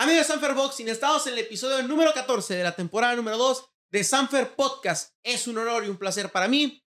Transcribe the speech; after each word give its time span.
Amigos 0.00 0.26
de 0.26 0.32
Sanfer 0.32 0.54
Boxing, 0.54 0.88
estamos 0.88 1.26
en 1.26 1.34
el 1.34 1.40
episodio 1.40 1.86
número 1.86 2.14
14 2.14 2.54
de 2.54 2.64
la 2.64 2.74
temporada 2.74 3.14
número 3.14 3.36
2 3.36 3.66
de 3.90 4.02
Sanfer 4.02 4.56
Podcast. 4.56 5.14
Es 5.22 5.46
un 5.46 5.58
honor 5.58 5.84
y 5.84 5.90
un 5.90 5.98
placer 5.98 6.32
para 6.32 6.48
mí. 6.48 6.82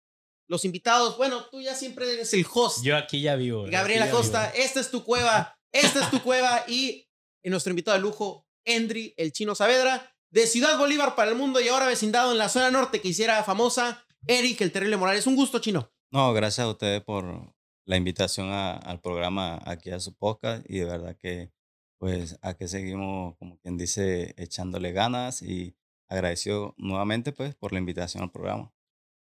Los 0.48 0.64
invitados, 0.64 1.18
bueno, 1.18 1.44
tú 1.52 1.60
ya 1.60 1.76
siempre 1.76 2.10
eres 2.10 2.34
el 2.34 2.46
host. 2.50 2.86
Yo 2.86 2.96
aquí 2.96 3.22
ya 3.22 3.36
vivo. 3.36 3.66
Gabriela 3.70 4.10
Costa, 4.10 4.50
esta 4.52 4.80
es 4.80 4.90
tu 4.90 5.04
cueva, 5.04 5.60
esta 5.74 6.06
es 6.06 6.10
tu 6.10 6.22
cueva 6.24 6.64
y 6.70 7.06
nuestro 7.44 7.72
invitado 7.72 7.98
de 7.98 8.02
lujo, 8.02 8.48
Endry, 8.64 9.14
el 9.18 9.34
chino 9.34 9.56
Saavedra, 9.56 10.16
de 10.30 10.48
Ciudad 10.48 10.78
Bolívar 10.78 11.14
para 11.14 11.32
el 11.32 11.38
mundo 11.38 11.60
y 11.60 11.68
ahora 11.68 11.88
vecindado 11.88 12.32
en 12.32 12.38
la 12.38 12.48
zona 12.48 12.72
norte 12.72 13.02
que 13.02 13.10
hiciera 13.10 13.44
famosa, 13.44 14.06
Eric, 14.26 14.62
el 14.62 14.72
terrible 14.72 14.96
Morales. 14.96 15.28
Un 15.28 15.36
gusto, 15.36 15.60
chino. 15.60 15.92
No, 16.12 16.32
gracias 16.32 16.66
a 16.66 16.70
ustedes 16.70 17.02
por 17.02 17.54
la 17.84 17.98
invitación 17.98 18.52
al 18.52 19.02
programa 19.02 19.62
aquí 19.66 19.90
a 19.92 20.00
su 20.00 20.16
podcast 20.16 20.64
y 20.70 20.80
de 20.80 20.86
verdad 20.86 21.18
que 21.20 21.52
pues 22.02 22.40
aquí 22.42 22.68
seguimos, 22.68 23.38
como 23.38 23.60
quien 23.60 23.78
dice, 23.78 24.34
echándole 24.36 24.92
ganas 24.92 25.44
y 25.44 25.76
agradecido 26.08 26.74
nuevamente 26.80 27.32
pues 27.32 27.54
por 27.54 27.74
la 27.74 27.78
invitación 27.78 28.24
al 28.24 28.32
programa. 28.32 28.74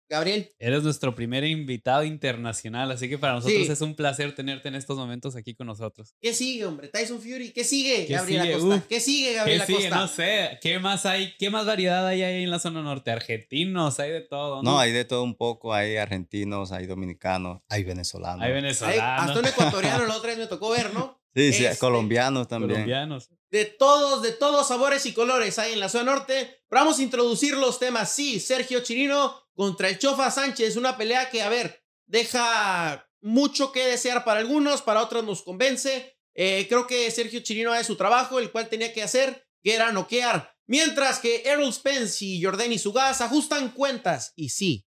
Gabriel. 0.08 0.50
Eres 0.58 0.82
nuestro 0.82 1.14
primer 1.14 1.44
invitado 1.44 2.04
internacional, 2.04 2.90
así 2.90 3.06
que 3.06 3.18
para 3.18 3.34
nosotros 3.34 3.68
es 3.68 3.80
un 3.82 3.94
placer 3.94 4.34
tenerte 4.34 4.68
en 4.68 4.76
estos 4.76 4.96
momentos 4.96 5.36
aquí 5.36 5.54
con 5.54 5.66
nosotros. 5.66 6.14
¿Qué 6.22 6.32
sigue, 6.32 6.64
hombre? 6.64 6.88
Tyson 6.88 7.20
Fury. 7.20 7.52
¿Qué 7.52 7.64
sigue, 7.64 8.06
Gabriel 8.06 8.54
Acosta? 8.54 8.88
¿Qué 8.88 9.00
sigue, 9.00 9.34
Gabriel 9.34 9.62
¿Qué 9.66 9.74
sigue? 9.74 9.90
No 9.90 10.08
sé. 10.08 10.58
¿Qué 10.62 10.78
más 10.78 11.04
hay? 11.04 11.34
¿Qué 11.38 11.50
más 11.50 11.66
variedad 11.66 12.06
hay 12.06 12.22
ahí 12.22 12.44
en 12.44 12.50
la 12.50 12.60
zona 12.60 12.82
norte? 12.82 13.10
Argentinos, 13.10 14.00
hay 14.00 14.10
de 14.10 14.22
todo. 14.22 14.62
No, 14.62 14.78
hay 14.78 14.92
de 14.92 15.04
todo 15.04 15.22
un 15.22 15.34
poco. 15.34 15.74
Hay 15.74 15.98
argentinos, 15.98 16.72
hay 16.72 16.86
dominicanos, 16.86 17.60
hay 17.68 17.84
venezolanos. 17.84 18.42
Hay 18.42 18.52
venezolanos. 18.52 19.28
hasta 19.28 19.38
un 19.38 19.46
ecuatoriano 19.46 20.06
la 20.06 20.16
otra 20.16 20.30
vez 20.30 20.38
me 20.38 20.46
tocó 20.46 20.70
ver, 20.70 20.94
¿no? 20.94 21.23
Sí, 21.34 21.52
sí, 21.52 21.64
este, 21.64 21.78
colombianos 21.78 22.46
también. 22.46 22.72
Colombianos. 22.72 23.28
De 23.50 23.64
todos, 23.64 24.22
de 24.22 24.32
todos 24.32 24.68
sabores 24.68 25.04
y 25.06 25.12
colores 25.12 25.58
hay 25.58 25.72
en 25.72 25.80
la 25.80 25.88
zona 25.88 26.12
norte. 26.12 26.62
Pero 26.68 26.82
vamos 26.82 26.98
a 26.98 27.02
introducir 27.02 27.56
los 27.56 27.78
temas. 27.78 28.12
Sí, 28.12 28.38
Sergio 28.38 28.80
Chirino 28.80 29.48
contra 29.54 29.88
el 29.88 29.98
Chofa 29.98 30.30
Sánchez. 30.30 30.76
Una 30.76 30.96
pelea 30.96 31.30
que, 31.30 31.42
a 31.42 31.48
ver, 31.48 31.84
deja 32.06 33.08
mucho 33.20 33.72
que 33.72 33.86
desear 33.86 34.24
para 34.24 34.40
algunos, 34.40 34.82
para 34.82 35.02
otros 35.02 35.24
nos 35.24 35.42
convence. 35.42 36.16
Eh, 36.34 36.66
creo 36.68 36.86
que 36.86 37.10
Sergio 37.10 37.40
Chirino 37.40 37.72
hace 37.72 37.84
su 37.84 37.96
trabajo, 37.96 38.38
el 38.38 38.50
cual 38.50 38.68
tenía 38.68 38.92
que 38.92 39.02
hacer, 39.02 39.46
que 39.62 39.74
era 39.74 39.92
noquear. 39.92 40.54
Mientras 40.66 41.18
que 41.18 41.42
Errol 41.44 41.72
Spence 41.72 42.24
y 42.24 42.42
Jordan 42.42 42.78
Sugas 42.78 43.20
ajustan 43.20 43.70
cuentas. 43.70 44.32
Y 44.36 44.50
sí, 44.50 44.86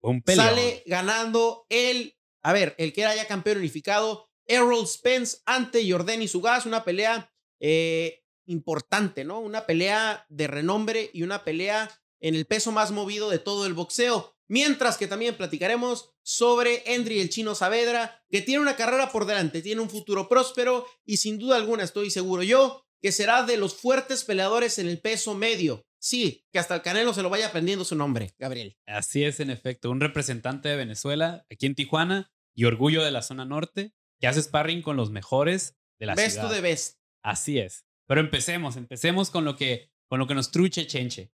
Un 0.00 0.22
sale 0.26 0.82
ganando 0.86 1.66
el, 1.68 2.16
a 2.42 2.52
ver, 2.52 2.74
el 2.78 2.92
que 2.92 3.02
era 3.02 3.14
ya 3.14 3.26
campeón 3.26 3.58
unificado, 3.58 4.30
Errol 4.46 4.86
Spence 4.86 5.38
ante 5.46 5.90
Jordan 5.90 6.26
Sugas. 6.28 6.66
Una 6.66 6.84
pelea 6.84 7.32
eh, 7.60 8.22
importante, 8.46 9.24
¿no? 9.24 9.40
Una 9.40 9.66
pelea 9.66 10.26
de 10.28 10.46
renombre 10.46 11.10
y 11.12 11.22
una 11.22 11.44
pelea 11.44 11.90
en 12.20 12.34
el 12.34 12.46
peso 12.46 12.72
más 12.72 12.90
movido 12.90 13.30
de 13.30 13.38
todo 13.38 13.66
el 13.66 13.74
boxeo. 13.74 14.36
Mientras 14.48 14.96
que 14.96 15.08
también 15.08 15.36
platicaremos 15.36 16.14
sobre 16.22 16.82
Endry 16.94 17.20
el 17.20 17.30
chino 17.30 17.54
Saavedra, 17.54 18.24
que 18.30 18.42
tiene 18.42 18.62
una 18.62 18.76
carrera 18.76 19.10
por 19.10 19.26
delante, 19.26 19.60
tiene 19.60 19.80
un 19.80 19.90
futuro 19.90 20.28
próspero 20.28 20.86
y 21.04 21.16
sin 21.16 21.38
duda 21.38 21.56
alguna 21.56 21.82
estoy 21.82 22.10
seguro 22.10 22.42
yo 22.42 22.86
que 23.02 23.12
será 23.12 23.42
de 23.42 23.56
los 23.56 23.74
fuertes 23.74 24.24
peleadores 24.24 24.78
en 24.78 24.88
el 24.88 25.00
peso 25.00 25.34
medio. 25.34 25.86
Sí, 25.98 26.44
que 26.52 26.58
hasta 26.58 26.76
el 26.76 26.82
Canelo 26.82 27.12
se 27.12 27.22
lo 27.22 27.30
vaya 27.30 27.48
aprendiendo 27.48 27.84
su 27.84 27.96
nombre, 27.96 28.34
Gabriel. 28.38 28.76
Así 28.86 29.24
es, 29.24 29.40
en 29.40 29.50
efecto, 29.50 29.90
un 29.90 30.00
representante 30.00 30.68
de 30.68 30.76
Venezuela 30.76 31.44
aquí 31.50 31.66
en 31.66 31.74
Tijuana 31.74 32.30
y 32.54 32.64
orgullo 32.64 33.04
de 33.04 33.10
la 33.10 33.22
zona 33.22 33.44
norte, 33.44 33.92
que 34.20 34.26
hace 34.26 34.42
sparring 34.42 34.82
con 34.82 34.96
los 34.96 35.10
mejores 35.10 35.76
de 35.98 36.06
la 36.06 36.14
best 36.14 36.32
ciudad. 36.32 36.48
Best 36.48 36.56
the 36.56 36.68
best. 36.68 36.98
Así 37.22 37.58
es. 37.58 37.84
Pero 38.06 38.20
empecemos, 38.20 38.76
empecemos 38.76 39.30
con 39.30 39.44
lo 39.44 39.56
que, 39.56 39.90
con 40.08 40.18
lo 40.18 40.26
que 40.26 40.34
nos 40.34 40.50
truche 40.50 40.86
Chenche. 40.86 41.32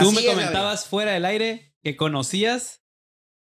Tú 0.00 0.12
me 0.12 0.24
comentabas 0.24 0.86
fuera 0.86 1.12
del 1.12 1.24
aire 1.24 1.74
que 1.82 1.96
conocías 1.96 2.82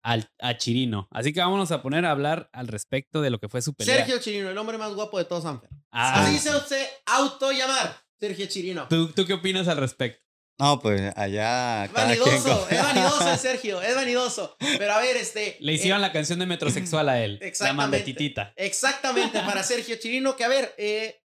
al, 0.03 0.31
a 0.39 0.55
Chirino. 0.57 1.07
Así 1.11 1.33
que 1.33 1.39
vámonos 1.39 1.71
a 1.71 1.81
poner 1.81 2.05
a 2.05 2.11
hablar 2.11 2.49
al 2.53 2.67
respecto 2.67 3.21
de 3.21 3.29
lo 3.29 3.39
que 3.39 3.49
fue 3.49 3.61
su 3.61 3.73
pelea. 3.73 3.97
Sergio 3.97 4.19
Chirino, 4.19 4.49
el 4.49 4.57
hombre 4.57 4.77
más 4.77 4.93
guapo 4.93 5.17
de 5.17 5.25
todos 5.25 5.43
Sanfer. 5.43 5.69
Ah. 5.91 6.23
Así 6.23 6.37
se 6.37 6.55
usted 6.55 6.85
auto 7.05 7.51
llamar 7.51 7.97
Sergio 8.19 8.45
Chirino. 8.45 8.87
¿Tú, 8.87 9.11
¿Tú 9.11 9.25
qué 9.25 9.33
opinas 9.33 9.67
al 9.67 9.77
respecto? 9.77 10.26
No, 10.59 10.79
pues 10.79 11.13
allá. 11.15 11.85
Es 11.85 11.93
vanidoso, 11.93 12.67
es 12.69 12.81
vanidoso 12.81 13.37
Sergio, 13.37 13.81
es 13.81 13.95
vanidoso. 13.95 14.55
Pero 14.59 14.93
a 14.93 14.99
ver, 14.99 15.15
este. 15.17 15.57
Le 15.59 15.73
hicieron 15.73 15.99
eh, 15.99 16.01
la 16.01 16.11
canción 16.11 16.39
de 16.39 16.47
metrosexual 16.47 17.09
a 17.09 17.23
él. 17.23 17.37
Exactamente. 17.41 18.15
La 18.35 18.53
Exactamente, 18.55 19.39
para 19.41 19.63
Sergio 19.63 19.97
Chirino, 19.97 20.35
que 20.35 20.43
a 20.43 20.47
ver, 20.47 20.73
eh, 20.77 21.21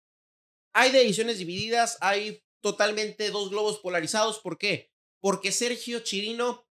hay 0.73 0.95
ediciones 0.95 1.39
divididas, 1.39 1.97
hay 1.99 2.41
totalmente 2.61 3.29
dos 3.29 3.49
globos 3.49 3.79
polarizados. 3.79 4.39
¿Por 4.39 4.57
qué? 4.57 4.91
Porque 5.19 5.51
Sergio 5.51 5.99
Chirino 5.99 6.65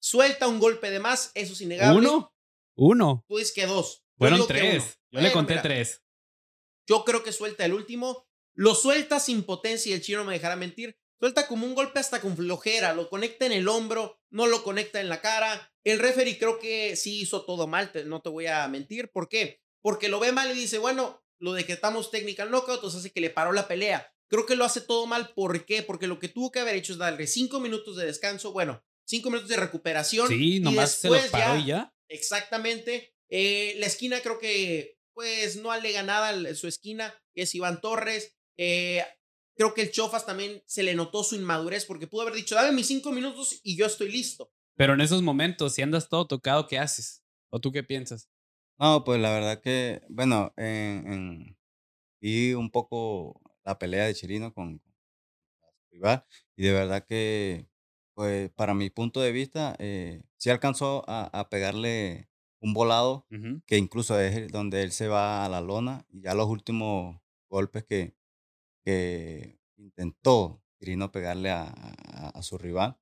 suelta 0.00 0.48
un 0.48 0.58
golpe 0.58 0.90
de 0.90 0.98
más, 0.98 1.30
eso 1.34 1.52
es 1.52 1.60
innegable. 1.60 1.98
¿Uno? 1.98 2.34
Uno. 2.76 3.24
Tú 3.28 3.36
dices 3.36 3.52
que 3.52 3.66
dos. 3.66 4.02
Fueron 4.18 4.46
tres. 4.46 4.98
Yo 5.12 5.20
le 5.20 5.30
conté 5.32 5.58
tres. 5.58 6.02
Yo 6.88 7.04
creo 7.04 7.22
que 7.22 7.32
suelta 7.32 7.64
el 7.64 7.74
último. 7.74 8.26
Lo 8.54 8.74
suelta 8.74 9.20
sin 9.20 9.44
potencia 9.44 9.90
y 9.90 9.92
el 9.92 10.02
chino 10.02 10.24
me 10.24 10.32
dejará 10.32 10.56
mentir. 10.56 10.98
Suelta 11.20 11.46
como 11.46 11.66
un 11.66 11.74
golpe 11.74 12.00
hasta 12.00 12.22
con 12.22 12.34
flojera. 12.34 12.94
Lo 12.94 13.10
conecta 13.10 13.44
en 13.44 13.52
el 13.52 13.68
hombro, 13.68 14.18
no 14.30 14.46
lo 14.46 14.64
conecta 14.64 15.02
en 15.02 15.10
la 15.10 15.20
cara. 15.20 15.70
El 15.84 15.98
referee 15.98 16.38
creo 16.38 16.58
que 16.58 16.96
sí 16.96 17.20
hizo 17.20 17.44
todo 17.44 17.66
mal, 17.66 17.92
no 18.06 18.22
te 18.22 18.30
voy 18.30 18.46
a 18.46 18.66
mentir. 18.68 19.10
¿Por 19.12 19.28
qué? 19.28 19.60
Porque 19.82 20.08
lo 20.08 20.18
ve 20.18 20.32
mal 20.32 20.50
y 20.50 20.58
dice, 20.58 20.78
bueno, 20.78 21.22
lo 21.38 21.52
decretamos 21.52 22.10
technical 22.10 22.50
knockout, 22.50 22.76
entonces 22.76 23.00
hace 23.00 23.12
que 23.12 23.20
le 23.20 23.28
paró 23.28 23.52
la 23.52 23.68
pelea. 23.68 24.10
Creo 24.28 24.46
que 24.46 24.56
lo 24.56 24.64
hace 24.64 24.80
todo 24.80 25.06
mal. 25.06 25.34
¿Por 25.34 25.66
qué? 25.66 25.82
Porque 25.82 26.06
lo 26.06 26.18
que 26.18 26.28
tuvo 26.28 26.50
que 26.50 26.60
haber 26.60 26.76
hecho 26.76 26.94
es 26.94 26.98
darle 26.98 27.26
cinco 27.26 27.60
minutos 27.60 27.96
de 27.96 28.06
descanso, 28.06 28.52
bueno, 28.52 28.82
cinco 29.04 29.28
minutos 29.28 29.50
de 29.50 29.56
recuperación. 29.56 30.26
Sí, 30.26 30.60
nomás 30.60 30.92
se 30.92 31.10
lo 31.10 31.20
paró 31.30 31.58
y 31.58 31.66
ya. 31.66 31.94
Exactamente. 32.08 33.14
Eh, 33.28 33.74
la 33.76 33.86
esquina 33.86 34.20
creo 34.20 34.38
que, 34.38 34.98
pues, 35.12 35.56
no 35.56 35.70
alega 35.70 36.02
nada 36.02 36.54
su 36.54 36.66
esquina, 36.66 37.14
que 37.34 37.42
es 37.42 37.54
Iván 37.54 37.82
Torres. 37.82 38.36
Eh, 38.56 39.04
creo 39.60 39.74
que 39.74 39.82
el 39.82 39.90
Chofas 39.90 40.24
también 40.24 40.62
se 40.64 40.82
le 40.82 40.94
notó 40.94 41.22
su 41.22 41.36
inmadurez 41.36 41.84
porque 41.84 42.06
pudo 42.06 42.22
haber 42.22 42.32
dicho, 42.32 42.54
dame 42.54 42.72
mis 42.72 42.86
cinco 42.86 43.12
minutos 43.12 43.60
y 43.62 43.76
yo 43.76 43.84
estoy 43.84 44.10
listo. 44.10 44.50
Pero 44.74 44.94
en 44.94 45.02
esos 45.02 45.20
momentos, 45.20 45.74
si 45.74 45.82
andas 45.82 46.08
todo 46.08 46.26
tocado, 46.26 46.66
¿qué 46.66 46.78
haces? 46.78 47.22
¿O 47.50 47.60
tú 47.60 47.70
qué 47.70 47.82
piensas? 47.82 48.30
No, 48.78 49.04
pues 49.04 49.20
la 49.20 49.30
verdad 49.30 49.60
que, 49.60 50.00
bueno, 50.08 50.54
en, 50.56 51.58
y 52.22 52.54
un 52.54 52.70
poco 52.70 53.38
la 53.62 53.78
pelea 53.78 54.06
de 54.06 54.14
Chirino 54.14 54.54
con, 54.54 54.80
rival. 55.90 56.24
Y 56.56 56.62
de 56.62 56.72
verdad 56.72 57.04
que, 57.04 57.68
pues, 58.14 58.48
para 58.52 58.72
mi 58.72 58.88
punto 58.88 59.20
de 59.20 59.30
vista, 59.30 59.76
eh, 59.78 60.22
sí 60.38 60.48
alcanzó 60.48 61.04
a, 61.06 61.50
pegarle 61.50 62.30
un 62.60 62.72
volado, 62.72 63.26
que 63.66 63.76
incluso 63.76 64.18
es 64.18 64.50
donde 64.50 64.84
él 64.84 64.92
se 64.92 65.08
va 65.08 65.44
a 65.44 65.50
la 65.50 65.60
lona, 65.60 66.06
y 66.08 66.22
ya 66.22 66.32
los 66.32 66.46
últimos 66.46 67.20
golpes 67.50 67.84
que, 67.84 68.14
que 68.90 69.58
intentó 69.76 70.62
Chirino 70.78 71.12
pegarle 71.12 71.50
a, 71.50 71.64
a, 71.64 72.42
su 72.42 72.58
rival, 72.58 72.96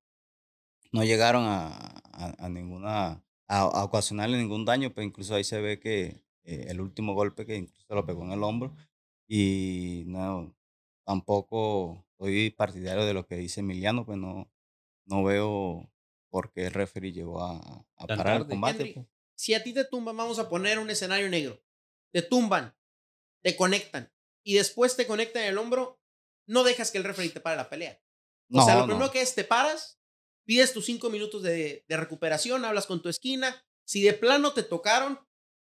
no 0.93 1.05
llegaron 1.05 1.45
a, 1.47 2.03
a 2.13 2.49
ninguna, 2.49 3.25
a, 3.47 3.85
ocasionarle 3.85 4.37
ningún 4.37 4.65
daño, 4.65 4.93
pues 4.93 5.07
incluso 5.07 5.35
ahí 5.35 5.45
se 5.45 5.61
ve 5.61 5.79
que 5.79 6.25
eh, 6.45 6.67
el 6.69 6.81
último 6.81 7.15
golpe 7.15 7.47
que 7.47 7.57
incluso 7.57 7.95
lo 7.95 8.05
pegó 8.05 8.25
en 8.25 8.33
el 8.33 8.43
hombro, 8.43 8.75
y 9.29 10.05
no, 10.07 10.55
tampoco 11.05 12.05
soy 12.19 12.51
partidario 12.51 13.05
de 13.05 13.15
lo 13.15 13.27
que 13.27 13.37
dice 13.37 13.61
Emiliano, 13.61 14.05
pues 14.05 14.19
no, 14.19 14.51
no 15.07 15.23
veo 15.23 15.91
por 16.31 16.53
qué 16.53 16.67
el 16.67 16.73
referee 16.73 17.13
llegó 17.13 17.43
a, 17.43 17.87
parar 17.97 18.43
el 18.43 18.49
combate. 18.49 18.93
Pues. 18.95 19.07
Si 19.35 19.55
a 19.55 19.63
ti 19.63 19.73
te 19.73 19.85
tumban, 19.85 20.17
vamos 20.17 20.39
a 20.39 20.49
poner 20.49 20.79
un 20.79 20.91
escenario 20.91 21.29
negro. 21.29 21.63
Te 22.11 22.23
tumban, 22.23 22.75
te 23.43 23.55
conectan 23.55 24.11
y 24.49 24.55
después 24.55 24.97
te 24.97 25.07
conectan 25.07 25.43
el 25.43 25.59
hombro, 25.59 26.01
no 26.49 26.65
dejas 26.65 26.91
que 26.91 26.97
el 26.97 27.05
referee 27.05 27.29
te 27.29 27.39
pare 27.39 27.59
la 27.59 27.69
pelea. 27.69 28.01
O 28.51 28.65
sea, 28.65 28.77
lo 28.77 28.87
primero 28.87 29.11
que 29.11 29.21
es, 29.21 29.35
te 29.35 29.45
paras, 29.45 30.01
pides 30.47 30.73
tus 30.73 30.87
cinco 30.87 31.11
minutos 31.11 31.43
de, 31.43 31.85
recuperación, 31.87 32.65
hablas 32.65 32.87
con 32.87 33.03
tu 33.03 33.11
esquina. 33.11 33.63
Si 33.87 34.01
de 34.01 34.15
plano 34.15 34.55
te 34.55 34.63
tocaron, 34.63 35.21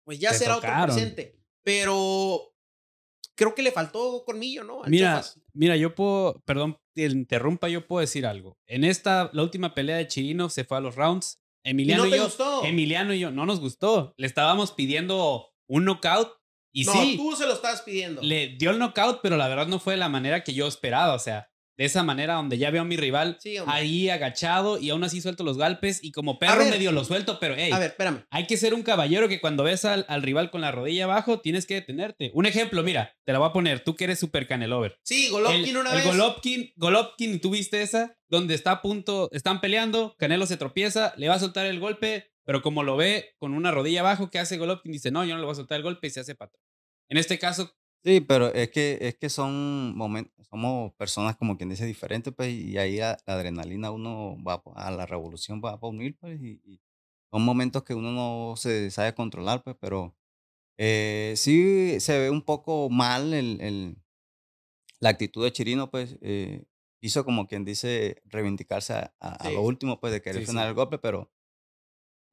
pues 0.03 0.19
ya 0.19 0.33
será 0.33 0.57
otro 0.57 0.69
presente. 0.83 1.39
Pero 1.63 2.53
creo 3.35 3.55
que 3.55 3.63
le 3.63 3.71
faltó 3.71 4.25
colmillo, 4.25 4.65
¿no? 4.65 4.81
mira, 4.87 5.23
mira, 5.53 5.77
yo 5.77 5.95
puedo, 5.95 6.41
perdón, 6.41 6.77
te 6.93 7.05
interrumpa, 7.05 7.69
yo 7.69 7.87
puedo 7.87 8.01
decir 8.01 8.25
algo. 8.25 8.57
En 8.67 8.83
esta, 8.83 9.29
la 9.31 9.43
última 9.43 9.73
pelea 9.73 9.95
de 9.95 10.09
Chirino 10.09 10.49
se 10.49 10.65
fue 10.65 10.75
a 10.75 10.81
los 10.81 10.95
rounds. 10.95 11.39
Emiliano 11.63 12.07
¿Y, 12.07 12.09
no 12.09 12.15
yo, 12.17 12.23
gustó? 12.25 12.65
Emiliano 12.65 13.13
y 13.13 13.21
yo, 13.21 13.31
no 13.31 13.45
nos 13.45 13.61
gustó. 13.61 14.13
Le 14.17 14.27
estábamos 14.27 14.73
pidiendo 14.73 15.53
un 15.65 15.85
knockout 15.85 16.33
y 16.75 16.83
no, 16.83 16.91
sí. 16.91 17.15
tú 17.15 17.33
se 17.37 17.45
lo 17.45 17.53
estabas 17.53 17.81
pidiendo. 17.83 18.21
Le 18.21 18.49
dio 18.57 18.69
el 18.69 18.79
knockout, 18.79 19.21
pero 19.23 19.37
la 19.37 19.47
verdad 19.47 19.67
no 19.67 19.79
fue 19.79 19.93
de 19.93 19.99
la 19.99 20.09
manera 20.09 20.43
que 20.43 20.53
yo 20.53 20.67
esperaba. 20.67 21.13
O 21.13 21.19
sea, 21.19 21.49
de 21.77 21.85
esa 21.85 22.03
manera 22.03 22.35
donde 22.35 22.57
ya 22.57 22.69
veo 22.69 22.81
a 22.81 22.85
mi 22.85 22.97
rival 22.97 23.37
ahí 23.67 24.09
agachado 24.09 24.77
y 24.77 24.89
aún 24.89 25.03
así 25.03 25.21
suelto 25.21 25.43
los 25.43 25.57
golpes 25.57 26.03
y 26.03 26.11
como 26.11 26.39
perro 26.39 26.65
medio 26.65 26.91
lo 26.91 27.03
suelto, 27.03 27.39
pero 27.39 27.55
hey, 27.57 27.71
a 27.71 27.79
ver, 27.79 27.91
espérame. 27.91 28.25
Hay 28.29 28.45
que 28.47 28.57
ser 28.57 28.73
un 28.73 28.83
caballero 28.83 29.27
que 29.27 29.39
cuando 29.39 29.63
ves 29.63 29.85
al, 29.85 30.05
rival 30.21 30.51
con 30.51 30.61
la 30.61 30.71
rodilla 30.71 31.05
abajo 31.05 31.39
tienes 31.39 31.65
que 31.65 31.75
detenerte. 31.75 32.31
Un 32.33 32.45
ejemplo, 32.45 32.83
mira, 32.83 33.15
te 33.25 33.33
la 33.33 33.39
voy 33.39 33.49
a 33.49 33.53
poner, 33.53 33.81
tú 33.81 33.95
que 33.95 34.05
eres 34.05 34.19
super 34.19 34.47
canelover. 34.47 34.99
Sí, 35.03 35.29
Golovkin 35.29 35.77
una 35.77 35.93
vez. 35.93 36.05
Golovkin, 36.05 36.73
Golovkin, 36.75 37.39
¿tú 37.39 37.51
viste 37.51 37.81
esa? 37.81 38.17
Donde 38.27 38.55
está 38.55 38.71
a 38.71 38.81
punto, 38.81 39.29
están 39.31 39.61
peleando, 39.61 40.15
Canelo 40.17 40.45
se 40.45 40.57
tropieza, 40.57 41.13
le 41.17 41.29
va 41.29 41.35
a 41.35 41.39
soltar 41.39 41.65
el 41.65 41.79
golpe, 41.79 42.31
pero 42.45 42.61
como 42.61 42.83
lo 42.83 42.95
ve 42.95 43.35
con 43.37 43.53
una 43.53 43.71
rodilla 43.71 43.99
abajo, 44.01 44.29
¿qué 44.29 44.39
hace 44.39 44.57
Golovkin? 44.57 44.91
Dice, 44.91 45.11
no, 45.11 45.25
yo 45.25 45.33
no 45.33 45.39
le 45.39 45.45
voy 45.45 45.53
a 45.53 45.55
soltar 45.55 45.77
el 45.77 45.83
golpe 45.83 46.07
y 46.07 46.11
se 46.11 46.21
hace 46.21 46.35
patrón. 46.35 46.61
En 47.09 47.17
este 47.17 47.37
caso, 47.37 47.75
Sí, 48.05 48.21
pero 48.21 48.53
es 48.53 48.69
que, 48.69 48.99
es 49.01 49.15
que 49.15 49.29
son 49.29 49.97
momentos, 49.97 50.45
somos 50.47 50.93
personas 50.93 51.35
como 51.37 51.57
quien 51.57 51.69
dice 51.69 51.87
diferentes, 51.87 52.31
pues, 52.35 52.53
y 52.53 52.77
ahí 52.77 52.97
la, 52.97 53.17
adrenalina 53.25 53.89
uno 53.89 54.37
va 54.47 54.61
a 54.75 54.91
la 54.91 55.07
revolución, 55.07 55.59
va 55.59 55.71
a 55.71 55.87
unir, 55.87 56.15
pues, 56.19 56.39
y, 56.39 56.79
son 57.31 57.43
momentos 57.43 57.83
que 57.83 57.95
uno 57.95 58.11
no 58.11 58.55
se 58.57 58.91
sabe 58.91 59.15
controlar, 59.15 59.63
pues, 59.63 59.75
pero 59.81 60.15
eh, 60.77 61.33
sí 61.35 61.99
se 61.99 62.19
ve 62.19 62.29
un 62.29 62.43
poco 62.43 62.89
mal 62.91 63.33
el, 63.33 63.59
el- 63.59 63.97
la 64.99 65.09
actitud 65.09 65.43
de 65.43 65.51
Chirino, 65.51 65.89
pues, 65.89 66.17
eh, 66.21 66.63
hizo 67.01 67.25
como 67.25 67.47
quien 67.47 67.65
dice 67.65 68.21
reivindicarse 68.25 68.93
a, 69.19 69.49
lo 69.51 69.63
último, 69.63 69.99
pues, 69.99 70.13
de 70.13 70.21
querer 70.21 70.45
frenar 70.45 70.67
el 70.67 70.75
golpe, 70.75 70.99
pero 70.99 71.31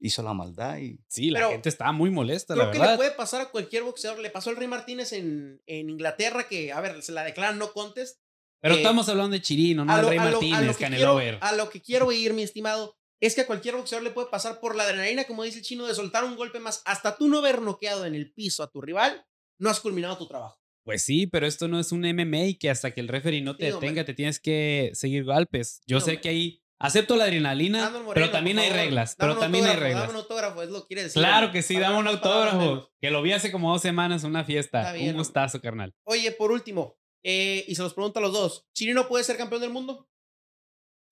hizo 0.03 0.23
la 0.23 0.35
maldad 0.35 0.79
y... 0.79 0.99
Sí, 1.09 1.31
la 1.31 1.49
gente 1.49 1.69
estaba 1.69 1.93
muy 1.93 2.11
molesta, 2.11 2.55
la 2.57 2.67
verdad. 2.67 2.73
Creo 2.73 2.85
que 2.85 2.91
le 2.91 2.97
puede 2.97 3.11
pasar 3.13 3.41
a 3.41 3.51
cualquier 3.51 3.85
boxeador. 3.85 4.19
Le 4.19 4.31
pasó 4.31 4.51
al 4.51 4.57
Rey 4.57 4.69
Martínez 4.69 5.13
en, 5.13 5.63
en 5.67 5.89
Inglaterra 5.89 6.49
que, 6.49 6.73
a 6.73 6.81
ver, 6.81 7.03
se 7.03 7.13
la 7.13 7.25
declaran 7.25 7.59
no 7.59 7.73
contest. 7.73 8.19
Pero 8.61 8.75
eh, 8.75 8.79
estamos 8.79 9.09
hablando 9.09 9.35
de 9.35 9.41
Chirino, 9.41 9.85
no 9.85 9.97
del 9.97 10.07
Rey 10.07 10.19
Martínez, 10.19 10.77
Canelo 10.77 11.19
A 11.41 11.53
lo 11.53 11.71
que 11.71 11.81
quiero 11.81 12.11
ir, 12.13 12.33
mi 12.33 12.43
estimado, 12.43 12.97
es 13.21 13.35
que 13.35 13.43
a 13.43 13.47
cualquier 13.47 13.77
boxeador 13.77 14.03
le 14.05 14.11
puede 14.11 14.29
pasar 14.29 14.61
por 14.61 14.75
la 14.75 14.83
adrenalina, 14.83 15.25
como 15.25 15.45
dice 15.45 15.59
el 15.59 15.65
chino, 15.65 15.87
de 15.87 15.95
soltar 15.95 16.25
un 16.25 16.37
golpe 16.37 16.59
más. 16.59 16.83
Hasta 16.85 17.17
tú 17.17 17.29
no 17.29 17.39
haber 17.39 17.63
noqueado 17.63 18.05
en 18.05 18.15
el 18.15 18.33
piso 18.33 18.63
a 18.63 18.71
tu 18.71 18.81
rival, 18.81 19.25
no 19.59 19.71
has 19.71 19.81
culminado 19.81 20.19
tu 20.19 20.27
trabajo. 20.27 20.59
Pues 20.85 21.03
sí, 21.03 21.29
pero 21.29 21.47
esto 21.47 21.69
no 21.69 21.79
es 21.79 21.93
un 21.93 22.01
MMA 22.01 22.59
que 22.59 22.69
hasta 22.69 22.91
que 22.91 23.01
el 23.01 23.07
referee 23.07 23.41
no 23.41 23.57
te 23.57 23.73
detenga 23.73 24.05
te 24.05 24.15
tienes 24.15 24.41
que 24.41 24.91
seguir 24.95 25.25
golpes. 25.25 25.81
Yo 25.87 26.01
sé 26.01 26.21
que 26.21 26.29
hay 26.29 26.62
Acepto 26.83 27.15
la 27.15 27.25
adrenalina, 27.25 27.93
pero 28.13 28.31
también 28.31 28.59
hay 28.59 28.71
reglas. 28.71 29.15
Pero 29.17 29.37
también 29.37 29.65
hay 29.67 29.77
reglas. 29.77 30.03
Dame 30.03 30.15
un 30.15 30.17
autógrafo, 30.17 30.63
es 30.63 30.71
lo 30.71 30.81
que 30.81 30.89
quiere 30.89 31.05
decir. 31.05 31.23
Claro 31.23 31.53
que 31.53 31.63
sí, 31.63 31.79
dame 31.79 31.97
un 31.99 32.09
autógrafo. 32.09 32.91
Que 33.01 33.11
lo 33.13 33.23
vi 33.23 33.31
hace 33.31 33.53
como 33.53 33.71
dos 33.71 33.81
semanas 33.81 34.25
en 34.25 34.31
una 34.31 34.45
fiesta. 34.45 34.93
un 34.99 35.13
gustazo, 35.13 35.61
carnal. 35.61 35.95
Oye, 36.03 36.33
por 36.33 36.51
último, 36.51 36.99
eh, 37.23 37.65
y 37.69 37.77
se 37.77 37.83
los 37.83 37.95
pregunto 37.95 38.19
a 38.19 38.23
los 38.23 38.33
dos: 38.33 38.67
¿Chirino 38.75 39.07
puede 39.07 39.23
ser 39.23 39.37
campeón 39.37 39.61
del 39.61 39.71
mundo? 39.71 40.09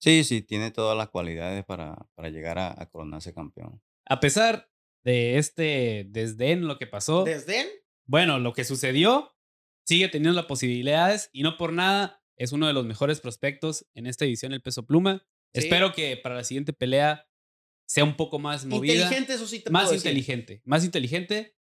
Sí, 0.01 0.25
sí, 0.25 0.43
tiene 0.43 0.73
todas 0.73 0.97
las 0.97 1.09
cualidades 1.11 1.65
para, 1.65 1.95
para 2.17 2.31
llegar 2.31 2.59
a, 2.59 2.75
a 2.77 2.87
coronarse 2.87 3.33
campeón. 3.33 3.81
A 4.07 4.19
pesar 4.19 4.69
de 5.05 5.39
este 5.39 6.07
desdén, 6.09 6.67
lo 6.67 6.79
que 6.79 6.89
pasó. 6.89 7.23
¿Desdén? 7.23 7.69
Bueno, 8.07 8.41
lo 8.41 8.55
que 8.55 8.65
sucedió, 8.65 9.37
sigue 9.87 10.09
teniendo 10.09 10.35
las 10.35 10.47
posibilidades 10.47 11.31
y 11.33 11.45
no 11.45 11.57
por 11.57 11.73
nada 11.73 12.25
es 12.37 12.51
uno 12.51 12.67
de 12.67 12.73
los 12.73 12.87
mejores 12.87 13.21
prospectos 13.21 13.87
en 13.95 14.07
esta 14.07 14.25
edición 14.25 14.53
el 14.53 14.63
peso 14.63 14.85
pluma. 14.85 15.25
Espero 15.53 15.93
que 15.93 16.17
para 16.17 16.37
la 16.37 16.45
siguiente 16.45 16.73
pelea 16.73 17.27
sea 17.87 18.05
un 18.05 18.17
poco 18.17 18.39
más 18.39 18.65
movida. 18.65 18.95
Inteligente, 18.95 19.35
eso 19.35 19.47
sí 19.47 19.61
te 19.61 19.71
Más 19.71 19.93
inteligente, 19.93 20.63
más 20.65 20.85
inteligente 20.85 21.57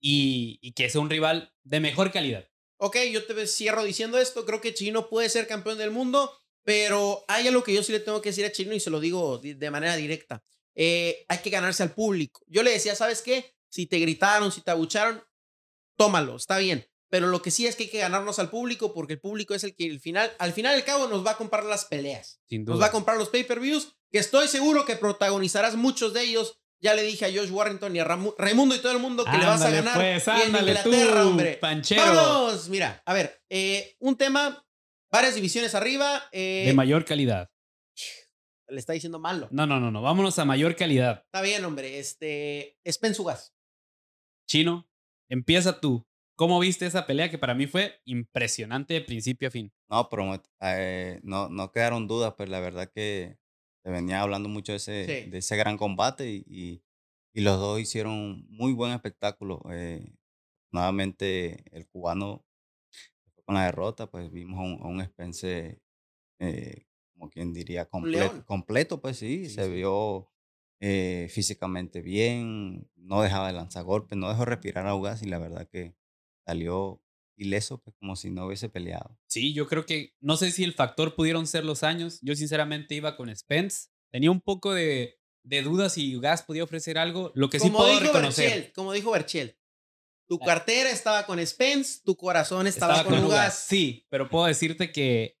y, 0.00 0.72
que 0.72 0.88
sea 0.88 1.00
un 1.00 1.10
rival 1.10 1.52
de 1.64 1.80
mejor 1.80 2.12
calidad. 2.12 2.48
Ok, 2.76 2.96
yo 3.10 3.24
te 3.24 3.46
cierro 3.46 3.84
diciendo 3.84 4.18
esto. 4.18 4.44
Creo 4.44 4.60
que 4.60 4.74
Chino 4.74 5.08
puede 5.08 5.28
ser 5.28 5.46
campeón 5.46 5.78
del 5.78 5.90
mundo, 5.90 6.32
pero 6.62 7.24
hay 7.28 7.48
algo 7.48 7.62
que 7.62 7.74
yo 7.74 7.82
sí 7.82 7.92
le 7.92 8.00
tengo 8.00 8.22
que 8.22 8.28
decir 8.30 8.44
a 8.44 8.52
Chino 8.52 8.74
y 8.74 8.80
se 8.80 8.90
lo 8.90 9.00
digo 9.00 9.38
de 9.38 9.70
manera 9.70 9.96
directa. 9.96 10.44
Eh, 10.74 11.24
hay 11.28 11.38
que 11.38 11.50
ganarse 11.50 11.82
al 11.82 11.94
público. 11.94 12.44
Yo 12.46 12.62
le 12.62 12.70
decía, 12.70 12.94
¿sabes 12.94 13.22
qué? 13.22 13.54
Si 13.68 13.86
te 13.86 13.98
gritaron, 13.98 14.52
si 14.52 14.60
te 14.60 14.70
abucharon, 14.70 15.22
tómalo, 15.96 16.36
está 16.36 16.58
bien. 16.58 16.86
Pero 17.12 17.26
lo 17.26 17.42
que 17.42 17.50
sí 17.50 17.66
es 17.66 17.76
que 17.76 17.82
hay 17.82 17.88
que 17.90 17.98
ganarnos 17.98 18.38
al 18.38 18.48
público 18.48 18.94
porque 18.94 19.12
el 19.12 19.20
público 19.20 19.52
es 19.52 19.64
el 19.64 19.74
que 19.74 19.84
al 19.84 20.00
final, 20.00 20.32
al 20.38 20.54
final 20.54 20.74
al 20.74 20.82
cabo 20.82 21.08
nos 21.08 21.26
va 21.26 21.32
a 21.32 21.36
comprar 21.36 21.62
las 21.62 21.84
peleas. 21.84 22.40
Nos 22.48 22.80
va 22.80 22.86
a 22.86 22.90
comprar 22.90 23.18
los 23.18 23.28
pay-per-views, 23.28 23.98
que 24.10 24.18
estoy 24.18 24.48
seguro 24.48 24.86
que 24.86 24.96
protagonizarás 24.96 25.76
muchos 25.76 26.14
de 26.14 26.22
ellos. 26.22 26.58
Ya 26.80 26.94
le 26.94 27.02
dije 27.02 27.26
a 27.26 27.28
Josh 27.28 27.50
Warrington 27.50 27.94
y 27.94 27.98
a 27.98 28.04
Raimundo 28.04 28.74
y 28.74 28.78
todo 28.78 28.92
el 28.92 28.98
mundo 28.98 29.26
que 29.26 29.36
le 29.36 29.44
vas 29.44 29.60
a 29.60 29.68
ganar 29.68 29.94
pues, 29.94 30.26
en 30.26 30.56
Inglaterra, 30.56 31.26
hombre. 31.26 31.58
Panchero. 31.60 32.02
Vamos, 32.02 32.70
mira, 32.70 33.02
a 33.04 33.12
ver, 33.12 33.42
eh, 33.50 33.94
un 33.98 34.16
tema, 34.16 34.66
varias 35.10 35.34
divisiones 35.34 35.74
arriba. 35.74 36.30
Eh, 36.32 36.64
de 36.64 36.72
mayor 36.72 37.04
calidad. 37.04 37.50
Le 38.68 38.78
está 38.78 38.94
diciendo 38.94 39.18
malo. 39.18 39.48
No, 39.50 39.66
no, 39.66 39.78
no, 39.78 39.90
no. 39.90 40.00
Vámonos 40.00 40.38
a 40.38 40.46
mayor 40.46 40.76
calidad. 40.76 41.24
Está 41.26 41.42
bien, 41.42 41.62
hombre. 41.66 41.98
Este. 41.98 42.78
Spensugas. 42.90 43.52
Chino, 44.48 44.88
empieza 45.28 45.78
tú. 45.78 46.06
¿Cómo 46.34 46.58
viste 46.58 46.86
esa 46.86 47.06
pelea 47.06 47.30
que 47.30 47.38
para 47.38 47.54
mí 47.54 47.66
fue 47.66 48.00
impresionante 48.04 48.94
de 48.94 49.02
principio 49.02 49.48
a 49.48 49.50
fin? 49.50 49.72
No, 49.88 50.08
pero 50.08 50.42
eh, 50.60 51.20
no, 51.22 51.48
no 51.48 51.72
quedaron 51.72 52.08
dudas, 52.08 52.34
pues 52.36 52.48
la 52.48 52.60
verdad 52.60 52.90
que 52.92 53.38
se 53.84 53.90
venía 53.90 54.22
hablando 54.22 54.48
mucho 54.48 54.72
de 54.72 54.76
ese, 54.76 54.92
de 55.30 55.38
ese 55.38 55.56
gran 55.56 55.76
combate 55.76 56.30
y, 56.30 56.82
y, 57.34 57.40
los 57.40 57.58
dos 57.58 57.80
hicieron 57.80 58.46
muy 58.48 58.72
buen 58.72 58.92
espectáculo. 58.92 59.62
Eh, 59.70 60.14
nuevamente 60.70 61.64
el 61.76 61.86
cubano 61.88 62.46
con 63.44 63.56
la 63.56 63.66
derrota, 63.66 64.10
pues 64.10 64.30
vimos 64.30 64.58
a 64.58 64.86
un, 64.86 65.04
Spence, 65.04 65.82
eh, 66.38 66.86
como 67.12 67.28
quien 67.28 67.52
diría, 67.52 67.86
completo, 67.86 68.44
completo 68.46 69.00
pues 69.02 69.18
sí, 69.18 69.50
se 69.50 69.68
vio 69.68 70.30
físicamente 71.28 72.00
bien, 72.00 72.90
no 72.96 73.22
dejaba 73.22 73.48
de 73.48 73.52
lanzar 73.52 73.84
golpes, 73.84 74.18
no 74.18 74.28
dejó 74.28 74.44
respirar 74.44 74.86
a 74.86 74.94
Ugas 74.96 75.22
y 75.22 75.26
la 75.26 75.38
verdad 75.38 75.68
que 75.68 75.94
salió 76.46 77.02
ileso, 77.36 77.78
pues 77.78 77.96
como 77.98 78.16
si 78.16 78.30
no 78.30 78.46
hubiese 78.46 78.68
peleado. 78.68 79.18
Sí, 79.26 79.52
yo 79.52 79.66
creo 79.66 79.86
que, 79.86 80.14
no 80.20 80.36
sé 80.36 80.50
si 80.50 80.64
el 80.64 80.74
factor 80.74 81.14
pudieron 81.14 81.46
ser 81.46 81.64
los 81.64 81.82
años. 81.82 82.18
Yo 82.22 82.34
sinceramente 82.34 82.94
iba 82.94 83.16
con 83.16 83.34
Spence. 83.34 83.88
Tenía 84.10 84.30
un 84.30 84.40
poco 84.40 84.74
de, 84.74 85.18
de 85.42 85.62
dudas 85.62 85.94
si 85.94 86.18
Gas 86.18 86.42
podía 86.42 86.64
ofrecer 86.64 86.98
algo. 86.98 87.32
Lo 87.34 87.50
que 87.50 87.60
sí 87.60 87.70
puedo 87.70 87.98
reconocer. 88.00 88.72
como 88.74 88.92
dijo 88.92 89.10
Berchel, 89.10 89.58
tu 90.28 90.38
ah. 90.42 90.46
cartera 90.46 90.90
estaba 90.90 91.26
con 91.26 91.44
Spence, 91.44 92.00
tu 92.04 92.16
corazón 92.16 92.66
estaba, 92.66 93.04
con, 93.04 93.24
Ugas. 93.24 93.66
Sí, 93.68 94.06
pero 94.08 94.28
puedo 94.28 94.46
decirte 94.46 94.92
que, 94.92 95.38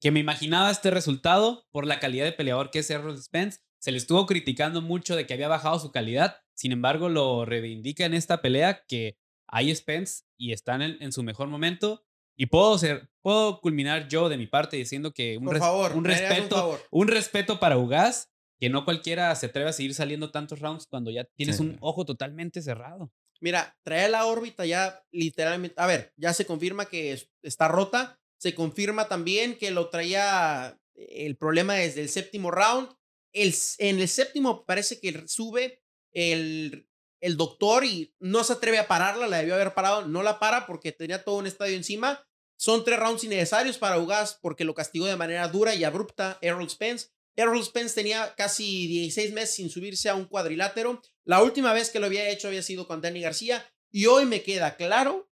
que 0.00 0.10
me 0.10 0.20
imaginaba 0.20 0.70
este 0.70 0.90
resultado 0.90 1.66
por 1.70 1.86
la 1.86 2.00
calidad 2.00 2.24
de 2.24 2.32
peleador 2.32 2.70
que 2.70 2.80
es 2.80 2.90
Errol 2.90 3.20
Spence. 3.22 3.60
Se 3.78 3.92
le 3.92 3.98
estuvo 3.98 4.26
criticando 4.26 4.80
mucho 4.80 5.14
de 5.14 5.26
que 5.26 5.34
había 5.34 5.48
bajado 5.48 5.78
su 5.78 5.92
calidad. 5.92 6.38
Sin 6.54 6.72
embargo, 6.72 7.08
lo 7.08 7.44
reivindica 7.44 8.06
en 8.06 8.14
esta 8.14 8.40
pelea 8.40 8.84
que 8.86 9.18
hay 9.46 9.74
Spence 9.74 10.24
y 10.36 10.52
están 10.52 10.82
en, 10.82 11.12
su 11.12 11.22
mejor 11.22 11.48
momento. 11.48 12.04
Y 12.36 12.46
puedo 12.46 12.76
ser, 12.78 13.08
puedo 13.22 13.60
culminar 13.60 14.08
yo 14.08 14.28
de 14.28 14.36
mi 14.36 14.46
parte 14.46 14.76
diciendo 14.76 15.12
que 15.12 15.38
un, 15.38 15.48
un 15.48 16.04
respeto, 16.04 16.80
un, 16.90 17.08
respeto 17.08 17.60
para 17.60 17.78
Ugas, 17.78 18.32
que 18.58 18.68
no 18.68 18.84
cualquiera 18.84 19.34
se 19.36 19.46
atreve 19.46 19.70
a 19.70 19.72
seguir 19.72 19.94
saliendo 19.94 20.30
tantos 20.30 20.60
rounds 20.60 20.86
cuando 20.86 21.10
ya 21.10 21.24
tienes 21.36 21.60
un 21.60 21.76
ojo 21.80 22.04
totalmente 22.04 22.60
cerrado. 22.60 23.12
Mira, 23.40 23.76
trae 23.82 24.08
la 24.08 24.26
órbita 24.26 24.64
ya 24.64 25.04
literalmente. 25.12 25.80
A 25.80 25.86
ver, 25.86 26.12
ya 26.16 26.32
se 26.32 26.46
confirma 26.46 26.86
que 26.86 27.20
está 27.42 27.68
rota. 27.68 28.18
Se 28.38 28.54
confirma 28.54 29.08
también 29.08 29.56
que 29.56 29.70
lo 29.70 29.90
traía 29.90 30.78
el 30.94 31.36
problema 31.36 31.74
desde 31.74 32.02
el 32.02 32.08
séptimo 32.08 32.50
round. 32.50 32.88
El, 33.32 33.54
en 33.78 34.00
el 34.00 34.08
séptimo 34.08 34.64
parece 34.64 35.00
que 35.00 35.26
sube 35.26 35.82
el 36.12 36.88
el 37.24 37.38
doctor 37.38 37.86
y 37.86 38.14
no 38.20 38.44
se 38.44 38.52
atreve 38.52 38.78
a 38.78 38.86
pararla, 38.86 39.26
la 39.26 39.38
debió 39.38 39.54
haber 39.54 39.72
parado, 39.72 40.06
no 40.06 40.22
la 40.22 40.38
para 40.38 40.66
porque 40.66 40.92
tenía 40.92 41.24
todo 41.24 41.36
un 41.36 41.46
estadio 41.46 41.74
encima. 41.74 42.22
Son 42.58 42.84
tres 42.84 42.98
rounds 42.98 43.24
innecesarios 43.24 43.78
para 43.78 43.98
Ugas 43.98 44.38
porque 44.42 44.64
lo 44.64 44.74
castigó 44.74 45.06
de 45.06 45.16
manera 45.16 45.48
dura 45.48 45.74
y 45.74 45.84
abrupta 45.84 46.36
Errol 46.42 46.68
Spence. 46.68 47.08
Errol 47.34 47.64
Spence 47.64 47.94
tenía 47.94 48.34
casi 48.34 48.86
16 48.88 49.32
meses 49.32 49.54
sin 49.54 49.70
subirse 49.70 50.10
a 50.10 50.14
un 50.14 50.26
cuadrilátero. 50.26 51.00
La 51.24 51.42
última 51.42 51.72
vez 51.72 51.88
que 51.88 51.98
lo 51.98 52.04
había 52.06 52.28
hecho 52.28 52.48
había 52.48 52.62
sido 52.62 52.86
con 52.86 53.00
Danny 53.00 53.22
García 53.22 53.66
y 53.90 54.04
hoy 54.04 54.26
me 54.26 54.42
queda 54.42 54.76
claro 54.76 55.30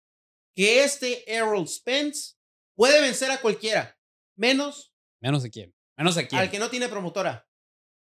que 0.55 0.85
este 0.85 1.31
Errol 1.31 1.69
Spence 1.69 2.37
puede 2.75 3.03
vencer 3.03 3.31
a 3.31 3.43
cualquiera, 3.43 4.00
menos 4.37 4.95
menos 5.21 5.45
a 5.45 5.50
quién, 5.50 5.75
menos 5.99 6.17
a 6.17 6.26
quién. 6.26 6.41
Al 6.41 6.50
que 6.50 6.59
no 6.59 6.71
tiene 6.71 6.88
promotora. 6.88 7.47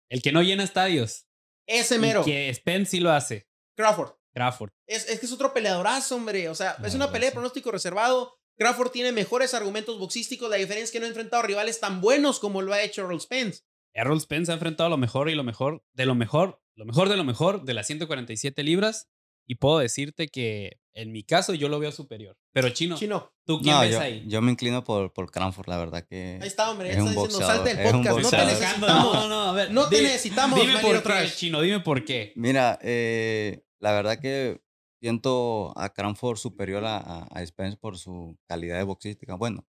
El 0.10 0.22
que 0.22 0.32
no 0.32 0.42
llena 0.42 0.64
estadios. 0.64 1.28
Ese 1.68 2.00
mero. 2.00 2.22
Y 2.22 2.26
que 2.26 2.54
Spence 2.54 2.92
sí 2.92 3.00
lo 3.02 3.12
hace. 3.12 3.48
Crawford. 3.76 4.12
Crawford. 4.34 4.72
Es, 4.88 5.08
es 5.10 5.20
que 5.20 5.26
es 5.26 5.32
otro 5.32 5.54
peleadorazo, 5.54 6.16
hombre. 6.16 6.50
O 6.50 6.56
sea, 6.56 6.78
es 6.84 6.96
una 6.96 7.12
pelea 7.12 7.30
de 7.30 7.34
pronóstico 7.34 7.72
reservado. 7.72 8.36
Crawford 8.58 8.92
tiene 8.92 9.12
mejores 9.12 9.54
argumentos 9.54 10.00
boxísticos. 10.00 10.50
La 10.50 10.58
diferencia 10.58 10.86
es 10.86 10.92
que 10.92 11.00
no 11.00 11.06
ha 11.06 11.10
enfrentado 11.10 11.44
rivales 11.44 11.80
tan 11.80 12.02
buenos 12.02 12.40
como 12.40 12.62
lo 12.62 12.74
ha 12.74 12.82
hecho 12.82 13.02
Errol 13.02 13.22
Spence. 13.22 13.62
Errol 13.94 14.22
Spence 14.22 14.52
ha 14.52 14.56
enfrentado 14.56 14.90
lo 14.90 14.98
mejor 14.98 15.30
y 15.30 15.36
lo 15.36 15.44
mejor 15.44 15.84
de 15.94 16.06
lo 16.06 16.16
mejor, 16.16 16.62
lo 16.76 16.86
mejor 16.86 17.10
de 17.10 17.18
lo 17.18 17.24
mejor 17.24 17.64
de 17.64 17.74
las 17.74 17.88
147 17.88 18.64
libras. 18.64 19.10
Y 19.46 19.56
puedo 19.56 19.80
decirte 19.80 20.28
que 20.28 20.80
En 20.96 21.12
mi 21.12 21.24
caso, 21.24 21.54
yo 21.56 21.70
lo 21.70 21.80
veo 21.80 21.92
superior. 21.92 22.38
Pero 22.52 22.70
Chino, 22.70 22.96
Chino. 22.98 23.32
¿tú 23.46 23.60
quién 23.62 23.74
No, 23.74 23.82
ves 23.82 23.92
yo, 23.94 24.00
ahí? 24.00 24.24
yo 24.28 24.42
me 24.44 24.52
inclino 24.52 24.84
por, 24.84 25.12
por 25.12 25.32
Cranford, 25.32 25.68
la 25.68 25.78
verdad 25.78 26.06
que. 26.08 26.38
Ahí 26.42 26.48
está, 26.48 26.70
hombre. 26.70 26.92
es 26.92 26.98
un 26.98 27.06
diciendo, 27.06 27.22
boxeador, 27.22 27.56
salte 27.56 27.76
del 27.76 27.88
es 27.88 27.94
un 27.94 28.04
podcast. 28.04 28.22
No 28.24 28.30
te 28.30 28.46
necesitamos. 28.46 29.14
No, 29.16 29.28
no, 29.30 29.42
a 29.50 29.54
ver. 29.54 29.72
No 29.72 29.90
te 29.90 29.96
di- 29.98 30.04
necesitamos, 30.04 30.60
Dime 30.60 30.80
por 30.80 31.02
qué, 31.04 31.26
Chino, 31.36 31.62
dime 31.62 31.80
por 31.80 32.06
qué. 32.06 32.32
Mira, 32.36 32.78
eh, 32.84 33.66
la 33.80 33.92
verdad 33.94 34.20
que 34.20 34.62
siento 35.02 35.74
a 35.78 35.90
Cranford 35.94 36.38
superior 36.38 36.86
a, 36.86 36.98
a, 36.98 37.24
a 37.24 37.46
Spence 37.46 37.76
por 37.78 37.98
su 37.98 38.38
calidad 38.48 38.78
de 38.78 38.84
boxística. 38.84 39.34
Bueno, 39.36 39.66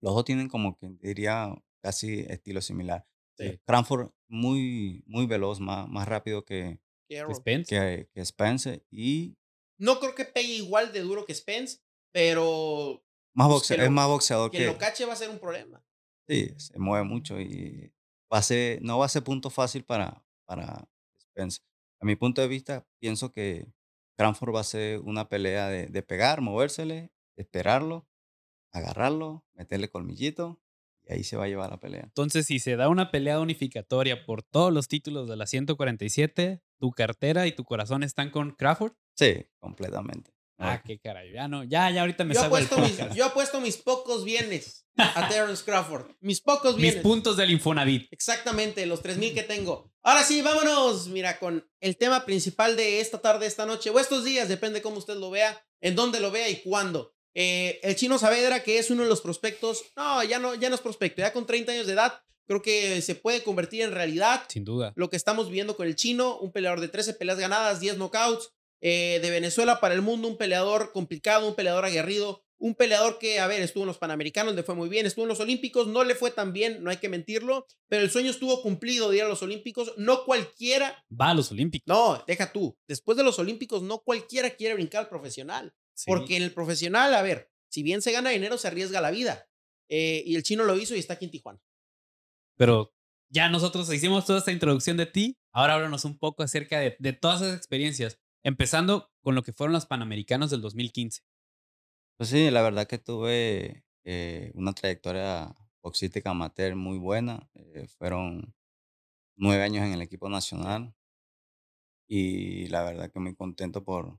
los 0.00 0.14
dos 0.14 0.24
tienen 0.24 0.48
como 0.48 0.76
que 0.76 0.90
diría 1.00 1.54
casi 1.82 2.20
estilo 2.28 2.60
similar. 2.60 3.06
Sí. 3.38 3.58
Cranford 3.64 4.10
muy, 4.28 5.02
muy 5.06 5.26
veloz, 5.26 5.60
más, 5.60 5.88
más 5.88 6.06
rápido 6.08 6.44
que, 6.44 6.80
Errol. 7.08 7.34
Spence. 7.34 7.68
que, 7.74 8.08
que 8.12 8.24
Spence 8.24 8.84
y 8.90 9.36
No 9.80 9.98
creo 9.98 10.14
que 10.14 10.24
pegue 10.24 10.54
igual 10.54 10.92
de 10.92 11.00
duro 11.00 11.24
que 11.26 11.34
Spence, 11.34 11.78
pero 12.12 13.02
más 13.34 13.48
Pues 13.48 13.70
lo- 13.70 13.84
es 13.84 13.90
más 13.90 14.08
boxeador 14.08 14.50
que 14.50 14.58
que, 14.58 14.66
lo 14.66 14.78
cache 14.78 15.04
va 15.06 15.14
a 15.14 15.16
ser 15.16 15.30
un 15.30 15.38
problema. 15.38 15.82
Sí, 16.28 16.54
se 16.58 16.78
mueve 16.78 17.04
mucho 17.04 17.40
y 17.40 17.92
va 18.32 18.38
a 18.38 18.42
ser, 18.42 18.80
no 18.82 18.98
va 18.98 19.06
a 19.06 19.08
ser 19.08 19.24
punto 19.24 19.50
fácil 19.50 19.84
para, 19.84 20.24
para 20.46 20.88
Spence. 21.18 21.60
A 22.00 22.04
mi 22.04 22.14
punto 22.16 22.40
de 22.40 22.48
vista, 22.48 22.86
pienso 23.00 23.32
que 23.32 23.66
Cranford 24.16 24.54
va 24.54 24.60
a 24.60 24.64
ser 24.64 25.00
una 25.00 25.28
pelea 25.28 25.68
de, 25.68 25.86
de 25.86 26.02
pegar, 26.02 26.40
movérsele, 26.40 27.10
esperarlo, 27.36 28.06
agarrarlo, 28.72 29.44
meterle 29.54 29.88
colmillito 29.90 30.60
y 31.08 31.12
ahí 31.12 31.24
se 31.24 31.36
va 31.36 31.44
a 31.44 31.48
llevar 31.48 31.70
la 31.70 31.80
pelea. 31.80 32.02
Entonces, 32.04 32.46
si 32.46 32.58
se 32.58 32.76
da 32.76 32.88
una 32.88 33.10
pelea 33.10 33.40
unificatoria 33.40 34.24
por 34.24 34.42
todos 34.42 34.72
los 34.72 34.88
títulos 34.88 35.28
de 35.28 35.36
la 35.36 35.46
147, 35.46 36.62
tu 36.78 36.90
cartera 36.92 37.46
y 37.46 37.52
tu 37.52 37.64
corazón 37.64 38.02
están 38.02 38.30
con 38.30 38.52
Crawford. 38.52 38.92
Sí, 39.14 39.46
completamente. 39.58 40.32
Ah, 40.62 40.82
qué 40.84 40.98
caray. 40.98 41.32
Ya 41.32 41.48
no, 41.48 41.64
ya, 41.64 41.90
ya 41.90 42.02
ahorita 42.02 42.22
me 42.24 42.34
Yo 42.34 42.40
salgo 42.40 42.56
mis, 42.56 43.14
yo 43.14 43.24
apuesto 43.24 43.60
mis 43.62 43.78
pocos 43.78 44.24
bienes 44.24 44.86
a 44.96 45.26
Terrence 45.28 45.64
Crawford. 45.64 46.10
Mis 46.20 46.42
pocos 46.42 46.74
Mis 46.74 46.82
bienes. 46.82 47.02
puntos 47.02 47.38
del 47.38 47.50
Infonavit. 47.50 48.08
Exactamente, 48.12 48.84
los 48.84 49.00
3000 49.00 49.32
que 49.34 49.42
tengo. 49.42 49.90
Ahora 50.02 50.22
sí, 50.22 50.42
vámonos, 50.42 51.08
mira, 51.08 51.38
con 51.38 51.66
el 51.80 51.96
tema 51.96 52.26
principal 52.26 52.76
de 52.76 53.00
esta 53.00 53.22
tarde, 53.22 53.46
esta 53.46 53.64
noche, 53.64 53.88
o 53.88 53.98
estos 53.98 54.22
días, 54.24 54.48
depende 54.48 54.82
cómo 54.82 54.98
usted 54.98 55.16
lo 55.16 55.30
vea, 55.30 55.64
en 55.80 55.96
dónde 55.96 56.20
lo 56.20 56.30
vea 56.30 56.50
y 56.50 56.60
cuándo. 56.60 57.14
Eh, 57.34 57.78
el 57.82 57.96
chino 57.96 58.18
Saavedra, 58.18 58.62
que 58.62 58.78
es 58.78 58.90
uno 58.90 59.02
de 59.02 59.08
los 59.08 59.20
prospectos, 59.20 59.84
no, 59.96 60.22
ya 60.24 60.38
no, 60.38 60.54
ya 60.54 60.68
no 60.68 60.74
es 60.74 60.80
prospecto, 60.80 61.22
ya 61.22 61.32
con 61.32 61.46
30 61.46 61.72
años 61.72 61.86
de 61.86 61.92
edad, 61.92 62.20
creo 62.46 62.62
que 62.62 63.00
se 63.02 63.14
puede 63.14 63.42
convertir 63.42 63.82
en 63.82 63.92
realidad 63.92 64.42
Sin 64.48 64.64
duda. 64.64 64.92
lo 64.96 65.08
que 65.10 65.16
estamos 65.16 65.50
viendo 65.50 65.76
con 65.76 65.86
el 65.86 65.94
chino, 65.94 66.38
un 66.38 66.50
peleador 66.50 66.80
de 66.80 66.88
13 66.88 67.14
peleas 67.14 67.38
ganadas, 67.38 67.80
10 67.80 67.96
knockouts, 67.96 68.52
eh, 68.80 69.20
de 69.22 69.30
Venezuela 69.30 69.78
para 69.78 69.94
el 69.94 70.02
mundo, 70.02 70.26
un 70.26 70.36
peleador 70.38 70.90
complicado, 70.92 71.46
un 71.46 71.54
peleador 71.54 71.84
aguerrido, 71.84 72.42
un 72.58 72.74
peleador 72.74 73.18
que, 73.18 73.40
a 73.40 73.46
ver, 73.46 73.62
estuvo 73.62 73.84
en 73.84 73.88
los 73.88 73.98
Panamericanos, 73.98 74.54
le 74.54 74.62
fue 74.62 74.74
muy 74.74 74.88
bien, 74.88 75.06
estuvo 75.06 75.24
en 75.24 75.30
los 75.30 75.40
Olímpicos, 75.40 75.86
no 75.86 76.04
le 76.04 76.14
fue 76.14 76.30
tan 76.30 76.52
bien, 76.52 76.82
no 76.82 76.90
hay 76.90 76.98
que 76.98 77.08
mentirlo, 77.08 77.66
pero 77.88 78.02
el 78.02 78.10
sueño 78.10 78.30
estuvo 78.30 78.60
cumplido 78.62 79.10
de 79.10 79.18
ir 79.18 79.22
a 79.22 79.28
los 79.28 79.42
Olímpicos, 79.42 79.94
no 79.96 80.24
cualquiera, 80.24 81.02
Va 81.18 81.30
a 81.30 81.34
los 81.34 81.50
Olímpicos. 81.52 81.86
no, 81.86 82.22
deja 82.26 82.52
tú, 82.52 82.76
después 82.86 83.16
de 83.16 83.24
los 83.24 83.38
Olímpicos 83.38 83.82
no 83.82 84.00
cualquiera 84.00 84.50
quiere 84.50 84.74
brincar 84.74 85.02
al 85.02 85.08
profesional, 85.08 85.72
Sí. 86.02 86.10
porque 86.10 86.36
en 86.36 86.42
el 86.42 86.52
profesional, 86.52 87.12
a 87.14 87.22
ver, 87.22 87.50
si 87.68 87.82
bien 87.82 88.00
se 88.02 88.12
gana 88.12 88.30
dinero, 88.30 88.56
se 88.58 88.68
arriesga 88.68 89.00
la 89.00 89.10
vida, 89.10 89.48
eh, 89.88 90.22
y 90.24 90.34
el 90.36 90.42
chino 90.42 90.64
lo 90.64 90.76
hizo 90.78 90.94
y 90.94 90.98
está 90.98 91.14
aquí 91.14 91.26
en 91.26 91.30
Tijuana. 91.30 91.60
Pero 92.56 92.92
ya 93.28 93.48
nosotros 93.48 93.92
hicimos 93.92 94.24
toda 94.26 94.38
esta 94.38 94.52
introducción 94.52 94.96
de 94.96 95.06
ti. 95.06 95.36
Ahora 95.52 95.74
háblanos 95.74 96.04
un 96.04 96.18
poco 96.18 96.42
acerca 96.42 96.78
de, 96.78 96.96
de 96.98 97.12
todas 97.12 97.42
esas 97.42 97.56
experiencias. 97.56 98.18
Empezando 98.42 99.10
con 99.22 99.34
lo 99.34 99.42
que 99.42 99.52
fueron 99.52 99.72
los 99.72 99.86
Panamericanos 99.86 100.50
del 100.50 100.60
2015. 100.62 101.22
Pues 102.16 102.30
sí, 102.30 102.50
la 102.50 102.62
verdad 102.62 102.86
que 102.86 102.98
tuve 102.98 103.84
eh, 104.04 104.52
una 104.54 104.72
trayectoria 104.72 105.54
boxística 105.82 106.30
amateur 106.30 106.74
muy 106.76 106.98
buena. 106.98 107.50
eh, 107.54 107.86
fueron 107.98 108.54
nueve 109.36 109.62
años 109.62 109.84
en 109.84 109.92
el 109.92 110.02
equipo 110.02 110.28
nacional 110.28 110.94
y 112.08 112.66
la 112.68 112.82
verdad 112.82 113.10
que 113.10 113.20
muy 113.20 113.34
contento 113.34 113.84
por 113.84 114.18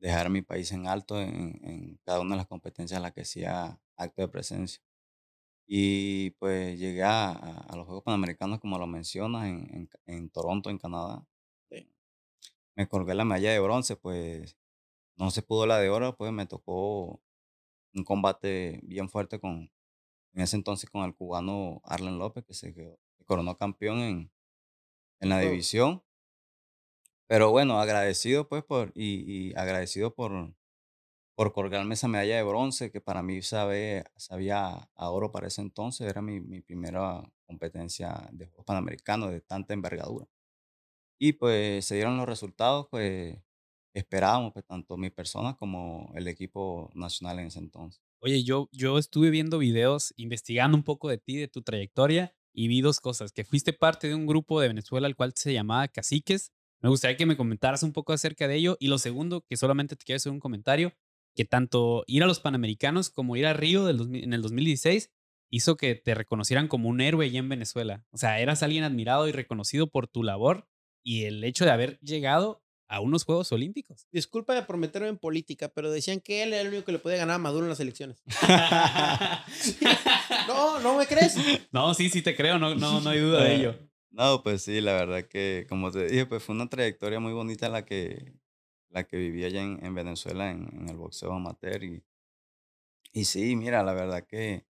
dejar 0.00 0.26
a 0.26 0.30
mi 0.30 0.42
país 0.42 0.72
en 0.72 0.86
alto 0.88 1.20
en, 1.20 1.60
en 1.64 1.98
cada 2.04 2.20
una 2.20 2.32
de 2.32 2.38
las 2.38 2.46
competencias 2.48 2.98
en 2.98 3.02
las 3.02 3.12
que 3.12 3.22
hacía 3.22 3.80
acto 3.96 4.22
de 4.22 4.28
presencia. 4.28 4.82
Y 5.66 6.30
pues 6.32 6.78
llegué 6.78 7.02
a, 7.04 7.30
a- 7.32 7.76
los 7.76 7.86
Juegos 7.86 8.04
Panamericanos, 8.04 8.60
como 8.60 8.78
lo 8.78 8.86
mencionas, 8.86 9.46
en, 9.48 9.88
en 10.06 10.30
Toronto, 10.30 10.70
en 10.70 10.78
Canadá. 10.78 11.26
Me 12.76 12.88
colgué 12.88 13.14
la 13.14 13.24
medalla 13.24 13.52
de 13.52 13.60
bronce, 13.60 13.96
pues 13.96 14.56
no 15.16 15.30
se 15.30 15.42
pudo 15.42 15.66
la 15.66 15.78
de 15.78 15.90
oro, 15.90 16.16
pues 16.16 16.32
me 16.32 16.46
tocó 16.46 17.22
un 17.94 18.04
combate 18.04 18.80
bien 18.84 19.08
fuerte 19.10 19.40
con, 19.40 19.72
en 20.34 20.42
ese 20.42 20.56
entonces 20.56 20.90
con 20.90 21.04
el 21.04 21.14
cubano 21.16 21.80
Arlen 21.84 22.18
López, 22.18 22.44
que 22.46 22.54
se 22.54 22.74
quedó- 22.74 23.00
se 23.18 23.24
coronó 23.26 23.56
campeón 23.56 24.00
en, 24.00 24.32
en 25.20 25.30
la 25.30 25.40
división. 25.40 26.04
Pero 27.30 27.52
bueno, 27.52 27.78
agradecido 27.78 28.48
pues 28.48 28.64
por, 28.64 28.90
y, 28.96 29.54
agradecido 29.54 30.12
por, 30.12 30.52
por 31.36 31.52
colgarme 31.52 31.94
esa 31.94 32.08
medalla 32.08 32.34
de 32.34 32.42
bronce, 32.42 32.90
que 32.90 33.00
para 33.00 33.22
mí 33.22 33.40
sabe, 33.40 34.02
sabía 34.16 34.90
a 34.96 35.10
oro 35.10 35.30
para 35.30 35.46
ese 35.46 35.60
entonces, 35.60 36.10
era 36.10 36.22
mi, 36.22 36.40
mi 36.40 36.60
primera 36.60 37.22
competencia 37.46 38.28
de 38.32 38.46
Juegos 38.46 38.66
Panamericanos 38.66 39.30
de 39.30 39.40
tanta 39.42 39.74
envergadura. 39.74 40.26
Y 41.20 41.34
pues 41.34 41.84
se 41.84 41.94
dieron 41.94 42.16
los 42.16 42.26
resultados, 42.26 42.88
pues 42.90 43.38
esperábamos, 43.94 44.52
pues 44.52 44.66
tanto 44.66 44.96
mi 44.96 45.10
persona 45.10 45.54
como 45.54 46.10
el 46.16 46.26
equipo 46.26 46.90
nacional 46.94 47.38
en 47.38 47.46
ese 47.46 47.60
entonces. 47.60 48.02
Oye, 48.18 48.42
yo, 48.42 48.68
yo 48.72 48.98
estuve 48.98 49.30
viendo 49.30 49.58
videos, 49.58 50.12
investigando 50.16 50.76
un 50.76 50.82
poco 50.82 51.08
de 51.08 51.18
ti, 51.18 51.36
de 51.36 51.46
tu 51.46 51.62
trayectoria, 51.62 52.34
y 52.52 52.66
vi 52.66 52.80
dos 52.80 52.98
cosas. 52.98 53.30
Que 53.30 53.44
fuiste 53.44 53.72
parte 53.72 54.08
de 54.08 54.16
un 54.16 54.26
grupo 54.26 54.60
de 54.60 54.66
Venezuela 54.66 55.06
al 55.06 55.14
cual 55.14 55.32
se 55.36 55.52
llamaba 55.52 55.86
Caciques. 55.86 56.50
Me 56.80 56.88
gustaría 56.88 57.16
que 57.16 57.26
me 57.26 57.36
comentaras 57.36 57.82
un 57.82 57.92
poco 57.92 58.12
acerca 58.12 58.48
de 58.48 58.56
ello. 58.56 58.76
Y 58.80 58.88
lo 58.88 58.98
segundo, 58.98 59.44
que 59.46 59.56
solamente 59.56 59.96
te 59.96 60.04
quiero 60.04 60.16
hacer 60.16 60.32
un 60.32 60.40
comentario, 60.40 60.94
que 61.34 61.44
tanto 61.44 62.04
ir 62.06 62.22
a 62.22 62.26
los 62.26 62.40
Panamericanos 62.40 63.10
como 63.10 63.36
ir 63.36 63.46
a 63.46 63.52
Río 63.52 63.84
del 63.84 63.98
2000 63.98 64.24
en 64.24 64.32
el 64.32 64.42
2016 64.42 65.10
hizo 65.50 65.76
que 65.76 65.96
te 65.96 66.14
reconocieran 66.14 66.68
como 66.68 66.88
un 66.88 67.00
héroe 67.00 67.26
allá 67.26 67.38
en 67.38 67.48
Venezuela. 67.48 68.04
O 68.10 68.18
sea, 68.18 68.40
eras 68.40 68.62
alguien 68.62 68.84
admirado 68.84 69.28
y 69.28 69.32
reconocido 69.32 69.88
por 69.88 70.06
tu 70.06 70.22
labor 70.22 70.68
y 71.02 71.24
el 71.24 71.42
hecho 71.44 71.64
de 71.64 71.72
haber 71.72 71.98
llegado 72.00 72.62
a 72.88 73.00
unos 73.00 73.24
Juegos 73.24 73.52
Olímpicos. 73.52 74.06
Disculpa 74.10 74.66
por 74.66 74.76
meterme 74.76 75.08
en 75.08 75.18
política, 75.18 75.68
pero 75.68 75.90
decían 75.90 76.20
que 76.20 76.42
él 76.42 76.52
era 76.52 76.62
el 76.62 76.68
único 76.68 76.84
que 76.84 76.92
le 76.92 76.98
podía 76.98 77.18
ganar 77.18 77.36
a 77.36 77.38
Maduro 77.38 77.64
en 77.64 77.70
las 77.70 77.80
elecciones. 77.80 78.22
No, 80.48 80.80
¿no 80.80 80.96
me 80.96 81.06
crees? 81.06 81.36
no, 81.70 81.94
sí, 81.94 82.10
sí 82.10 82.22
te 82.22 82.34
creo, 82.34 82.58
no, 82.58 82.74
no, 82.74 83.00
no 83.00 83.10
hay 83.10 83.20
duda 83.20 83.44
de 83.44 83.54
ello. 83.54 83.89
No, 84.10 84.42
pues 84.42 84.62
sí, 84.62 84.80
la 84.80 84.92
verdad 84.94 85.28
que, 85.28 85.66
como 85.68 85.90
te 85.92 86.06
dije, 86.06 86.26
pues 86.26 86.42
fue 86.42 86.54
una 86.54 86.68
trayectoria 86.68 87.20
muy 87.20 87.32
bonita 87.32 87.68
la 87.68 87.84
que, 87.84 88.34
la 88.88 89.04
que 89.06 89.16
viví 89.16 89.44
allá 89.44 89.62
en, 89.62 89.84
en 89.84 89.94
Venezuela 89.94 90.50
en, 90.50 90.68
en 90.76 90.88
el 90.88 90.96
boxeo 90.96 91.32
amateur. 91.32 91.84
Y, 91.84 92.04
y 93.12 93.24
sí, 93.24 93.56
mira, 93.56 93.82
la 93.82 93.92
verdad 93.92 94.26
que 94.26 94.66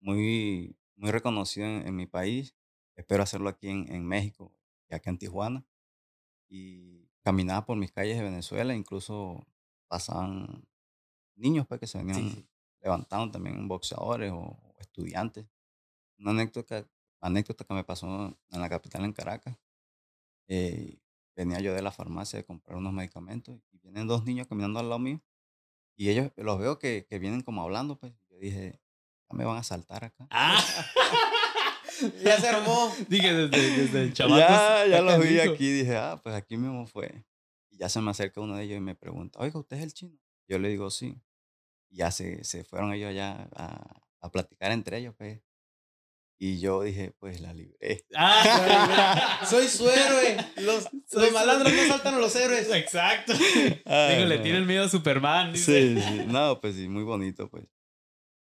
muy, 0.00 0.76
muy 0.96 1.10
reconocido 1.12 1.66
en, 1.66 1.86
en 1.88 1.96
mi 1.96 2.06
país. 2.06 2.56
Espero 2.96 3.22
hacerlo 3.24 3.48
aquí 3.50 3.68
en, 3.70 3.92
en 3.92 4.06
México 4.06 4.54
y 4.90 4.94
acá 4.94 5.10
en 5.10 5.18
Tijuana. 5.18 5.66
Y 6.48 7.08
caminaba 7.22 7.66
por 7.66 7.76
mis 7.78 7.92
calles 7.92 8.18
de 8.18 8.24
Venezuela, 8.24 8.74
incluso 8.74 9.46
pasaban 9.88 10.68
niños 11.36 11.66
pues, 11.68 11.80
que 11.80 11.86
se 11.88 11.98
venían 11.98 12.30
sí. 12.30 12.48
levantando 12.82 13.32
también 13.32 13.68
boxeadores 13.68 14.32
o, 14.32 14.38
o 14.38 14.76
estudiantes. 14.80 15.46
Una 16.18 16.32
anécdota, 16.32 16.88
anécdota 17.26 17.64
que 17.64 17.74
me 17.74 17.84
pasó 17.84 18.36
en 18.50 18.60
la 18.60 18.68
capital, 18.68 19.04
en 19.04 19.12
Caracas. 19.12 19.56
eh, 20.48 20.98
venía 21.36 21.60
yo 21.60 21.74
de 21.74 21.82
la 21.82 21.90
farmacia 21.92 22.38
de 22.38 22.44
comprar 22.44 22.76
unos 22.78 22.92
medicamentos 22.92 23.60
y 23.72 23.78
vienen 23.78 24.06
dos 24.06 24.24
niños 24.24 24.46
caminando 24.46 24.78
al 24.80 24.88
lado 24.88 25.00
mío 25.00 25.20
y 25.96 26.10
ellos 26.10 26.30
los 26.36 26.58
veo 26.58 26.78
que, 26.78 27.06
que 27.08 27.18
vienen 27.18 27.40
como 27.42 27.62
hablando, 27.62 27.96
pues 27.98 28.12
yo 28.30 28.38
dije, 28.38 28.80
ya 29.30 29.36
me 29.36 29.44
van 29.44 29.56
a 29.58 29.62
saltar 29.64 30.04
acá. 30.04 30.26
Ah. 30.30 30.62
Ya 32.24 32.40
se 32.40 32.48
armó. 32.48 32.92
Dije 33.08 33.32
desde, 33.32 33.76
desde 33.82 34.02
el 34.02 34.12
chaval. 34.14 34.38
ya, 34.40 34.86
ya 34.86 35.00
los 35.00 35.20
vi 35.22 35.38
aquí, 35.38 35.70
dije, 35.70 35.96
ah, 35.96 36.20
pues 36.22 36.34
aquí 36.34 36.56
mismo 36.56 36.86
fue. 36.88 37.24
Y 37.70 37.76
ya 37.78 37.88
se 37.88 38.00
me 38.00 38.10
acerca 38.10 38.40
uno 38.40 38.56
de 38.56 38.64
ellos 38.64 38.78
y 38.78 38.80
me 38.80 38.96
pregunta, 38.96 39.38
oiga, 39.38 39.58
¿usted 39.60 39.76
es 39.76 39.82
el 39.84 39.94
chino? 39.94 40.18
Yo 40.48 40.58
le 40.58 40.68
digo, 40.68 40.90
sí. 40.90 41.16
Y 41.90 41.98
ya 41.98 42.10
se, 42.10 42.42
se 42.44 42.64
fueron 42.64 42.92
ellos 42.92 43.10
allá 43.10 43.48
a, 43.54 44.02
a 44.20 44.30
platicar 44.32 44.72
entre 44.72 44.98
ellos, 44.98 45.14
pues. 45.16 45.40
Y 46.46 46.60
yo 46.60 46.82
dije, 46.82 47.10
pues 47.20 47.40
la 47.40 47.54
libré. 47.54 48.04
Ah, 48.14 49.40
Soy 49.48 49.66
su 49.66 49.88
héroe. 49.88 50.36
Los, 50.56 50.86
malandros 51.32 51.72
no 51.72 51.82
saltan 51.88 52.16
a 52.16 52.18
los 52.18 52.36
héroes. 52.36 52.70
Exacto. 52.70 53.32
Ay, 53.86 54.16
Digo, 54.16 54.28
le 54.28 54.36
no. 54.36 54.42
tienen 54.42 54.66
miedo 54.66 54.84
a 54.84 54.88
Superman. 54.90 55.54
dice. 55.54 55.94
Sí, 55.94 56.02
sí. 56.06 56.24
No, 56.26 56.60
pues 56.60 56.74
sí, 56.76 56.86
muy 56.86 57.02
bonito, 57.02 57.48
pues. 57.48 57.66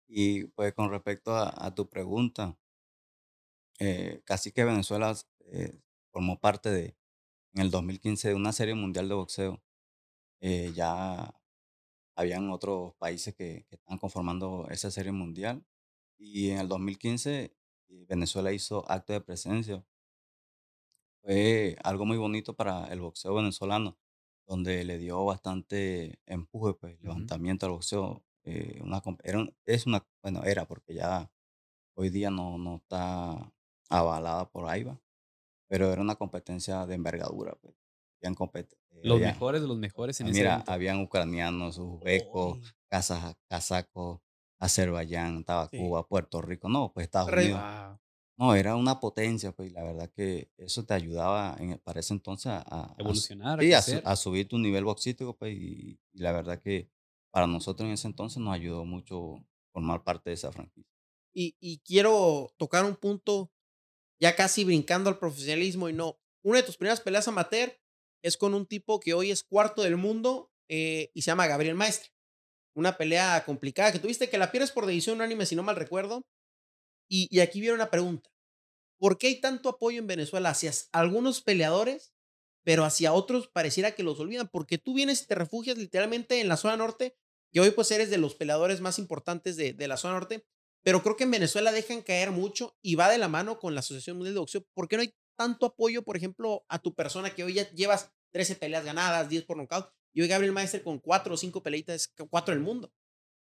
Y 0.09 0.45
pues 0.45 0.73
con 0.73 0.89
respecto 0.89 1.37
a, 1.37 1.53
a 1.55 1.75
tu 1.75 1.91
pregunta, 1.91 2.57
eh, 3.81 4.23
casi 4.25 4.51
que 4.51 4.65
Venezuela 4.65 5.15
eh, 5.53 5.79
formó 6.11 6.41
parte 6.41 6.71
de, 6.71 6.97
en 7.53 7.61
el 7.61 7.71
2015 7.71 8.29
de 8.29 8.35
una 8.35 8.53
serie 8.55 8.75
mundial 8.75 9.11
de 9.11 9.15
boxeo 9.15 9.63
eh, 10.41 10.73
ya 10.75 11.39
habían 12.17 12.49
otros 12.49 12.95
países 12.95 13.35
que, 13.35 13.67
que 13.69 13.75
estaban 13.75 13.99
conformando 13.99 14.69
esa 14.71 14.91
serie 14.91 15.13
mundial. 15.13 15.63
Y 16.19 16.49
en 16.49 16.61
el 16.61 16.69
2015 16.69 17.45
eh, 17.45 17.55
Venezuela 18.09 18.53
hizo 18.53 18.85
acto 18.91 19.13
de 19.13 19.21
presencia. 19.21 19.85
Fue 21.23 21.77
algo 21.83 22.05
muy 22.05 22.19
bonito 22.19 22.55
para 22.55 22.87
el 22.93 23.01
boxeo 23.01 23.35
venezolano, 23.35 23.97
donde 24.47 24.85
le 24.85 24.99
dio 24.99 25.25
bastante 25.25 26.19
empuje, 26.27 26.75
pues, 26.75 26.95
Ujú. 26.97 27.05
levantamiento 27.05 27.67
al 27.67 27.73
boxeo. 27.73 28.23
eh, 28.47 28.79
una, 28.83 29.03
era 29.23 29.39
un- 29.39 29.57
es 29.65 29.87
una, 29.87 30.07
bueno, 30.23 30.45
era 30.45 30.67
porque 30.67 30.93
ya 30.93 31.31
hoy 31.95 32.11
día 32.11 32.29
no, 32.31 32.59
no 32.59 32.77
está 32.77 33.51
avalada 33.89 34.51
por 34.51 34.69
AIBA, 34.69 35.01
pero 35.67 35.91
era 35.91 36.03
una 36.03 36.17
competencia 36.17 36.85
de 36.85 36.95
envergadura. 36.95 37.55
Pues. 37.55 37.75
Habían, 38.23 38.35
eh, 38.91 39.01
Los 39.03 39.17
había- 39.17 39.29
mejores 39.33 39.63
de 39.63 39.69
los 39.69 39.79
mejores 39.79 40.21
en 40.21 40.27
Ah, 40.27 40.31
ese 40.31 40.39
Mira, 40.41 40.65
habían 40.67 41.01
ucranianos, 41.01 41.79
uzbecos, 41.79 42.59
kazajos, 42.91 44.21
Azerbaiyán, 44.65 45.41
estaba 45.41 45.69
sí. 45.71 45.79
Cuba, 45.79 46.07
Puerto 46.07 46.41
Rico, 46.43 46.69
no, 46.69 46.93
pues 46.93 47.05
Estados 47.05 47.31
Re- 47.31 47.53
Unidos. 47.53 48.01
No, 48.37 48.55
era 48.57 48.75
una 48.75 48.99
potencia, 48.99 49.53
pues, 49.53 49.71
y 49.71 49.73
la 49.73 49.85
verdad 49.85 50.11
que 50.11 50.51
eso 50.57 50.85
te 50.85 50.95
ayudaba 50.95 51.57
en, 51.61 51.79
para 51.79 52.01
ese 52.01 52.15
entonces 52.15 52.51
a, 52.51 52.95
Evolucionar, 52.99 53.61
a 53.61 53.83
sí, 53.83 54.01
a, 54.05 54.17
subir 54.17 54.49
tu 54.49 54.59
nivel 54.59 54.85
boxístico, 54.85 55.37
pues, 55.37 55.55
y, 55.55 56.01
y 56.13 56.19
la 56.19 56.33
verdad 56.33 56.61
que 56.61 56.91
para 57.31 57.47
nosotros 57.47 57.87
en 57.87 57.93
ese 57.93 58.09
entonces 58.09 58.39
nos 58.39 58.53
ayudó 58.53 58.85
mucho 58.85 59.45
formar 59.73 60.03
parte 60.03 60.31
de 60.31 60.35
esa 60.35 60.51
franquicia. 60.51 60.91
Y, 61.33 61.57
y 61.61 61.79
quiero 61.79 62.53
tocar 62.57 62.85
un 62.85 62.97
punto 62.97 63.53
ya 64.21 64.35
casi 64.35 64.65
brincando 64.65 65.11
al 65.11 65.19
profesionalismo 65.19 65.89
y 65.89 65.93
no. 65.93 66.19
Una 66.43 66.59
de 66.59 66.65
tus 66.65 66.77
primeras 66.77 67.01
peleas 67.01 67.29
amateur 67.29 67.77
es 68.23 68.37
con 68.37 68.55
un 68.55 68.67
tipo 68.67 69.01
que 69.01 69.15
hoy 69.15 69.31
es 69.31 69.43
cuarto 69.43 69.83
del 69.83 69.97
mundo 69.97 70.53
eh, 70.69 71.11
y 71.13 71.23
se 71.23 71.31
llama 71.31 71.47
Gabriel 71.47 71.75
Maestre. 71.75 72.14
Una 72.75 72.97
pelea 72.97 73.45
complicada 73.45 73.93
que 73.93 73.99
tuviste 73.99 74.29
que 74.29 74.39
la 74.39 74.51
pierdes 74.51 74.73
por 74.73 74.87
decisión 74.87 75.17
unánime, 75.17 75.47
si 75.47 75.57
no 75.57 75.63
mal 75.63 75.77
recuerdo. 75.77 76.27
Y, 77.09 77.29
y 77.31 77.41
aquí 77.41 77.61
viene 77.61 77.75
una 77.75 77.91
pregunta. 77.91 78.31
¿Por 78.99 79.19
qué 79.19 79.29
hay 79.29 79.41
tanto 79.41 79.69
apoyo 79.69 79.99
en 79.99 80.07
Venezuela 80.07 80.51
hacia 80.51 80.73
algunos 80.93 81.43
peleadores, 81.43 82.15
pero 82.65 82.85
hacia 82.85 83.13
otros 83.13 83.49
pareciera 83.49 83.95
que 83.95 84.03
los 84.03 84.19
olvidan? 84.21 84.49
Porque 84.49 84.79
tú 84.79 84.95
vienes 84.95 85.23
y 85.23 85.27
te 85.27 85.35
refugias 85.35 85.77
literalmente 85.77 86.41
en 86.41 86.49
la 86.49 86.57
zona 86.57 86.77
norte, 86.77 87.17
que 87.53 87.61
hoy 87.61 87.71
pues 87.71 87.91
eres 87.91 88.11
de 88.11 88.19
los 88.19 88.35
peleadores 88.35 88.81
más 88.81 88.99
importantes 88.99 89.57
de, 89.57 89.73
de 89.73 89.89
la 89.89 89.97
zona 89.97 90.15
norte, 90.15 90.47
pero 90.83 91.03
creo 91.03 91.17
que 91.17 91.25
en 91.25 91.31
Venezuela 91.31 91.73
dejan 91.73 92.03
caer 92.03 92.31
mucho 92.31 92.77
y 92.83 92.95
va 92.95 93.11
de 93.11 93.19
la 93.19 93.29
mano 93.29 93.59
con 93.59 93.75
la 93.75 93.81
Asociación 93.81 94.17
Mundial 94.17 94.35
de 94.35 94.41
Boxeo. 94.41 94.67
¿Por 94.75 94.89
qué 94.89 94.97
no 94.97 95.03
hay 95.03 95.15
tanto 95.37 95.67
apoyo, 95.67 96.03
por 96.03 96.17
ejemplo, 96.17 96.65
a 96.69 96.79
tu 96.79 96.95
persona 96.95 97.35
que 97.35 97.45
hoy 97.45 97.55
ya 97.55 97.71
llevas 97.71 98.13
13 98.33 98.57
peleas 98.57 98.85
ganadas, 98.85 99.29
10 99.29 99.45
por 99.45 99.57
nocaut, 99.57 99.91
y 100.15 100.23
hoy 100.23 100.29
Gabriel 100.29 100.53
Maestre 100.53 100.83
con 100.83 100.99
4 101.01 101.35
o 101.35 101.37
5 101.37 101.63
peleitas, 101.63 102.13
4 102.31 102.55
del 102.55 102.63
mundo? 102.65 102.93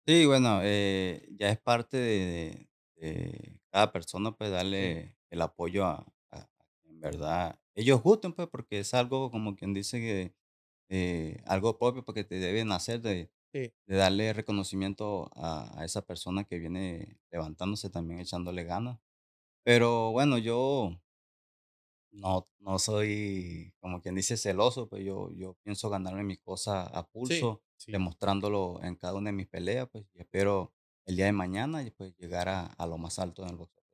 Sí, 0.07 0.25
bueno, 0.25 0.61
eh, 0.63 1.29
ya 1.39 1.51
es 1.51 1.59
parte 1.61 1.97
de, 1.99 2.69
de- 2.97 3.11
de 3.13 3.61
cada 3.71 3.93
persona, 3.93 4.33
pues, 4.33 4.51
darle 4.51 5.19
el 5.31 5.43
apoyo 5.43 5.85
a, 5.85 6.07
a- 6.31 6.39
a 6.39 6.49
en 6.85 7.01
verdad 7.01 7.61
ellos 7.75 8.03
gusten, 8.03 8.33
pues, 8.33 8.49
porque 8.49 8.81
es 8.81 8.95
algo 8.95 9.31
como 9.31 9.55
quien 9.55 9.75
dice 9.75 10.01
que 10.01 10.35
eh, 10.89 11.43
algo 11.47 11.79
propio, 11.79 12.05
porque 12.05 12.25
te 12.25 12.37
deben 12.37 12.73
hacer 12.73 13.03
de, 13.03 13.31
sí. 13.53 13.73
de 13.87 13.97
darle 13.97 14.33
reconocimiento 14.35 15.31
a, 15.37 15.81
a 15.81 15.85
esa 15.85 16.07
persona 16.07 16.45
que 16.45 16.59
viene 16.59 17.21
levantándose 17.31 17.91
también 17.91 18.21
echándole 18.21 18.65
ganas. 18.65 19.01
Pero 19.65 20.13
bueno, 20.13 20.39
yo 20.39 21.01
no, 22.11 22.47
no 22.61 22.79
soy 22.79 23.73
como 23.81 24.01
quien 24.01 24.15
dice 24.15 24.37
celoso, 24.37 24.89
pues 24.89 25.05
yo, 25.05 25.31
yo 25.33 25.57
pienso 25.63 25.91
ganarme 25.91 26.25
mi 26.25 26.37
cosa 26.37 26.83
a 26.85 27.03
Sí. 27.03 27.09
pulso, 27.13 27.63
Sí. 27.77 27.93
demostrándolo 27.93 28.81
en 28.83 28.97
cada 28.97 29.15
una 29.15 29.31
de 29.31 29.37
mis 29.37 29.47
peleas, 29.49 29.89
pues 29.93 30.05
y 30.15 30.21
espero 30.21 30.73
el 31.07 31.17
día 31.17 31.27
de 31.27 31.33
mañana 31.33 31.85
pues 31.97 32.15
llegar 32.19 32.49
a, 32.49 32.67
a 32.67 32.87
lo 32.87 32.99
más 32.99 33.19
alto 33.19 33.43
en 33.43 33.51
el 33.51 33.57
boxeo. 33.57 33.85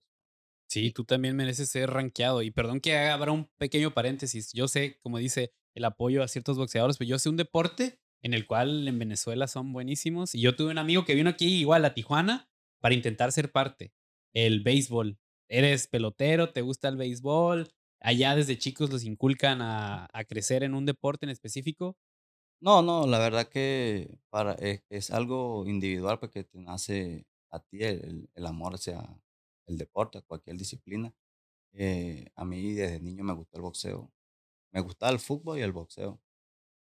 Sí, 0.68 0.87
Y 0.87 0.90
tú 0.92 1.04
también 1.04 1.37
mereces 1.37 1.68
ser 1.68 1.90
rankeado. 1.90 2.42
Y 2.42 2.50
perdón 2.50 2.80
que 2.80 2.97
haga 2.97 3.30
un 3.30 3.49
pequeño 3.59 3.92
paréntesis. 3.92 4.52
Yo 4.52 4.66
sé, 4.66 4.99
como 5.02 5.18
dice, 5.18 5.52
el 5.75 5.85
apoyo 5.85 6.23
a 6.23 6.28
ciertos 6.28 6.56
boxeadores, 6.56 6.97
pero 6.99 7.09
yo 7.11 7.18
sé 7.18 7.28
un 7.28 7.37
deporte 7.37 8.00
en 8.23 8.33
el 8.35 8.47
cual 8.47 8.88
en 8.88 8.99
Venezuela 8.99 9.47
son 9.47 9.73
buenísimos. 9.73 10.35
Y 10.35 10.40
yo 10.40 10.56
tuve 10.56 10.71
un 10.73 10.78
amigo 10.78 11.04
que 11.04 11.14
vino 11.14 11.30
aquí 11.30 11.47
igual 11.61 11.85
a 11.85 11.94
Tijuana 11.94 12.48
para 12.81 12.94
intentar 12.94 13.31
ser 13.33 13.53
parte. 13.53 13.92
El 14.33 14.62
béisbol. 14.62 15.18
Eres 15.48 15.87
pelotero, 15.87 16.50
te 16.53 16.62
gusta 16.62 16.88
el 16.88 16.96
béisbol. 16.96 17.70
Allá 18.05 18.37
desde 18.37 18.59
chicos 18.59 18.90
los 18.90 19.05
inculcan 19.05 19.62
a, 19.62 20.09
a 20.12 20.25
crecer 20.25 20.62
en 20.64 20.75
un 20.75 20.87
deporte 20.87 21.27
en 21.27 21.31
específico. 21.31 21.97
No, 22.61 22.81
no, 22.83 23.07
la 23.07 23.19
verdad 23.19 23.49
que 23.49 24.19
para, 24.31 24.53
es, 24.55 24.83
es 24.88 25.11
algo 25.11 25.67
individual 25.67 26.19
porque 26.19 26.45
te 26.45 26.59
nace 26.59 27.27
a 27.51 27.61
ti 27.61 27.83
el, 27.85 28.31
el- 28.35 28.47
amor 28.47 28.75
hacia 28.75 29.21
el 29.67 29.77
deporte, 29.79 30.23
cualquier 30.23 30.57
disciplina. 30.57 31.14
Eh, 31.73 32.27
a 32.37 32.45
mí 32.45 32.75
desde 32.75 33.01
niño 33.01 33.25
me 33.25 33.35
gustó 33.35 33.59
el 33.59 33.62
boxeo. 33.62 34.12
Me 34.73 34.81
gustaba 34.83 35.12
el 35.12 35.21
fútbol 35.21 35.59
y 35.59 35.62
el 35.62 35.73
boxeo. 35.73 36.23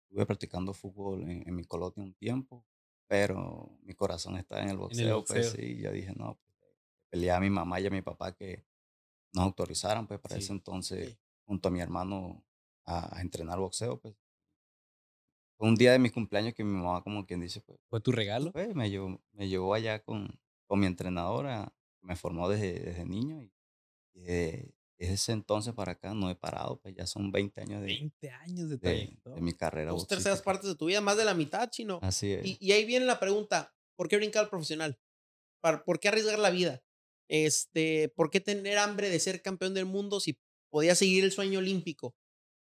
Estuve 0.10 0.26
practicando 0.28 0.74
fútbol 0.74 1.24
en, 1.24 1.48
en 1.48 1.56
mi 1.56 1.66
colonia 1.66 2.04
un 2.04 2.14
tiempo, 2.16 2.66
pero 3.08 3.78
mi 3.84 3.96
corazón 3.96 4.38
está 4.38 4.62
en 4.64 4.70
el 4.70 4.78
En 4.90 5.00
el 5.00 5.10
boxeo, 5.10 5.26
pues 5.26 5.48
boxeo. 5.50 5.52
sí, 5.52 5.78
yo 5.82 5.92
dije, 5.92 6.14
no, 6.16 6.40
pues, 6.44 6.56
peleé 7.12 7.32
a 7.32 7.40
mi 7.42 7.50
mamá 7.50 7.80
y 7.82 7.88
a 7.88 7.92
mi 7.92 8.02
papá 8.04 8.34
que 8.36 8.66
nos 9.34 9.44
autorizaran, 9.46 10.08
pues 10.08 10.20
para 10.20 10.38
ese 10.38 10.48
Sí. 10.48 10.54
entonces, 10.54 11.10
sí. 11.10 11.18
junto 11.46 11.68
a 11.70 11.72
mi 11.72 11.80
hermano, 11.82 12.46
a, 12.86 13.18
a 13.18 13.22
entrenar 13.22 13.60
boxeo, 13.60 14.00
pues. 14.00 14.16
Fue 15.58 15.68
un 15.68 15.76
día 15.76 15.92
de 15.92 16.00
mi 16.00 16.10
cumpleaños 16.10 16.54
que 16.56 16.64
mi 16.64 16.74
mamá, 16.74 17.04
como 17.04 17.26
quien 17.26 17.40
dice, 17.42 17.62
pues, 17.62 17.80
¿Fue 17.90 18.00
tu 18.02 18.12
regalo? 18.12 18.52
pues 18.52 18.74
me 18.76 18.90
llevó, 18.90 19.22
me 19.34 19.48
llevó 19.48 19.74
allá 19.74 20.04
con, 20.04 20.40
con 20.68 20.80
mi 20.80 20.88
entrenadora, 20.88 21.74
me 22.02 22.16
formó 22.16 22.50
desde, 22.50 22.80
desde 22.80 23.06
niño 23.06 23.42
y, 23.42 23.54
y 24.14 24.22
de, 24.22 24.76
desde 24.98 25.14
ese 25.14 25.32
entonces 25.34 25.74
para 25.74 25.94
acá 25.94 26.14
no 26.14 26.30
he 26.30 26.36
parado, 26.36 26.80
pues 26.80 26.96
ya 26.96 27.06
son 27.06 27.32
20 27.32 27.62
años 27.62 27.82
de, 27.82 27.88
20 27.88 28.30
años 28.30 28.70
de 28.70 28.78
de, 28.78 29.18
de 29.24 29.42
mi 29.42 29.54
carrera 29.54 29.92
Dos 29.92 30.08
terceras 30.08 30.42
partes 30.42 30.68
de 30.68 30.76
tu 30.76 30.86
vida, 30.86 31.02
más 31.02 31.18
de 31.18 31.26
la 31.26 31.34
mitad, 31.34 31.70
chino. 31.70 32.00
Así 32.02 32.32
es. 32.34 32.46
Y, 32.46 32.58
y 32.60 32.72
ahí 32.72 32.86
viene 32.86 33.06
la 33.06 33.20
pregunta, 33.20 33.74
¿por 33.96 34.08
qué 34.08 34.18
brincar 34.18 34.44
al 34.46 34.50
profesional? 34.50 35.00
¿Por 35.86 36.00
qué 36.00 36.08
arriesgar 36.08 36.40
la 36.40 36.50
vida? 36.50 36.82
Este, 37.32 38.10
¿Por 38.10 38.30
qué 38.30 38.42
tener 38.42 38.78
hambre 38.78 39.10
de 39.10 39.20
ser 39.20 39.42
campeón 39.42 39.74
del 39.74 39.86
mundo 39.86 40.20
si 40.20 40.38
podías 40.70 40.98
seguir 41.00 41.24
el 41.24 41.32
sueño 41.32 41.60
olímpico? 41.60 42.16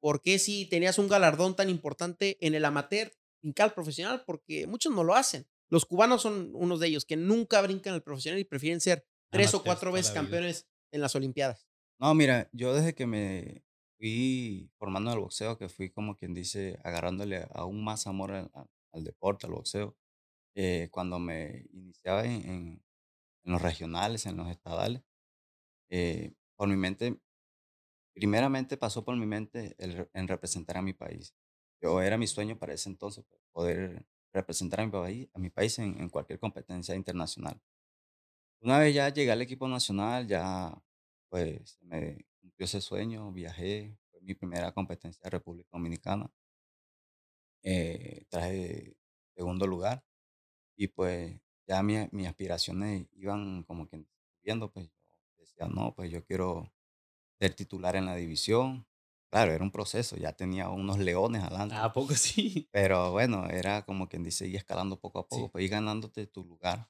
¿Por 0.02 0.22
qué 0.22 0.40
si 0.40 0.66
tenías 0.68 1.00
un 1.00 1.08
galardón 1.08 1.56
tan 1.56 1.70
importante 1.70 2.38
en 2.46 2.54
el 2.54 2.66
amateur, 2.66 3.14
brincar 3.42 3.70
al 3.70 3.74
profesional? 3.74 4.24
Porque 4.26 4.68
muchos 4.68 4.94
no 4.94 5.04
lo 5.04 5.16
hacen. 5.16 5.48
Los 5.70 5.86
cubanos 5.86 6.22
son 6.22 6.52
unos 6.56 6.80
de 6.80 6.88
ellos 6.88 7.06
que 7.06 7.16
nunca 7.18 7.62
brincan 7.62 7.94
al 7.94 8.04
profesional 8.04 8.40
y 8.40 8.46
prefieren 8.46 8.82
ser 8.82 9.06
tres 9.32 9.54
o 9.54 9.64
cuatro 9.64 9.92
veces 9.92 10.12
campeones 10.12 10.68
en 10.92 11.02
las 11.02 11.16
Olimpiadas. 11.16 11.68
No, 12.00 12.14
mira, 12.14 12.50
yo 12.54 12.74
desde 12.76 12.94
que 12.94 13.08
me 13.08 13.64
fui 13.98 14.70
formando 14.78 15.10
en 15.12 15.18
el 15.18 15.24
boxeo, 15.24 15.58
que 15.58 15.68
fui 15.70 15.90
como 15.90 16.16
quien 16.16 16.34
dice, 16.34 16.78
agarrándole 16.84 17.48
aún 17.54 17.84
más 17.84 18.06
amor 18.08 18.32
al, 18.34 18.52
al- 18.54 18.70
al 18.94 19.04
deporte, 19.04 19.48
al 19.48 19.54
boxeo, 19.54 19.98
eh, 20.56 20.90
cuando 20.92 21.20
me 21.20 21.66
iniciaba 21.74 22.26
en, 22.26 22.50
en- 22.50 22.84
en 23.48 23.54
los 23.54 23.64
regionales, 23.64 24.28
en 24.28 24.38
los 24.38 24.50
estadales, 24.50 25.04
eh, 25.90 26.34
por 26.58 26.70
mi 26.70 26.78
mente, 26.78 27.20
primeramente 28.14 28.78
pasó 28.78 29.06
por 29.06 29.16
mi 29.18 29.26
mente 29.26 29.76
el, 29.80 30.10
en 30.14 30.28
representar 30.28 30.78
a 30.78 30.82
mi 30.82 30.94
país. 30.94 31.36
Yo 31.82 32.02
era 32.02 32.18
mi 32.18 32.28
sueño 32.28 32.58
para 32.60 32.74
ese 32.74 32.90
entonces, 32.90 33.26
pues, 33.30 33.42
poder 33.52 34.08
representar 34.34 34.82
a 34.82 34.86
mi 34.86 34.92
país, 34.92 35.30
a 35.34 35.40
mi 35.40 35.50
país 35.50 35.80
en, 35.80 36.00
en 36.02 36.10
cualquier 36.10 36.40
competencia 36.40 36.96
internacional. 36.96 37.62
Una 38.62 38.80
vez 38.80 38.94
ya 38.94 39.10
llegué 39.10 39.32
al 39.32 39.42
equipo 39.42 39.68
nacional, 39.68 40.28
ya 40.28 40.74
pues 41.30 41.78
me 41.82 42.26
cumplió 42.42 42.66
ese 42.66 42.82
sueño, 42.82 43.32
viajé, 43.32 43.98
fue 44.12 44.22
mi 44.22 44.34
primera 44.36 44.72
competencia 44.72 45.22
de 45.24 45.30
República 45.32 45.70
Dominicana, 45.74 46.32
eh, 47.64 48.26
traje 48.30 48.98
segundo 49.36 49.68
lugar 49.68 50.04
y 50.78 50.88
pues 50.90 51.40
ya 51.68 51.84
mi- 51.84 52.08
mis 52.12 52.28
aspiraciones 52.28 53.08
iban 53.14 53.64
como 53.64 53.88
que 53.88 54.06
viendo, 54.44 54.72
pues 54.72 54.88
yo 54.88 55.42
decía, 55.42 55.68
no, 55.68 55.94
pues 55.96 56.12
yo 56.12 56.24
quiero 56.26 56.72
ser 57.40 57.54
titular 57.56 57.96
en 57.96 58.06
la 58.06 58.16
división. 58.16 58.88
Claro, 59.32 59.52
era 59.54 59.64
un 59.64 59.72
proceso, 59.72 60.16
ya 60.18 60.34
tenía 60.34 60.70
unos 60.70 61.00
leones 61.00 61.44
adelante, 61.44 61.76
¿A 61.76 61.92
poco 61.92 62.14
sí? 62.16 62.70
pero 62.72 63.12
bueno, 63.12 63.48
era 63.50 63.84
como 63.86 64.08
quien 64.10 64.24
dice, 64.24 64.48
ir 64.48 64.56
escalando 64.58 65.00
poco 65.00 65.20
a 65.20 65.28
poco, 65.28 65.48
Sí. 65.48 65.50
pues 65.52 65.66
ir 65.66 65.72
ganándote 65.72 66.28
tu 66.28 66.44
lugar. 66.46 66.90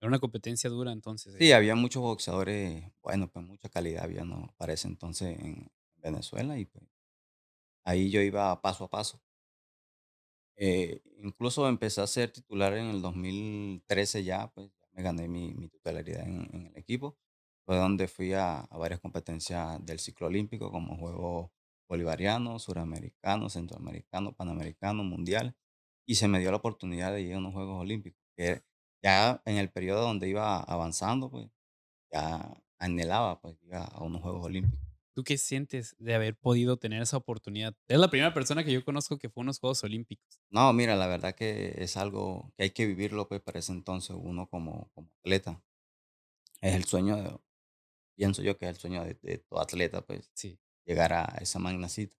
Era 0.00 0.08
una 0.08 0.18
competencia 0.18 0.68
dura 0.70 0.92
entonces. 0.92 1.34
Sí, 1.38 1.44
ahí. 1.46 1.52
había 1.52 1.74
muchos 1.74 2.02
boxeadores, 2.02 2.84
bueno, 3.02 3.28
pues 3.30 3.44
mucha 3.46 3.68
calidad 3.68 4.04
había, 4.04 4.24
¿no? 4.24 4.54
Para 4.56 4.72
ese 4.72 4.88
entonces 4.88 5.38
en 5.38 5.70
Venezuela 5.96 6.58
y 6.58 6.64
pues 6.66 6.84
ahí 7.84 8.10
yo 8.10 8.20
iba 8.20 8.60
paso 8.62 8.84
a 8.84 8.90
paso. 8.90 9.20
Eh, 10.56 11.02
incluso 11.22 11.68
empecé 11.68 12.00
a 12.00 12.06
ser 12.06 12.32
titular 12.32 12.72
en 12.74 12.86
el 12.86 13.02
2013 13.02 14.24
ya, 14.24 14.48
pues 14.48 14.70
me 14.92 15.02
gané 15.02 15.28
mi, 15.28 15.68
titularidad 15.68 16.22
en, 16.26 16.70
el 16.72 16.76
equipo. 16.76 17.16
Fue 17.66 17.76
donde 17.76 18.08
fui 18.08 18.32
a, 18.32 18.60
a 18.60 18.78
varias 18.78 19.00
competencias 19.00 19.84
del 19.84 19.98
ciclo 19.98 20.28
olímpico 20.28 20.70
como 20.70 20.96
Juegos 20.96 21.50
Bolivarianos, 21.88 22.64
Suramericanos, 22.64 23.52
Centroamericanos, 23.54 24.34
Panamericanos, 24.34 25.04
Mundial. 25.06 25.54
y 26.06 26.16
se 26.16 26.28
me 26.28 26.40
dio 26.40 26.50
la 26.52 26.58
oportunidad 26.58 27.12
de 27.12 27.22
ir 27.22 27.34
a 27.34 27.38
unos 27.38 27.54
Juegos 27.54 27.80
Olímpicos. 27.80 28.22
Ya 29.02 29.42
en 29.44 29.56
el 29.56 29.70
periodo 29.70 30.02
donde 30.02 30.28
iba 30.28 30.58
avanzando, 30.60 31.30
pues 31.30 31.48
ya 32.12 32.62
anhelaba 32.78 33.40
pues 33.40 33.56
ir 33.62 33.74
a 33.74 34.02
unos 34.02 34.22
Juegos 34.22 34.46
Olímpicos. 34.46 34.85
¿Tú 35.16 35.24
qué 35.24 35.38
sientes 35.38 35.96
de 35.98 36.14
haber 36.14 36.36
podido 36.36 36.76
tener 36.76 37.00
esa 37.00 37.16
oportunidad? 37.16 37.74
Es 37.88 37.98
la 37.98 38.10
primera 38.10 38.34
persona 38.34 38.62
que 38.64 38.70
yo 38.70 38.84
conozco 38.84 39.18
que 39.18 39.30
fue 39.30 39.40
a 39.40 39.44
unos 39.44 39.58
Juegos 39.58 39.82
Olímpicos. 39.82 40.42
No, 40.50 40.70
mira, 40.74 40.94
la 40.94 41.06
verdad 41.06 41.34
que 41.34 41.74
es 41.78 41.96
algo 41.96 42.52
que 42.54 42.64
hay 42.64 42.70
que 42.70 42.84
vivirlo, 42.86 43.26
pues, 43.26 43.40
para 43.40 43.58
ese 43.58 43.72
entonces, 43.72 44.14
uno 44.18 44.46
como, 44.46 44.90
como 44.94 45.08
atleta. 45.20 45.62
Es 46.60 46.74
el 46.74 46.84
sueño, 46.84 47.16
de, 47.16 47.38
pienso 48.16 48.42
yo 48.42 48.58
que 48.58 48.66
es 48.66 48.70
el 48.72 48.76
sueño 48.80 49.04
de, 49.04 49.14
de 49.22 49.38
todo 49.38 49.60
atleta, 49.60 50.04
pues, 50.06 50.32
Sí. 50.34 50.58
llegar 50.86 51.12
a 51.14 51.24
esa 51.40 51.58
magna 51.58 51.88
cita. 51.88 52.16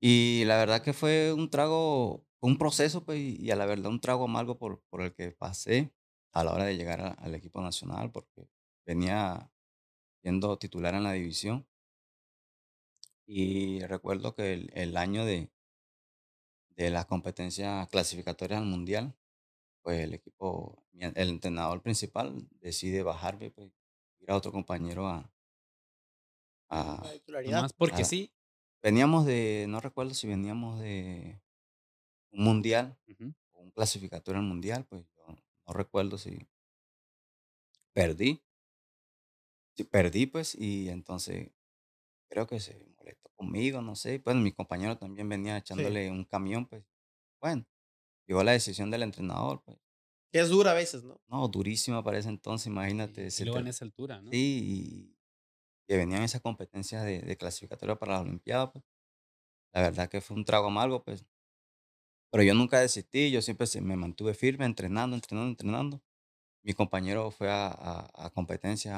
Y 0.00 0.44
la 0.46 0.58
verdad 0.58 0.82
que 0.82 0.92
fue 0.92 1.32
un 1.32 1.48
trago, 1.50 2.26
un 2.40 2.58
proceso, 2.58 3.04
pues, 3.04 3.18
y 3.20 3.50
a 3.50 3.56
la 3.56 3.66
verdad 3.66 3.90
un 3.90 4.00
trago 4.00 4.24
amargo 4.24 4.58
por, 4.58 4.82
por 4.90 5.02
el 5.02 5.14
que 5.14 5.30
pasé 5.32 5.94
a 6.32 6.44
la 6.44 6.52
hora 6.52 6.64
de 6.64 6.76
llegar 6.76 7.00
a- 7.00 7.08
al 7.12 7.34
equipo 7.34 7.60
nacional, 7.62 8.10
porque 8.12 8.48
venía 8.86 9.50
siendo 10.22 10.58
titular 10.58 10.94
en 10.94 11.04
la 11.04 11.12
división. 11.12 11.66
Y 13.26 13.80
recuerdo 13.86 14.34
que 14.34 14.52
el, 14.54 14.70
el 14.74 14.96
año 14.96 15.24
de, 15.24 15.50
de 16.70 16.90
las 16.90 17.06
competencias 17.06 17.88
clasificatorias 17.88 18.60
al 18.60 18.66
mundial, 18.66 19.16
pues 19.82 20.00
el 20.00 20.14
equipo, 20.14 20.84
el 20.94 21.28
entrenador 21.28 21.82
principal 21.82 22.48
decide 22.60 23.02
bajarme, 23.02 23.50
pues, 23.50 23.70
ir 24.20 24.30
a 24.30 24.36
otro 24.36 24.52
compañero 24.52 25.08
a, 25.08 25.32
a-. 26.68 27.02
Nomás 27.44 27.72
porque 27.72 28.04
sí. 28.04 28.32
Veníamos 28.82 29.24
de, 29.24 29.64
no 29.68 29.80
recuerdo 29.80 30.12
si 30.12 30.26
veníamos 30.26 30.78
de 30.78 31.40
un 32.32 32.44
mundial, 32.44 32.98
o 33.52 33.62
un 33.62 33.70
clasificatorio 33.70 34.40
al 34.40 34.46
mundial, 34.46 34.86
pues 34.86 35.06
yo 35.16 35.26
no 35.66 35.72
recuerdo 35.72 36.18
si 36.18 36.46
perdí. 37.94 38.40
Si 39.76 39.84
perdí, 39.84 40.26
pues, 40.26 40.54
y 40.54 40.88
entonces 40.88 41.50
creo 42.30 42.46
que 42.46 42.60
se 42.60 42.93
conmigo, 43.44 43.82
no 43.82 43.96
sé. 43.96 44.20
Pues 44.20 44.36
mi 44.36 44.52
compañero 44.52 44.96
también 44.98 45.28
venía 45.28 45.56
echándole 45.58 46.10
un 46.10 46.24
camión, 46.24 46.66
pues. 46.66 46.84
Bueno, 47.40 47.66
llegó 48.26 48.42
la 48.44 48.52
decisión 48.52 48.90
del 48.90 49.02
entrenador, 49.04 49.62
pues. 49.64 49.78
Que 50.32 50.40
es 50.40 50.48
dura 50.50 50.72
a 50.72 50.74
veces, 50.74 51.04
¿no? 51.04 51.20
No, 51.28 51.48
durísima 51.48 52.02
para 52.04 52.18
ese 52.18 52.28
entonces, 52.28 52.66
imagínate. 52.68 53.26
Y 53.26 53.30
se 53.30 53.44
luego 53.44 53.58
te- 53.58 53.64
en 53.64 53.68
esa 53.68 53.84
altura, 53.84 54.20
¿no? 54.20 54.30
Sí, 54.30 54.60
y 54.64 55.16
que 55.88 55.96
venían 55.98 56.22
esas 56.22 56.40
competencias 56.42 57.04
de, 57.04 57.20
de 57.22 57.36
clasificatoria 57.36 57.96
para 57.96 58.14
las 58.14 58.22
Olimpiadas, 58.22 58.70
pues. 58.72 58.84
La 59.74 59.82
verdad 59.82 60.08
que 60.10 60.20
fue 60.22 60.36
un 60.36 60.44
trago 60.44 60.68
amargo, 60.68 61.04
pues. 61.04 61.26
Pero 62.30 62.42
yo 62.42 62.54
nunca 62.54 62.80
desistí, 62.80 63.30
yo 63.30 63.40
siempre 63.42 63.66
me 63.80 63.96
mantuve 63.96 64.34
firme, 64.34 64.64
entrenando, 64.66 65.14
entrenando, 65.16 65.50
entrenando. 65.50 66.02
Mi 66.64 66.74
compañero 66.74 67.30
fue 67.30 67.50
a, 67.50 67.68
a, 67.68 68.26
a 68.26 68.30
competencias, 68.30 68.96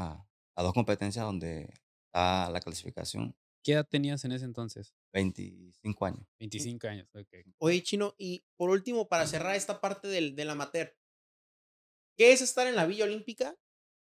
a 0.57 0.63
dos 0.63 0.75
competencias 0.75 1.25
donde 1.25 1.73
está 2.07 2.51
la 2.51 2.61
clasificación, 2.61 3.37
¿Qué 3.67 3.73
edad 3.73 3.89
tenías 3.91 4.25
en 4.25 4.31
ese 4.31 4.45
entonces? 4.45 4.95
25 5.13 6.07
años. 6.07 6.25
25 6.39 6.87
años. 6.87 7.09
ok. 7.13 7.35
Oye, 7.59 7.83
Chino, 7.83 8.15
y 8.17 8.45
por 8.57 8.71
último, 8.71 9.09
para 9.09 9.27
cerrar 9.27 9.57
esta 9.57 9.81
parte 9.81 10.07
del, 10.07 10.37
del 10.37 10.51
amateur, 10.51 10.97
¿qué 12.17 12.31
es 12.31 12.43
estar 12.43 12.69
en 12.69 12.77
la 12.77 12.87
Villa 12.87 13.07
Olímpica 13.07 13.57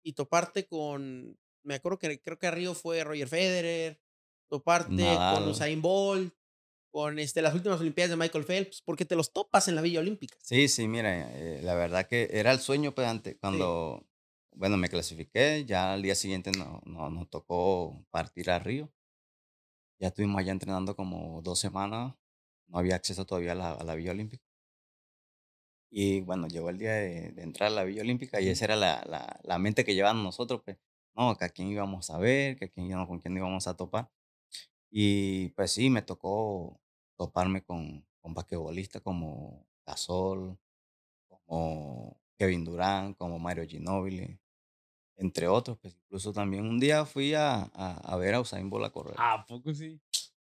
y 0.04 0.14
toparte 0.14 0.68
con, 0.68 1.40
me 1.64 1.76
acuerdo 1.76 1.98
que 1.98 2.22
creo 2.22 2.38
que 2.38 2.48
a 2.48 2.52
Río 2.52 2.74
fue 2.76 3.02
Roger 3.06 3.30
Federer, 3.30 4.02
toparte 4.50 4.90
con 4.90 4.98
Nadal. 4.98 5.48
Usain 5.48 5.82
Bolt, 5.82 6.34
con 6.92 7.18
este, 7.18 7.42
las 7.42 7.54
últimas 7.54 7.80
Olimpiadas 7.80 8.10
de 8.10 8.18
Michael 8.18 8.44
Phelps, 8.44 8.82
porque 8.82 9.06
te 9.06 9.16
los 9.16 9.32
topas 9.32 9.70
en 9.70 9.76
la 9.76 9.82
Villa 9.82 10.02
Olímpica. 10.02 10.38
Sí, 10.42 10.68
sí, 10.68 10.90
mira, 10.90 11.32
eh, 11.38 11.62
la 11.64 11.74
verdad 11.74 12.06
que 12.06 12.28
era 12.34 12.52
el 12.52 12.60
sueño, 12.60 12.94
antes, 12.98 13.38
cuando, 13.40 14.06
bueno, 14.54 14.76
me 14.76 14.90
clasifiqué, 14.90 15.64
ya 15.66 15.94
al 15.94 16.02
día 16.02 16.16
siguiente 16.16 16.52
no, 16.52 16.82
no- 16.84 17.10
nos 17.10 17.30
tocó 17.30 18.06
partir 18.12 18.50
a 18.50 18.60
Río. 18.60 18.92
Ya 20.00 20.08
estuvimos 20.10 20.40
allá 20.40 20.52
entrenando 20.52 20.96
como 20.96 21.42
dos 21.44 21.60
semanas, 21.60 22.16
no 22.68 22.80
había 22.80 22.96
acceso 22.96 23.26
todavía 23.26 23.54
a 23.54 23.56
la, 23.56 23.74
a 23.74 23.84
la 23.84 23.96
Villa 23.96 24.12
Olímpica. 24.12 24.44
Y 25.90 26.22
bueno, 26.22 26.48
llegó 26.48 26.70
el 26.70 26.78
día 26.78 26.94
de, 26.94 27.32
de 27.32 27.44
entrar 27.44 27.68
a 27.72 27.76
la 27.76 27.84
Villa 27.84 28.02
Olímpica 28.02 28.42
y 28.42 28.50
esa 28.50 28.66
era 28.66 28.76
la, 28.76 29.04
la, 29.08 29.40
la 29.44 29.58
mente 29.60 29.86
que 29.86 29.96
llevábamos 29.96 30.24
nosotros, 30.24 30.62
pues, 30.64 30.78
no, 31.16 31.36
que 31.38 31.46
a 31.46 31.50
quién 31.50 31.70
íbamos 31.70 32.10
a 32.10 32.18
ver, 32.18 32.58
que 32.58 32.66
a 32.66 32.68
quién 32.70 32.92
con 33.06 33.20
quién 33.20 33.38
íbamos 33.38 33.68
a 33.68 33.76
topar. 33.78 34.12
Y 34.92 35.50
pues 35.50 35.72
sí, 35.72 35.90
me 35.90 36.02
tocó 36.04 36.82
toparme 37.18 37.64
con, 37.64 38.06
con 38.22 38.34
basquetbolistas 38.34 39.02
como 39.02 39.68
Gasol, 39.86 40.60
como 41.28 42.20
Kevin 42.38 42.66
Durant, 42.66 43.18
como 43.18 43.40
Mario 43.40 43.68
Ginóbili, 43.68 44.40
entre 45.18 45.48
otros. 45.48 45.78
Pues 45.82 45.96
incluso 45.96 46.32
también 46.34 46.66
un 46.66 46.80
día 46.80 47.06
fui 47.06 47.34
a, 47.34 47.70
a, 47.74 47.98
a 48.14 48.16
ver 48.18 48.36
a 48.36 48.40
Usain 48.42 48.70
Bolt 48.70 48.86
a 48.86 48.90
correr. 48.92 49.16
Ah, 49.18 49.34
¿A 49.34 49.46
poco 49.46 49.74
sí? 49.74 50.00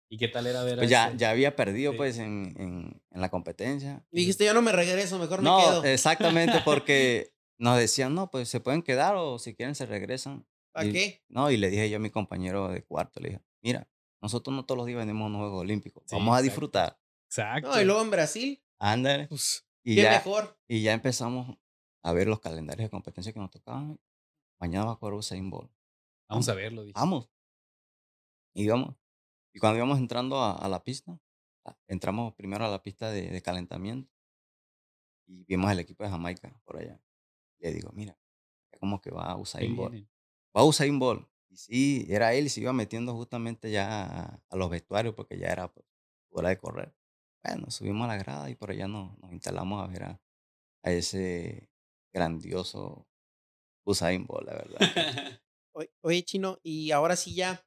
¿Y 0.10 0.18
qué 0.18 0.28
tal 0.28 0.46
era 0.48 0.64
ver 0.64 0.74
a 0.74 0.78
Pues 0.78 0.90
ya, 0.90 1.14
ya 1.16 1.32
había 1.32 1.56
perdido 1.56 1.92
Sí. 1.94 1.98
pues 1.98 2.18
en, 2.20 2.54
en, 2.58 3.02
en 3.12 3.22
la 3.22 3.30
competencia. 3.30 4.06
Dijiste, 4.12 4.46
ya 4.46 4.54
no 4.54 4.62
me 4.62 4.72
regreso, 4.72 5.18
mejor 5.18 5.40
me 5.40 5.46
No, 5.46 5.58
quedo. 5.60 5.84
exactamente, 5.84 6.60
porque 6.66 7.34
nos 7.58 7.78
decían, 7.78 8.14
no, 8.14 8.30
pues 8.30 8.50
se 8.50 8.60
pueden 8.60 8.82
quedar 8.84 9.16
o 9.16 9.40
si 9.40 9.56
quieren 9.56 9.76
se 9.76 9.86
regresan. 9.86 10.46
¿Para 10.72 10.90
qué? 10.92 11.24
No, 11.30 11.50
y 11.50 11.58
le 11.58 11.70
dije 11.70 11.90
yo 11.90 11.96
a 11.98 12.00
mi 12.00 12.10
compañero 12.10 12.68
de 12.68 12.84
cuarto, 12.84 13.20
le 13.22 13.30
dije, 13.30 13.42
mira, 13.62 13.88
nosotros 14.22 14.54
no 14.56 14.66
todos 14.66 14.78
los 14.78 14.88
días 14.88 15.00
venimos 15.00 15.24
a 15.24 15.28
unos 15.28 15.40
Juegos 15.40 15.62
Olímpicos, 15.62 16.04
Sí, 16.06 16.16
vamos 16.16 16.28
a 16.36 16.40
exacto. 16.40 16.44
disfrutar. 16.44 17.00
Exacto. 17.30 17.70
No, 17.72 17.82
y 17.82 17.86
luego 17.86 18.02
en 18.02 18.12
Brasil, 18.12 18.64
Ándale. 18.78 19.28
pues, 19.28 19.66
Y 19.84 19.96
qué 19.96 20.02
ya, 20.04 20.12
mejor. 20.12 20.60
y 20.68 20.82
ya 20.82 20.94
empezamos 20.94 21.58
a 22.04 22.12
ver 22.14 22.28
los 22.28 22.40
calendarios 22.42 22.86
de 22.88 22.90
competencia 22.92 23.32
que 23.34 23.40
nos 23.40 23.50
tocaban. 23.52 24.00
Mañana 24.60 24.86
va 24.86 24.92
a 24.94 24.96
correr 24.98 25.18
Usain 25.20 25.50
Bolt. 25.50 25.72
Vamos 26.30 26.48
a 26.50 26.54
verlo. 26.54 26.82
dije. 26.84 26.94
Vamos. 26.96 27.30
Y 28.54 28.64
íbamos. 28.64 28.96
Y 29.54 29.60
cuando 29.60 29.78
íbamos 29.78 30.00
entrando 30.00 30.38
a, 30.42 30.54
a 30.54 30.68
la 30.70 30.84
pista, 30.84 31.20
a- 31.66 31.78
entramos 31.88 32.34
primero 32.36 32.66
a 32.66 32.70
la 32.70 32.82
pista 32.82 33.10
de, 33.10 33.30
de 33.30 33.42
calentamiento 33.42 34.12
y 35.28 35.44
vimos 35.46 35.72
el 35.72 35.80
equipo 35.80 36.04
de 36.04 36.10
Jamaica 36.10 36.60
por 36.66 36.78
allá. 36.78 37.02
Le 37.60 37.72
digo, 37.74 37.92
mira, 37.94 38.18
como 38.80 39.02
que 39.02 39.12
va 39.12 39.34
Ahí 39.34 39.42
Usain 39.42 39.76
Bolt. 39.76 40.08
Va 40.56 40.64
Usain 40.64 41.00
Bolt. 41.00 41.28
Y 41.50 41.58
sí, 41.58 42.06
era 42.10 42.34
él 42.34 42.46
y 42.46 42.50
se 42.50 42.62
iba 42.62 42.74
metiendo 42.74 43.14
justamente 43.16 43.72
ya 43.72 44.04
a, 44.04 44.44
a 44.50 44.56
los 44.56 44.70
vestuarios 44.70 45.16
porque 45.16 45.38
ya 45.38 45.48
era 45.48 45.72
pues, 45.72 45.86
hora 46.30 46.50
de 46.50 46.58
correr. 46.58 46.94
Bueno, 47.44 47.70
subimos 47.72 48.06
a 48.06 48.08
la 48.08 48.18
grada 48.18 48.50
y 48.50 48.56
por 48.56 48.72
allá 48.72 48.88
nos, 48.88 49.18
nos 49.20 49.32
instalamos 49.32 49.84
a 49.84 49.88
ver 49.88 50.04
a, 50.04 50.22
a 50.84 50.92
ese 50.92 51.70
grandioso 52.14 53.08
Usain 53.86 54.26
Bolt, 54.26 54.48
la 54.48 54.54
verdad. 54.54 54.80
Oye, 56.02 56.24
Chino, 56.24 56.60
y 56.64 56.92
ahora 56.92 57.16
sí 57.16 57.36
ya, 57.36 57.66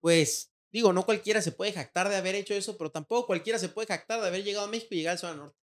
pues, 0.00 0.52
digo, 0.72 0.92
no 0.92 1.04
cualquiera 1.04 1.40
se 1.40 1.52
puede 1.52 1.72
jactar 1.72 2.08
de 2.08 2.16
haber 2.16 2.34
hecho 2.34 2.54
eso, 2.54 2.76
pero 2.76 2.90
tampoco 2.90 3.26
cualquiera 3.26 3.58
se 3.58 3.68
puede 3.68 3.88
jactar 3.88 4.20
de 4.20 4.28
haber 4.28 4.44
llegado 4.44 4.66
a 4.66 4.70
México 4.70 4.94
y 4.94 4.98
llegar 4.98 5.12
al 5.12 5.18
Zona 5.18 5.34
Norte. 5.34 5.58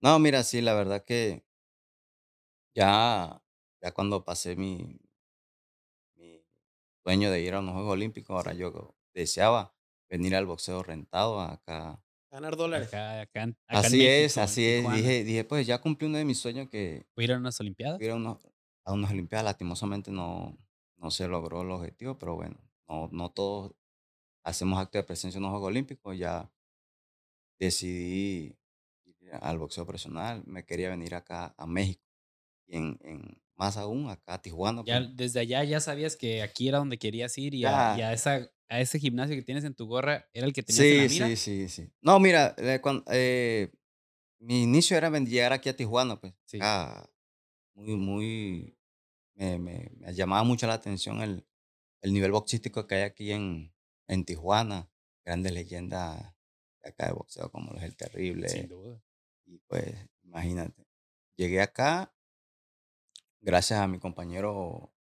No, 0.00 0.18
mira, 0.18 0.42
sí, 0.42 0.60
la 0.60 0.74
verdad 0.74 1.04
que 1.04 1.44
ya, 2.74 3.42
ya 3.80 3.92
cuando 3.92 4.24
pasé 4.24 4.56
mi, 4.56 4.98
mi 6.16 6.44
sueño 7.02 7.30
de 7.30 7.40
ir 7.40 7.54
a 7.54 7.60
unos 7.60 7.74
Juegos 7.74 7.92
Olímpicos, 7.92 8.36
ahora 8.36 8.54
yo 8.54 8.94
deseaba 9.14 9.74
venir 10.08 10.34
al 10.36 10.46
boxeo 10.46 10.82
rentado 10.82 11.40
acá. 11.40 12.02
Ganar 12.30 12.56
dólares. 12.56 12.88
Acá, 12.88 13.20
acá, 13.20 13.46
Así 13.68 14.06
es, 14.06 14.36
México, 14.36 14.40
así 14.40 14.66
es. 14.66 14.92
Dije, 14.92 15.24
dije, 15.24 15.44
pues 15.44 15.66
ya 15.66 15.80
cumplí 15.80 16.06
uno 16.06 16.18
de 16.18 16.24
mis 16.24 16.38
sueños 16.38 16.68
que 16.68 17.06
¿Fue 17.14 17.24
ir 17.24 17.32
a 17.32 17.36
unas 17.36 17.60
Olimpiadas? 17.60 18.00
ir 18.00 18.10
a, 18.10 18.16
unos, 18.16 18.38
a 18.84 18.92
unas 18.92 19.10
Olimpiadas. 19.10 19.44
Lastimosamente 19.44 20.10
no, 20.10 20.56
no 20.96 21.10
se 21.10 21.26
logró 21.28 21.62
el 21.62 21.70
objetivo, 21.70 22.18
pero 22.18 22.36
bueno, 22.36 22.56
no, 22.88 23.08
no 23.12 23.30
todos 23.30 23.72
hacemos 24.42 24.78
acto 24.78 24.98
de 24.98 25.04
presencia 25.04 25.38
en 25.38 25.42
los 25.42 25.50
Juegos 25.50 25.68
Olímpicos. 25.68 26.16
Ya 26.16 26.50
decidí 27.58 28.56
ir 29.04 29.34
al 29.40 29.58
boxeo 29.58 29.86
profesional. 29.86 30.42
Me 30.46 30.64
quería 30.64 30.90
venir 30.90 31.14
acá 31.14 31.54
a 31.56 31.66
México 31.66 32.02
y 32.66 32.76
en, 32.76 32.98
en 33.02 33.42
más 33.56 33.76
aún 33.76 34.08
acá 34.10 34.34
a 34.34 34.42
Tijuana. 34.42 34.82
Ya 34.84 34.98
pues, 35.00 35.16
desde 35.16 35.40
allá 35.40 35.64
ya 35.64 35.80
sabías 35.80 36.16
que 36.16 36.42
aquí 36.42 36.68
era 36.68 36.78
donde 36.78 36.98
querías 36.98 37.36
ir 37.38 37.54
y, 37.54 37.64
a, 37.64 37.70
Ya. 37.70 37.98
y 37.98 38.02
a 38.02 38.12
esa, 38.12 38.50
a 38.68 38.80
ese 38.80 38.98
gimnasio 38.98 39.36
que 39.36 39.42
tienes 39.42 39.64
en 39.64 39.74
tu 39.74 39.86
gorra 39.86 40.28
era 40.32 40.46
el 40.46 40.52
que 40.52 40.62
tenías 40.62 40.84
en 40.84 40.96
la 40.98 41.08
Sí, 41.08 41.14
mira. 41.14 41.26
sí, 41.28 41.36
sí, 41.36 41.68
sí. 41.68 41.92
No, 42.02 42.18
mira, 42.18 42.54
eh, 42.58 42.80
eh, 43.10 43.70
mi 44.40 44.62
inicio 44.62 44.96
era 44.96 45.10
llegar 45.10 45.52
aquí 45.52 45.68
a 45.68 45.76
Tijuana, 45.76 46.20
pues. 46.20 46.34
Sí. 46.44 46.58
acá, 46.58 47.08
muy, 47.74 47.96
muy, 47.96 48.78
me, 49.34 49.58
me- 49.58 49.90
me 49.96 50.14
llamaba 50.14 50.44
mucho 50.44 50.66
la 50.66 50.74
atención 50.74 51.20
el, 51.22 51.46
el 52.02 52.12
nivel 52.12 52.32
boxístico 52.32 52.86
que 52.86 52.96
hay 52.96 53.02
aquí 53.02 53.32
en, 53.32 53.74
en 54.08 54.24
Tijuana. 54.24 54.90
Grandes 55.24 55.52
leyendas 55.52 56.22
de 56.82 56.88
acá 56.90 57.06
de 57.06 57.12
boxeo 57.12 57.50
como 57.50 57.72
los 57.72 57.82
El 57.82 57.96
Terrible. 57.96 58.48
Sin 58.48 58.68
duda. 58.68 59.02
Y 59.46 59.58
pues, 59.66 59.94
imagínate. 60.22 60.86
Llegué 61.36 61.60
acá 61.62 62.14
gracias 63.40 63.80
a 63.80 63.88
mi 63.88 63.98
compañero 63.98 64.92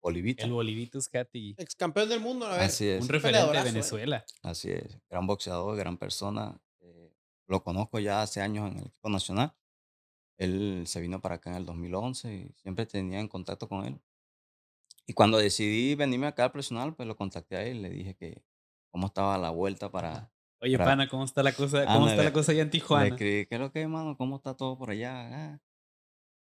Bolivito. 0.00 0.44
El 0.44 0.52
Bolivitus 0.52 1.08
Cati, 1.08 1.54
Ex 1.58 1.74
campeón 1.74 2.08
del 2.08 2.20
mundo, 2.20 2.46
a 2.46 2.52
ver. 2.52 2.60
Así 2.62 2.86
es. 2.88 3.02
un 3.02 3.08
referente 3.08 3.50
de 3.52 3.58
¿eh? 3.58 3.64
Venezuela. 3.64 4.24
Así 4.42 4.70
es, 4.70 4.98
gran 5.08 5.26
boxeador, 5.26 5.76
gran 5.76 5.96
persona. 5.98 6.60
eh, 6.80 7.12
lo 7.46 7.62
conozco 7.62 7.98
ya 7.98 8.22
hace 8.22 8.40
años 8.40 8.70
en 8.70 8.78
el 8.78 8.86
equipo 8.86 9.08
nacional. 9.08 9.54
Él 10.36 10.84
se 10.86 11.00
vino 11.00 11.20
para 11.20 11.36
acá 11.36 11.50
en 11.50 11.56
el 11.56 11.66
2011 11.66 12.34
y 12.34 12.52
siempre 12.60 12.86
tenía 12.86 13.20
en 13.20 13.28
contacto 13.28 13.68
con 13.68 13.84
él. 13.84 14.00
Y 15.06 15.12
cuando 15.12 15.38
decidí 15.38 15.94
venirme 15.94 16.26
acá 16.26 16.44
al 16.44 16.52
profesional, 16.52 16.94
pues 16.94 17.06
lo 17.06 17.16
contacté 17.16 17.56
a 17.56 17.62
él, 17.62 17.82
le 17.82 17.90
dije 17.90 18.14
que 18.14 18.42
cómo 18.90 19.08
estaba 19.08 19.36
la 19.38 19.50
vuelta 19.50 19.90
para... 19.90 20.32
Oye, 20.60 20.78
pana, 20.78 21.08
¿cómo 21.08 21.24
está 21.24 21.42
la 21.42 21.52
cosa, 21.52 21.84
cómo 21.84 22.08
está 22.08 22.22
la 22.22 22.32
cosa 22.32 22.52
allá 22.52 22.62
en 22.62 22.70
Tijuana? 22.70 23.04
Le 23.04 23.10
escribí, 23.10 23.46
¿qué 23.46 23.54
es 23.56 23.60
lo 23.60 23.70
que, 23.70 23.82
hermano? 23.82 24.16
¿Cómo 24.16 24.36
está 24.36 24.56
todo 24.56 24.78
por 24.78 24.90
allá? 24.90 25.52
Ah, 25.52 25.60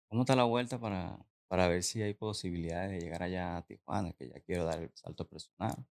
¿Cómo 0.10 0.22
está 0.22 0.36
la 0.36 0.44
vuelta 0.44 0.80
para, 0.80 1.26
para 1.48 1.68
ver 1.68 1.82
si 1.82 2.04
hay 2.04 2.14
posibilidades 2.14 2.92
de 2.92 3.00
llegar 3.00 3.24
allá 3.24 3.58
a 3.58 3.66
Tijuana, 3.66 4.14
que 4.14 4.30
ya 4.30 4.40
quiero 4.42 4.66
dar 4.66 4.80
el 4.80 4.92
salto 4.94 5.28
personal? 5.28 5.88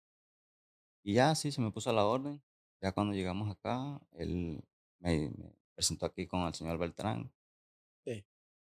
Y 1.04 1.14
ya, 1.14 1.36
sí, 1.36 1.52
se 1.52 1.62
me 1.62 1.72
puso 1.72 1.92
a 1.92 1.94
la 1.94 2.06
orden. 2.06 2.42
Ya 2.82 2.92
cuando 2.92 3.14
llegamos 3.14 3.52
acá, 3.52 4.02
él 4.14 4.64
me, 5.00 5.32
presentó 5.76 6.08
aquí 6.08 6.26
con 6.26 6.42
el 6.48 6.56
señor 6.56 6.80
Beltrán. 6.80 7.32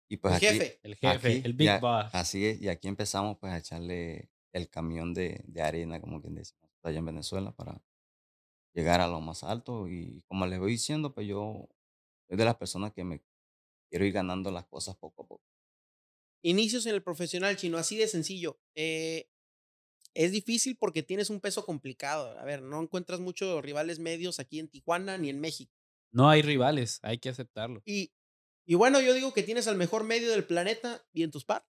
Y 0.09 0.17
pues 0.17 0.33
el 0.33 0.37
aquí, 0.37 0.47
jefe. 0.59 0.81
El 0.83 0.95
jefe, 0.97 1.43
el 1.45 1.53
Big 1.53 1.81
Boss. 1.81 2.07
Así 2.13 2.47
es, 2.47 2.61
y 2.61 2.69
aquí 2.69 2.89
empezamos 2.89 3.39
pues 3.39 3.53
a 3.53 3.59
echarle 3.59 4.31
el 4.53 4.69
camión 4.69 5.13
de, 5.13 5.43
de 5.47 5.63
arena, 5.63 6.01
como 6.01 6.21
quien 6.21 6.35
dice, 6.35 6.55
allá 6.83 6.99
en 6.99 7.05
Venezuela, 7.05 7.53
para 7.53 7.83
llegar 8.73 9.01
a 9.01 9.09
lo 9.09 9.21
más 9.21 9.45
alto. 9.45 9.89
Y 9.89 10.23
como 10.27 10.47
les 10.47 10.59
voy 10.59 10.73
diciendo, 10.73 11.13
pues 11.13 11.27
yo 11.27 11.69
soy 12.29 12.37
de 12.37 12.45
las 12.45 12.57
personas 12.57 12.93
que 12.93 13.05
me 13.05 13.23
quiero 13.91 14.05
ir 14.05 14.13
ganando 14.13 14.51
las 14.51 14.67
cosas 14.67 14.97
poco 14.97 15.23
a 15.23 15.27
poco. 15.27 15.45
Inicios 16.43 16.87
en 16.87 16.95
el 16.95 17.03
profesional 17.03 17.57
chino, 17.57 17.79
así 17.79 17.97
de 17.97 18.07
sencillo. 18.07 18.61
Eh, 18.75 19.29
es 20.15 20.33
difícil 20.33 20.77
porque 20.77 21.03
tienes 21.03 21.31
un 21.31 21.41
peso 21.41 21.65
complicado. 21.65 22.39
A 22.39 22.45
ver, 22.45 22.63
no 22.63 22.81
encuentras 22.81 23.21
muchos 23.21 23.63
rivales 23.63 23.99
medios 23.99 24.41
aquí 24.41 24.59
en 24.59 24.69
Tijuana 24.69 25.19
ni 25.19 25.29
en 25.29 25.41
México. 25.41 25.73
No 26.11 26.29
hay 26.29 26.43
rivales, 26.43 27.01
hay 27.03 27.19
que 27.19 27.29
aceptarlo. 27.29 27.83
Y, 27.85 28.13
y 28.69 28.75
bueno, 28.75 29.01
yo 29.01 29.15
digo 29.15 29.33
que 29.33 29.43
tienes 29.43 29.67
al 29.67 29.79
mejor 29.79 30.05
medio 30.05 30.31
del 30.31 30.45
planeta 30.45 31.03
y 31.15 31.23
en 31.23 31.31
tus 31.31 31.47
par. 31.47 31.67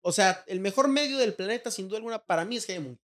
O 0.00 0.10
sea, 0.10 0.42
el 0.48 0.58
mejor 0.58 0.88
medio 0.88 1.16
del 1.16 1.32
planeta, 1.32 1.70
sin 1.70 1.86
duda 1.86 1.98
alguna, 1.98 2.26
para 2.26 2.44
mí 2.44 2.56
es 2.56 2.68
Hegemon. 2.68 2.98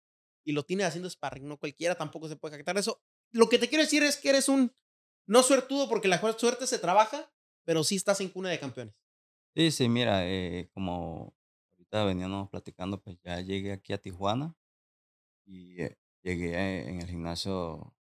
Y 0.43 0.53
lo 0.53 0.63
tienes 0.63 0.87
haciendo 0.87 1.07
sparring. 1.07 1.47
No 1.47 1.59
cualquiera 1.59 1.93
tampoco 1.93 2.27
se 2.27 2.37
puede 2.37 2.57
captar 2.57 2.75
eso. 2.79 3.03
Lo 3.31 3.47
que 3.47 3.59
te 3.59 3.69
quiero 3.69 3.83
decir 3.83 4.01
es 4.01 4.17
que 4.17 4.29
eres 4.29 4.49
un 4.49 4.73
no 5.27 5.43
suertudo 5.43 5.87
porque 5.87 6.07
la 6.07 6.19
suerte 6.35 6.65
se 6.65 6.79
trabaja, 6.79 7.31
pero 7.65 7.83
sí 7.83 7.97
estás 7.97 8.19
en 8.19 8.29
cuna 8.29 8.49
de 8.49 8.59
campeones. 8.59 8.95
Sí, 9.53 9.69
sí, 9.69 9.89
mira, 9.89 10.27
eh, 10.27 10.71
como 10.73 11.35
ahorita 11.73 12.03
veníamos 12.03 12.49
platicando, 12.49 12.99
pues 12.99 13.19
ya 13.23 13.41
llegué 13.41 13.73
aquí 13.73 13.93
a 13.93 13.99
Tijuana 13.99 14.55
y 15.45 15.83
eh, 15.83 15.99
llegué 16.23 16.89
en 16.89 16.99
el 16.99 17.07
gimnasio 17.07 17.95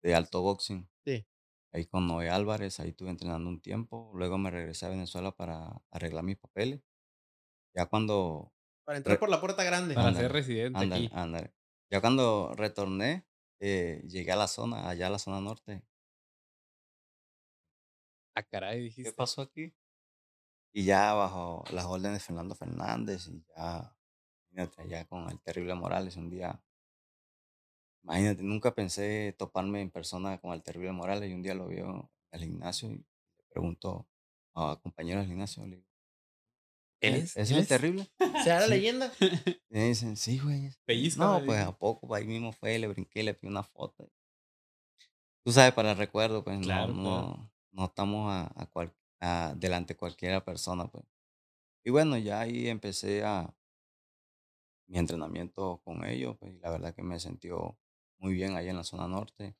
de 0.00 0.14
alto 0.14 0.40
boxing. 0.40 0.88
Sí. 1.04 1.26
Ahí 1.72 1.86
con 1.86 2.06
Noé 2.06 2.30
Álvarez, 2.30 2.80
ahí 2.80 2.90
estuve 2.90 3.10
entrenando 3.10 3.48
un 3.48 3.60
tiempo. 3.60 4.10
Luego 4.14 4.38
me 4.38 4.50
regresé 4.50 4.86
a 4.86 4.90
Venezuela 4.90 5.32
para 5.32 5.82
arreglar 5.90 6.24
mis 6.24 6.38
papeles. 6.38 6.82
Ya 7.74 7.86
cuando... 7.86 8.52
Para 8.84 8.98
entrar 8.98 9.18
por 9.18 9.28
la 9.28 9.40
puerta 9.40 9.64
grande. 9.64 9.94
Para 9.94 10.14
ser 10.14 10.32
residente 10.32 10.78
aquí. 10.78 11.10
Ya 11.90 12.00
cuando 12.00 12.54
retorné, 12.54 13.26
eh, 13.60 14.02
llegué 14.08 14.32
a 14.32 14.36
la 14.36 14.48
zona, 14.48 14.88
allá 14.88 15.08
a 15.08 15.10
la 15.10 15.18
zona 15.18 15.40
norte. 15.40 15.82
Ah, 18.34 18.42
caray, 18.42 18.78
¿Qué 18.78 18.84
dijiste. 18.84 19.12
pasó 19.12 19.42
aquí? 19.42 19.74
Y 20.72 20.84
ya 20.84 21.12
bajo 21.14 21.64
las 21.72 21.86
órdenes 21.86 22.18
de 22.18 22.20
Fernando 22.20 22.54
Fernández 22.54 23.26
y 23.28 23.44
ya, 23.56 23.96
allá 24.76 25.06
con 25.06 25.28
el 25.28 25.40
terrible 25.40 25.74
Morales 25.74 26.16
un 26.16 26.30
día 26.30 26.62
Imagínate, 28.08 28.42
nunca 28.42 28.74
pensé 28.74 29.34
toparme 29.38 29.80
en 29.82 29.90
persona 29.90 30.40
con 30.40 30.52
el 30.52 30.62
terrible 30.64 30.90
Morales 30.92 31.30
y 31.30 31.34
un 31.34 31.42
día 31.42 31.54
lo 31.54 31.68
vio 31.68 32.10
en 32.32 32.40
el 32.40 32.46
gimnasio 32.48 32.90
y 32.90 32.96
le 33.36 33.44
preguntó 33.50 34.08
a 34.54 34.80
compañeros 34.82 35.22
del 35.22 35.30
gimnasio, 35.30 35.64
le 35.66 35.76
digo, 35.76 35.88
¿Él 37.00 37.14
"¿Eh, 37.14 37.16
es? 37.16 37.40
¿Ese 37.42 37.54
¿Él 37.54 37.58
es 37.58 37.58
el 37.58 37.66
terrible? 37.66 38.08
¿Será 38.38 38.60
la 38.60 38.66
Sí. 38.66 38.72
leyenda? 38.76 39.12
Y 39.70 39.74
me 39.78 39.84
dicen, 39.88 40.16
sí, 40.16 40.38
güey. 40.40 40.66
ese". 40.66 40.78
Pellizcame, 40.86 41.14
No, 41.14 41.42
pues 41.44 41.60
a 41.64 41.72
poco, 41.76 42.14
ahí 42.14 42.26
mismo 42.26 42.52
fue, 42.52 42.78
le 42.78 42.88
brinqué, 42.88 43.22
le 43.24 43.34
pedí 43.34 43.48
una 43.50 43.62
foto. 43.64 44.10
Tú 45.44 45.52
sabes, 45.52 45.72
para 45.74 45.92
el 45.92 45.98
recuerdo, 45.98 46.44
pues 46.44 46.58
Claro, 46.60 46.60
no, 46.60 46.86
claro. 46.96 47.28
no, 47.28 47.52
no 47.72 47.84
estamos 47.86 48.30
a, 48.30 48.52
a 48.54 48.66
cual- 48.66 48.94
a- 49.20 49.54
delante 49.56 49.94
de 49.94 49.98
cualquiera 49.98 50.44
persona, 50.44 50.86
pues. 50.88 51.04
Y 51.84 51.90
bueno, 51.90 52.18
ya 52.18 52.40
ahí 52.40 52.68
empecé 52.68 53.24
a 53.24 53.54
mi 54.86 54.98
entrenamiento 54.98 55.80
con 55.84 56.04
ellos, 56.04 56.36
pues, 56.38 56.54
y 56.54 56.58
la 56.58 56.70
verdad 56.70 56.94
que 56.94 57.02
me 57.02 57.20
sentió 57.20 57.78
muy 58.18 58.34
bien 58.34 58.56
ahí 58.56 58.68
en 58.68 58.76
la 58.76 58.84
zona 58.84 59.06
norte. 59.08 59.56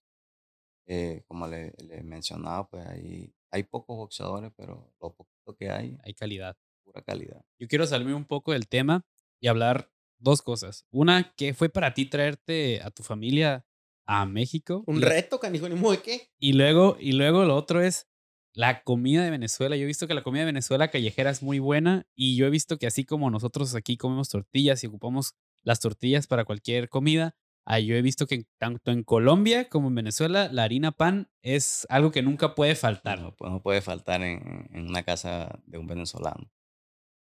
Eh, 0.87 1.23
como 1.27 1.47
le, 1.47 1.73
le 1.87 2.03
mencionaba, 2.03 2.68
pues 2.68 2.87
ahí 2.87 3.35
hay 3.51 3.62
pocos 3.64 3.97
boxeadores, 3.97 4.53
pero 4.57 4.92
lo 5.01 5.14
poquito 5.14 5.55
que 5.57 5.71
hay, 5.71 5.99
Hay 6.03 6.14
calidad. 6.14 6.57
pura 6.83 7.03
calidad. 7.03 7.44
Yo 7.59 7.68
quiero 7.68 7.87
salirme 7.87 8.14
un 8.14 8.25
poco 8.25 8.53
del 8.53 8.68
tema 8.68 9.05
y 9.40 9.49
hablar 9.49 9.90
dos 10.18 10.40
cosas. 10.42 10.87
Una, 10.90 11.35
¿qué 11.37 11.53
fue 11.55 11.68
para 11.68 11.92
ti 11.94 12.07
traerte 12.07 12.81
a 12.83 12.90
tu 12.90 13.03
familia 13.03 13.66
a 14.07 14.25
México? 14.25 14.83
Un 14.87 15.01
la- 15.01 15.09
reto, 15.09 15.38
canijo, 15.38 15.68
ni 15.68 15.79
de 15.79 16.03
qué. 16.03 16.31
Y 16.38 16.55
luego, 16.55 16.97
y 16.99 17.12
luego 17.12 17.44
lo 17.44 17.55
otro 17.55 17.83
es 17.83 18.09
la 18.55 18.83
comida 18.83 19.23
de 19.23 19.31
Venezuela. 19.31 19.77
Yo 19.77 19.83
he 19.85 19.87
visto 19.87 20.09
que 20.09 20.14
la 20.14 20.23
comida 20.23 20.40
de 20.40 20.47
Venezuela 20.47 20.88
callejera 20.90 21.31
es 21.31 21.42
muy 21.42 21.59
buena 21.59 22.07
y 22.14 22.37
yo 22.37 22.47
he 22.47 22.51
visto 22.51 22.79
que 22.79 22.87
así 22.87 23.05
como 23.05 23.31
nosotros 23.31 23.75
aquí 23.75 23.97
comemos 23.99 24.31
tortillas 24.31 24.83
y 24.83 24.87
ocupamos 24.87 25.35
las 25.62 25.81
tortillas 25.81 26.27
para 26.27 26.44
cualquier 26.47 26.88
comida, 26.88 27.37
ah, 27.69 27.81
yo 27.81 27.95
he 27.95 28.03
visto 28.03 28.27
que 28.27 28.47
tanto 28.59 28.91
en 28.91 29.05
Colombia 29.05 29.69
como 29.69 29.89
en 29.89 29.95
Venezuela 29.95 30.49
la 30.51 30.65
harina 30.65 30.93
pan 30.93 31.31
es 31.43 31.87
algo 31.91 32.11
que 32.11 32.23
nunca 32.23 32.55
puede 32.55 32.75
faltar. 32.75 33.21
No, 33.21 33.37
pues, 33.37 33.53
no 33.53 33.63
puede 33.63 33.83
faltar 33.83 34.23
en, 34.23 34.69
en 34.73 34.89
una 34.89 35.03
casa 35.03 35.61
de 35.67 35.79
un 35.79 35.87
venezolano. 35.87 36.51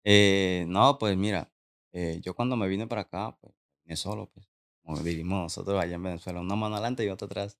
Eh, 0.04 0.66
no, 0.68 0.98
pues 0.98 1.16
mira, 1.16 1.50
eh, 1.92 2.20
yo 2.22 2.34
cuando 2.34 2.56
me 2.56 2.68
vine 2.68 2.86
para 2.86 3.02
acá, 3.02 3.36
pues 3.40 3.54
vine 3.84 3.96
solo, 3.96 4.30
pues, 4.32 4.46
como 4.82 5.00
diríamos 5.00 5.42
nosotros 5.42 5.82
allá 5.82 5.96
en 5.96 6.02
Venezuela, 6.02 6.40
una 6.40 6.54
mano 6.54 6.76
adelante 6.76 7.04
y 7.04 7.08
otra 7.08 7.26
atrás, 7.26 7.58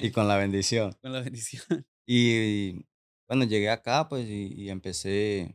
y 0.00 0.10
con 0.12 0.26
la 0.26 0.36
bendición. 0.36 0.96
Con 1.02 1.12
la 1.12 1.20
bendición. 1.20 1.62
Y 2.06 2.84
bueno, 3.26 3.44
llegué 3.44 3.70
acá, 3.70 4.10
pues, 4.10 4.28
y, 4.28 4.52
y 4.54 4.68
empecé 4.68 5.54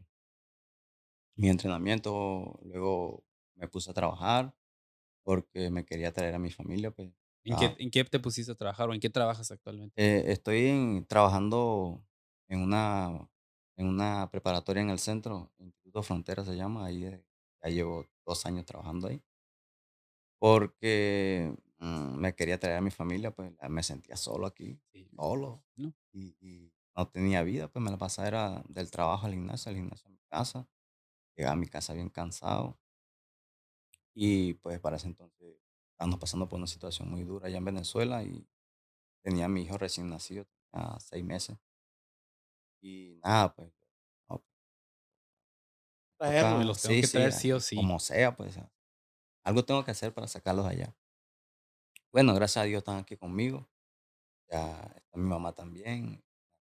mi 1.35 1.49
entrenamiento, 1.49 2.59
luego 2.63 3.23
me 3.55 3.67
puse 3.67 3.91
a 3.91 3.93
trabajar 3.93 4.55
porque 5.29 5.69
me 5.71 5.85
quería 5.85 6.13
traer 6.13 6.35
a 6.35 6.39
mi 6.39 6.51
familia, 6.51 6.91
pues. 6.91 7.11
¿En 7.43 7.55
qué, 7.57 7.65
Ah. 7.65 7.79
¿En 7.79 7.91
qué 7.91 8.03
te 8.05 8.19
pusiste 8.19 8.51
a 8.51 8.55
trabajar 8.55 8.89
o 8.89 8.93
en 8.93 8.99
qué 9.01 9.09
trabajas 9.09 9.51
actualmente? 9.51 9.95
Eh, 9.95 10.23
estoy 10.31 10.67
en- 10.67 11.05
trabajando 11.05 12.03
en 12.47 12.61
una, 12.61 13.29
en 13.75 13.87
una 13.87 14.29
preparatoria 14.31 14.81
en 14.81 14.89
el 14.89 14.99
centro, 14.99 15.51
Instituto 15.59 16.03
Frontera 16.03 16.43
se 16.45 16.55
llama, 16.55 16.85
ahí 16.85 17.01
ya 17.01 17.69
llevo 17.69 18.05
dos 18.25 18.45
años 18.45 18.65
trabajando 18.65 19.07
ahí, 19.07 19.21
porque 20.39 21.55
mm, 21.79 22.15
me 22.17 22.35
quería 22.35 22.59
traer 22.59 22.77
a 22.77 22.81
mi 22.81 22.91
familia, 22.91 23.31
pues 23.31 23.51
me 23.69 23.83
sentía 23.83 24.15
solo 24.17 24.47
aquí, 24.47 24.81
Sí. 24.93 25.09
solo, 25.15 25.65
No. 25.77 25.93
y, 26.11 26.35
y 26.39 26.73
no 26.95 27.07
tenía 27.09 27.43
vida, 27.43 27.69
pues 27.71 27.83
me 27.83 27.91
la 27.91 27.97
pasaba 27.97 28.27
era 28.27 28.63
del 28.69 28.91
trabajo 28.91 29.25
al 29.27 29.33
gimnasio, 29.33 29.69
al 29.69 29.75
gimnasio 29.77 30.07
a 30.07 30.11
mi 30.11 30.19
casa, 30.29 30.67
llegaba 31.37 31.53
a 31.55 31.57
mi 31.57 31.67
casa 31.67 31.93
bien 31.93 32.09
cansado, 32.09 32.78
y 34.21 34.53
pues 34.55 34.79
para 34.79 34.97
ese 34.97 35.07
entonces 35.07 35.57
estábamos 35.93 36.19
pasando 36.19 36.47
por 36.49 36.57
una 36.59 36.67
situación 36.67 37.09
muy 37.09 37.23
dura 37.23 37.47
allá 37.47 37.57
en 37.57 37.65
Venezuela 37.65 38.23
y 38.23 38.47
tenía 39.23 39.45
a 39.45 39.49
mi 39.49 39.63
hijo 39.63 39.77
recién 39.79 40.09
nacido, 40.09 40.47
tenía 40.71 40.99
seis 40.99 41.25
meses. 41.25 41.57
Y 42.81 43.19
nada, 43.23 43.53
pues, 43.55 43.71
no, 44.29 44.43
Traerlo. 46.17 46.57
Me 46.57 46.65
toca- 46.65 46.65
los 46.65 46.81
tengo 46.81 46.97
que 46.99 47.07
traer 47.07 47.31
sí 47.33 47.51
o 47.51 47.59
sí. 47.59 47.75
Como 47.75 47.99
sea, 47.99 48.35
pues, 48.35 48.57
algo 49.43 49.65
tengo 49.65 49.85
que 49.85 49.91
hacer 49.91 50.13
para 50.13 50.27
sacarlos 50.27 50.65
allá. 50.67 50.95
Bueno, 52.11 52.33
gracias 52.33 52.63
a 52.63 52.65
Dios 52.65 52.79
están 52.79 52.97
aquí 52.97 53.17
conmigo. 53.17 53.69
Ya 54.49 54.93
está 54.97 55.17
mi 55.17 55.27
mamá 55.29 55.53
también, 55.53 56.23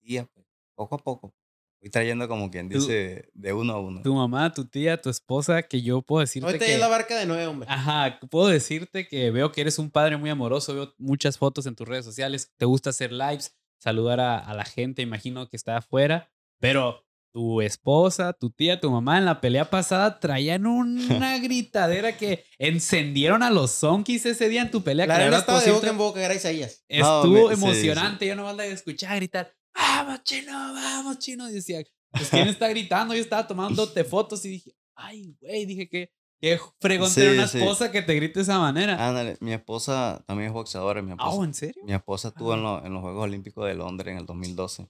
tía, 0.00 0.26
pues, 0.26 0.46
poco 0.76 0.96
a 0.96 0.98
poco. 0.98 1.34
Voy 1.80 1.90
trayendo 1.90 2.26
como 2.26 2.50
quien 2.50 2.68
dice 2.68 3.28
de 3.34 3.52
uno 3.52 3.74
a 3.74 3.80
uno. 3.80 4.02
Tu 4.02 4.12
mamá, 4.14 4.52
tu 4.52 4.64
tía, 4.66 5.00
tu 5.00 5.08
esposa, 5.10 5.62
que 5.62 5.82
yo 5.82 6.02
puedo 6.02 6.20
decirte 6.20 6.46
Ahorita 6.46 6.64
que... 6.64 6.74
es 6.74 6.80
la 6.80 6.88
barca 6.88 7.16
de 7.16 7.26
Noé, 7.26 7.46
hombre. 7.46 7.68
Ajá, 7.70 8.18
puedo 8.30 8.48
decirte 8.48 9.06
que 9.06 9.30
veo 9.30 9.52
que 9.52 9.60
eres 9.60 9.78
un 9.78 9.90
padre 9.90 10.16
muy 10.16 10.30
amoroso, 10.30 10.74
veo 10.74 10.94
muchas 10.98 11.38
fotos 11.38 11.66
en 11.66 11.76
tus 11.76 11.86
redes 11.86 12.04
sociales, 12.04 12.52
te 12.56 12.64
gusta 12.64 12.90
hacer 12.90 13.12
lives, 13.12 13.54
saludar 13.78 14.20
a, 14.20 14.38
a 14.38 14.54
la 14.54 14.64
gente, 14.64 15.02
imagino 15.02 15.48
que 15.48 15.56
está 15.56 15.76
afuera, 15.76 16.30
pero 16.58 17.04
tu 17.32 17.60
esposa, 17.60 18.32
tu 18.32 18.48
tía, 18.48 18.80
tu 18.80 18.90
mamá 18.90 19.18
en 19.18 19.26
la 19.26 19.42
pelea 19.42 19.68
pasada 19.68 20.18
traían 20.20 20.66
una 20.66 21.38
gritadera 21.38 22.16
que 22.16 22.44
encendieron 22.58 23.42
a 23.42 23.50
los 23.50 23.70
zonkis 23.72 24.24
ese 24.24 24.48
día 24.48 24.62
en 24.62 24.70
tu 24.70 24.82
pelea. 24.82 25.06
La 25.06 25.18
verdad, 25.18 25.40
estaba 25.40 25.60
de 25.60 25.70
boca 25.72 25.88
en 25.90 25.98
boca, 25.98 26.20
gracias 26.20 26.46
a 26.46 26.50
ellas. 26.50 26.84
No, 26.88 26.96
Estuvo 27.22 27.48
me- 27.50 27.54
sí, 27.54 27.60
sí. 27.60 27.66
emocionante, 27.66 28.26
yo 28.26 28.36
nomás 28.36 28.56
la 28.56 28.64
escuchaba 28.64 29.16
gritar, 29.16 29.54
vamos 29.76 30.22
chino, 30.24 30.52
vamos 30.52 31.18
chino, 31.18 31.48
y 31.50 31.52
decía, 31.54 31.82
pues 32.10 32.28
quién 32.30 32.48
está 32.48 32.68
gritando, 32.68 33.14
yo 33.14 33.20
estaba 33.20 33.46
tomándote 33.46 34.04
fotos 34.04 34.44
y 34.44 34.48
dije, 34.50 34.72
ay 34.94 35.36
güey, 35.40 35.66
dije 35.66 35.88
que 35.88 36.12
qué 36.40 36.58
fregón 36.80 37.08
Sí, 37.10 37.16
tener 37.20 37.34
una 37.34 37.48
sí. 37.48 37.58
esposa 37.58 37.90
que 37.90 38.02
te 38.02 38.14
grite 38.14 38.34
de 38.40 38.42
esa 38.42 38.58
manera. 38.58 39.08
Ándale, 39.08 39.36
mi 39.40 39.52
esposa 39.52 40.22
también 40.26 40.48
es 40.48 40.52
boxeadora. 40.54 41.00
Mi 41.02 41.12
Ah, 41.12 41.14
esposa, 41.14 41.36
¿oh, 41.36 41.44
¿en 41.44 41.54
serio? 41.54 41.82
mi 41.84 41.92
esposa 41.94 42.28
estuvo 42.28 42.52
en, 42.54 42.60
Ah. 42.60 42.62
los, 42.62 42.84
en 42.86 42.92
los 42.92 43.02
Juegos 43.02 43.24
Olímpicos 43.24 43.66
de 43.66 43.74
Londres 43.74 44.12
en 44.12 44.18
el 44.18 44.26
2012. 44.26 44.82
O 44.82 44.88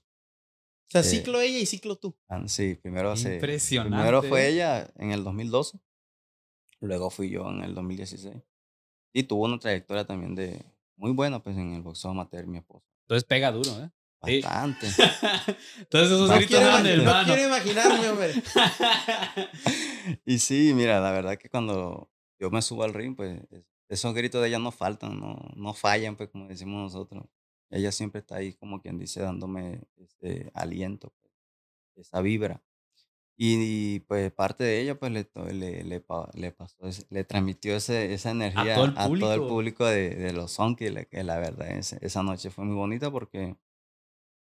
sea, 0.89 1.03
ciclo 1.03 1.41
ella 1.41 1.57
y 1.59 1.65
ciclo 1.65 1.97
tú. 1.97 2.17
Sí, 2.47 2.75
primero, 2.75 3.13
Impresionante. 3.15 3.95
primero 3.95 4.23
fue 4.23 4.47
ella 4.47 4.89
en 4.95 5.11
el 5.11 5.23
2012, 5.23 5.79
luego 6.79 7.09
fui 7.09 7.29
yo 7.29 7.49
en 7.49 7.61
el 7.63 7.75
2016. 7.75 8.35
Y 9.13 9.23
tuvo 9.23 9.45
una 9.45 9.59
trayectoria 9.59 10.05
también 10.05 10.35
de 10.35 10.63
muy 10.95 11.11
buena 11.11 11.41
pues 11.43 11.57
en 11.57 11.73
el 11.73 11.81
boxeo 11.81 12.11
amateur, 12.11 12.45
mi 12.47 12.57
esposa. 12.59 12.85
Entonces 13.03 13.23
pega 13.25 13.51
duro, 13.51 13.71
¿eh? 13.83 13.89
Bastante. 14.21 14.87
Entonces 15.79 16.11
esos 16.11 16.29
no 16.29 16.37
quiero, 16.47 16.77
el 16.77 17.05
no 17.05 17.13
quiero 17.25 17.45
imaginarme, 17.45 18.09
hombre. 18.09 18.33
y 20.25 20.39
sí, 20.39 20.73
mira, 20.75 20.99
la 20.99 21.11
verdad 21.11 21.37
que 21.37 21.49
cuando 21.49 22.09
yo 22.39 22.49
me 22.49 22.61
subo 22.61 22.83
al 22.83 22.93
ring, 22.93 23.15
pues 23.15 23.39
esos 23.89 24.13
gritos 24.13 24.41
de 24.41 24.49
ella 24.49 24.59
no 24.59 24.71
faltan, 24.71 25.19
no, 25.19 25.37
no 25.55 25.73
fallan, 25.73 26.15
pues 26.15 26.29
como 26.29 26.47
decimos 26.47 26.81
nosotros. 26.93 27.25
Ella 27.69 27.91
siempre 27.91 28.19
está 28.19 28.37
ahí, 28.37 28.53
como 28.53 28.81
quien 28.81 28.97
dice, 28.97 29.21
dándome 29.21 29.81
ese 29.97 30.51
aliento, 30.53 31.13
pues, 31.21 32.07
esa 32.07 32.21
vibra. 32.21 32.63
Y, 33.39 33.99
pues 34.01 34.31
parte 34.31 34.63
de 34.63 34.81
ella, 34.81 34.97
pues 34.97 35.11
le, 35.11 35.29
le, 35.53 35.83
le, 35.83 36.03
le 36.33 36.51
pasó, 36.51 36.77
le 37.09 37.23
transmitió 37.23 37.75
ese, 37.75 38.13
esa 38.13 38.31
energía 38.31 38.73
a 38.73 38.75
todo 38.75 39.33
el 39.33 39.41
público, 39.41 39.85
de, 39.85 40.09
de, 40.15 40.33
los 40.33 40.53
Sonky, 40.53 40.87
que 41.05 41.23
la 41.23 41.37
verdad 41.37 41.69
esa 41.69 42.23
noche 42.23 42.49
fue 42.49 42.65
muy 42.65 42.75
bonita 42.75 43.11
porque 43.11 43.55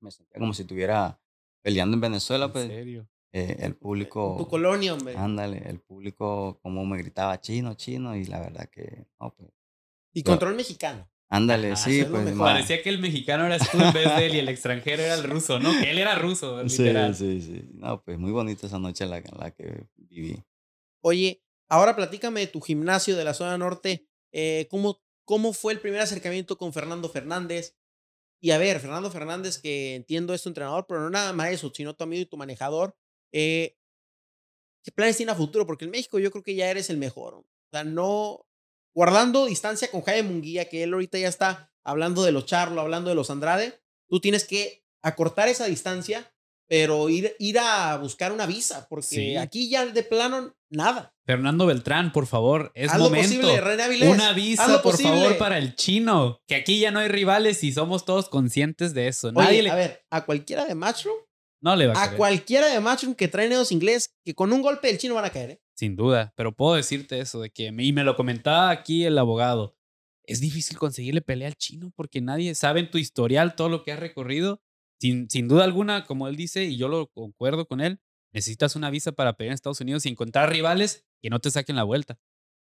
me 0.01 0.11
sentía 0.11 0.39
como 0.39 0.53
si 0.53 0.63
estuviera 0.63 1.19
peleando 1.61 1.95
en 1.95 2.01
Venezuela, 2.01 2.45
¿En 2.45 2.51
pues. 2.51 2.67
Serio? 2.67 3.07
Eh, 3.33 3.57
el 3.59 3.75
público. 3.75 4.35
Tu 4.37 4.47
colonia, 4.47 4.93
hombre. 4.93 5.15
Ándale, 5.15 5.63
el 5.65 5.79
público 5.79 6.59
como 6.61 6.85
me 6.85 6.97
gritaba 6.97 7.39
chino, 7.39 7.75
chino, 7.75 8.15
y 8.15 8.25
la 8.25 8.41
verdad 8.41 8.69
que. 8.69 9.05
No, 9.19 9.33
pues, 9.33 9.49
y 10.13 10.23
control 10.23 10.55
mexicano. 10.55 11.09
Ándale, 11.29 11.75
sí, 11.77 12.03
pues. 12.03 12.29
Parecía 12.37 12.83
que 12.83 12.89
el 12.89 12.99
mexicano 12.99 13.45
era 13.45 13.57
tú 13.57 13.79
en 13.79 13.93
vez 13.93 14.15
de 14.17 14.25
él 14.25 14.35
y 14.35 14.39
el 14.39 14.49
extranjero 14.49 15.01
era 15.01 15.15
el 15.15 15.23
ruso, 15.23 15.59
¿no? 15.59 15.71
Que 15.71 15.91
él 15.91 15.97
era 15.97 16.15
ruso, 16.15 16.61
literal. 16.63 17.15
Sí, 17.15 17.41
sí, 17.41 17.53
sí. 17.53 17.69
No, 17.73 18.03
pues 18.03 18.17
muy 18.19 18.31
bonita 18.31 18.67
esa 18.67 18.79
noche 18.79 19.05
la, 19.05 19.23
la 19.39 19.51
que 19.51 19.85
viví. 19.95 20.43
Oye, 21.01 21.41
ahora 21.69 21.95
platícame 21.95 22.41
de 22.41 22.47
tu 22.47 22.59
gimnasio 22.59 23.15
de 23.15 23.23
la 23.23 23.33
zona 23.33 23.57
norte. 23.57 24.09
Eh, 24.33 24.67
¿cómo, 24.69 25.01
¿Cómo 25.23 25.53
fue 25.53 25.71
el 25.71 25.79
primer 25.79 26.01
acercamiento 26.01 26.57
con 26.57 26.73
Fernando 26.73 27.07
Fernández? 27.07 27.77
Y 28.41 28.51
a 28.51 28.57
ver, 28.57 28.79
Fernando 28.79 29.11
Fernández, 29.11 29.59
que 29.59 29.95
entiendo 29.95 30.33
es 30.33 30.45
entrenador, 30.47 30.87
pero 30.87 30.99
no 30.99 31.11
nada 31.11 31.31
más 31.31 31.51
eso, 31.51 31.71
sino 31.73 31.95
tu 31.95 32.03
amigo 32.03 32.23
y 32.23 32.25
tu 32.25 32.37
manejador. 32.37 32.95
Eh, 33.31 33.77
¿Qué 34.83 34.91
planes 34.91 35.15
tiene 35.15 35.31
a 35.31 35.35
futuro? 35.35 35.67
Porque 35.67 35.85
en 35.85 35.91
México 35.91 36.17
yo 36.17 36.31
creo 36.31 36.43
que 36.43 36.55
ya 36.55 36.69
eres 36.69 36.89
el 36.89 36.97
mejor. 36.97 37.35
O 37.35 37.45
sea, 37.71 37.83
no. 37.83 38.47
Guardando 38.93 39.45
distancia 39.45 39.89
con 39.89 40.01
Jaime 40.01 40.27
Munguía, 40.27 40.67
que 40.67 40.83
él 40.83 40.93
ahorita 40.93 41.19
ya 41.19 41.29
está 41.29 41.71
hablando 41.83 42.23
de 42.23 42.31
los 42.31 42.45
Charlo, 42.45 42.81
hablando 42.81 43.09
de 43.09 43.15
los 43.15 43.29
Andrade, 43.29 43.79
tú 44.09 44.19
tienes 44.19 44.43
que 44.43 44.85
acortar 45.01 45.47
esa 45.47 45.65
distancia 45.65 46.33
pero 46.71 47.09
ir, 47.09 47.35
ir 47.37 47.59
a 47.59 47.97
buscar 47.97 48.31
una 48.31 48.45
visa, 48.45 48.87
porque 48.89 49.37
aquí 49.37 49.69
ya 49.69 49.85
de 49.85 50.03
plano 50.03 50.55
nada. 50.69 51.13
Fernando 51.25 51.65
Beltrán, 51.65 52.13
por 52.13 52.27
favor, 52.27 52.71
es 52.75 52.97
momento. 52.97 53.45
una 54.09 54.31
visa, 54.31 54.81
por 54.81 54.97
favor, 54.97 55.37
para 55.37 55.57
el 55.57 55.75
chino, 55.75 56.39
que 56.47 56.55
aquí 56.55 56.79
ya 56.79 56.91
no 56.91 56.99
hay 56.99 57.09
rivales 57.09 57.65
y 57.65 57.73
somos 57.73 58.05
todos 58.05 58.29
conscientes 58.29 58.93
de 58.93 59.09
eso. 59.09 59.33
Nadie 59.33 59.69
A 59.69 59.75
ver, 59.75 60.05
a 60.09 60.23
cualquiera 60.23 60.63
de 60.63 60.73
Matchroom, 60.73 61.17
no 61.61 61.75
le 61.75 61.87
va 61.87 61.93
a, 61.93 62.03
a 62.03 62.15
cualquiera 62.15 62.67
de 62.67 62.79
Matchroom 62.79 63.15
que 63.15 63.27
trae 63.27 63.49
neos 63.49 63.73
inglés, 63.73 64.15
que 64.23 64.33
con 64.33 64.53
un 64.53 64.61
golpe 64.61 64.87
del 64.87 64.97
chino 64.97 65.15
van 65.15 65.25
a 65.25 65.29
caer, 65.29 65.49
¿eh? 65.49 65.61
Sin 65.75 65.97
duda, 65.97 66.31
pero 66.37 66.55
puedo 66.55 66.75
decirte 66.75 67.19
eso, 67.19 67.41
de 67.41 67.49
que, 67.49 67.65
y 67.65 67.91
me 67.91 68.05
lo 68.05 68.15
comentaba 68.15 68.69
aquí 68.69 69.03
el 69.03 69.17
abogado, 69.17 69.75
es 70.23 70.39
difícil 70.39 70.77
conseguirle 70.77 71.19
pelea 71.19 71.49
al 71.49 71.55
chino 71.55 71.91
porque 71.97 72.21
nadie 72.21 72.55
sabe 72.55 72.79
en 72.79 72.89
tu 72.89 72.97
historial 72.97 73.55
todo 73.55 73.67
lo 73.67 73.83
que 73.83 73.91
has 73.91 73.99
recorrido 73.99 74.61
sin, 75.01 75.47
duda 75.47 75.63
alguna, 75.63 76.05
como 76.05 76.27
él 76.27 76.35
dice, 76.35 76.65
y 76.65 76.77
yo 76.77 76.87
lo 76.87 77.07
concuerdo 77.07 77.67
con 77.67 77.81
él, 77.81 77.99
necesitas 78.31 78.75
una 78.75 78.91
visa 78.91 79.11
para 79.11 79.33
pelear 79.33 79.51
en 79.51 79.55
Estados 79.55 79.81
Unidos 79.81 80.05
y 80.05 80.09
encontrar 80.09 80.49
rivales 80.51 81.05
que 81.21 81.29
no 81.29 81.39
te 81.39 81.49
saquen 81.49 81.75
la 81.75 81.83
vuelta. 81.83 82.19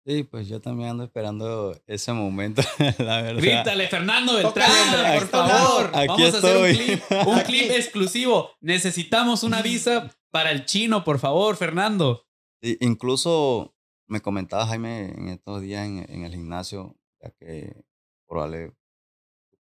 Sí, 0.05 0.25
pues 0.25 0.49
yo 0.49 0.61
también 0.61 0.91
ando 0.91 1.05
esperando 1.05 1.79
ese 1.87 2.13
momento, 2.13 2.63
la 2.99 3.23
verdad. 3.23 3.41
Grítale, 3.41 3.87
Fernando 3.87 4.35
Beltrán, 4.35 5.19
por 5.19 5.29
favor. 5.29 5.93
Vamos 5.93 6.35
a 6.35 6.39
hacer 6.39 6.57
un 6.57 6.75
clip, 6.75 7.03
un 7.27 7.39
clip 7.47 7.71
exclusivo. 7.71 8.51
Necesitamos 8.61 9.45
una 9.45 9.63
visa 9.63 10.11
para 10.31 10.51
el 10.51 10.65
chino, 10.65 11.05
por 11.05 11.19
favor, 11.19 11.57
Fernando. 11.57 12.27
incluso 12.81 13.77
me 14.09 14.21
comentaba 14.21 14.67
Jaime 14.67 15.13
en 15.17 15.29
estos 15.29 15.63
días 15.63 15.87
en, 15.87 16.25
el 16.25 16.33
gimnasio, 16.33 16.97
ya 17.23 17.31
que 17.31 17.85
probable 18.27 18.73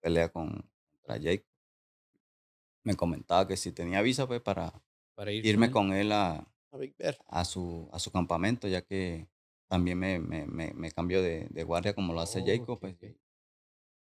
pelea 0.00 0.30
con, 0.30 0.70
contra 0.90 1.18
Jake 1.18 1.49
me 2.82 2.94
comentaba 2.94 3.46
que 3.46 3.56
si 3.56 3.72
tenía 3.72 4.02
visa, 4.02 4.26
pues 4.26 4.40
para, 4.40 4.72
para 5.14 5.32
irme 5.32 5.70
con 5.70 5.92
él 5.92 6.12
a, 6.12 6.46
a, 7.28 7.44
su, 7.44 7.88
a 7.92 7.98
su 7.98 8.10
campamento, 8.10 8.68
ya 8.68 8.82
que 8.82 9.28
también 9.68 9.98
me, 9.98 10.18
me, 10.18 10.46
me, 10.46 10.90
cambió 10.92 11.22
de, 11.22 11.46
de, 11.50 11.64
guardia 11.64 11.94
como 11.94 12.12
lo 12.12 12.20
hace 12.20 12.42
Jacob, 12.44 12.78
pues 12.80 12.96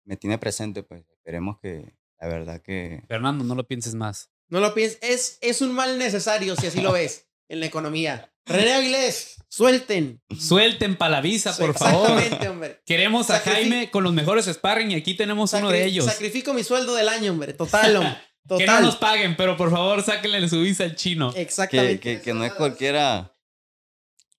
me 0.06 0.18
tiene 0.18 0.38
presente, 0.38 0.84
pues 0.84 1.04
esperemos 1.10 1.60
que 1.60 1.96
la 2.20 2.28
verdad 2.28 2.62
que... 2.62 3.04
Fernando, 3.08 3.44
no 3.44 3.56
lo 3.56 3.68
pienses 3.68 3.96
más. 3.96 4.32
No 4.48 4.60
lo 4.60 4.74
pienses, 4.74 5.00
es, 5.02 5.38
es 5.42 5.62
un 5.62 5.74
mal 5.74 5.98
necesario 5.98 6.56
si 6.56 6.68
así 6.68 6.82
lo 6.82 6.92
ves 6.92 7.28
en 7.50 7.60
la 7.60 7.66
economía. 7.66 8.34
René 8.46 8.74
Avilés, 8.74 9.36
suelten. 9.48 10.22
Suelten 10.36 10.98
para 10.98 11.12
la 11.12 11.22
visa, 11.22 11.56
por 11.56 11.78
favor. 11.78 12.10
Hombre. 12.50 12.82
Queremos 12.86 13.30
a 13.30 13.40
Jaime 13.40 13.92
con 13.92 14.04
los 14.04 14.12
mejores 14.12 14.46
sparring 14.46 14.92
y 14.92 14.96
aquí 14.96 15.14
tenemos 15.14 15.54
uno 15.54 15.70
de 15.70 15.86
ellos. 15.86 16.06
Sacrifico 16.06 16.54
mi 16.54 16.64
sueldo 16.64 16.96
del 16.96 17.10
año, 17.10 17.32
hombre, 17.32 17.54
total, 17.54 17.98
hombre. 17.98 18.18
Que 18.48 18.66
no 18.66 18.82
nos 18.82 18.96
paguen, 18.96 19.36
pero 19.36 19.56
por 19.56 19.70
favor 19.70 20.02
sáquenle 20.02 20.48
su 20.50 20.62
visa 20.62 20.84
al 20.84 20.96
chino. 20.96 21.32
Exactamente. 21.36 22.22
Que, 22.22 22.34
no 22.34 22.44
es 22.44 22.54
cualquiera. 22.54 23.36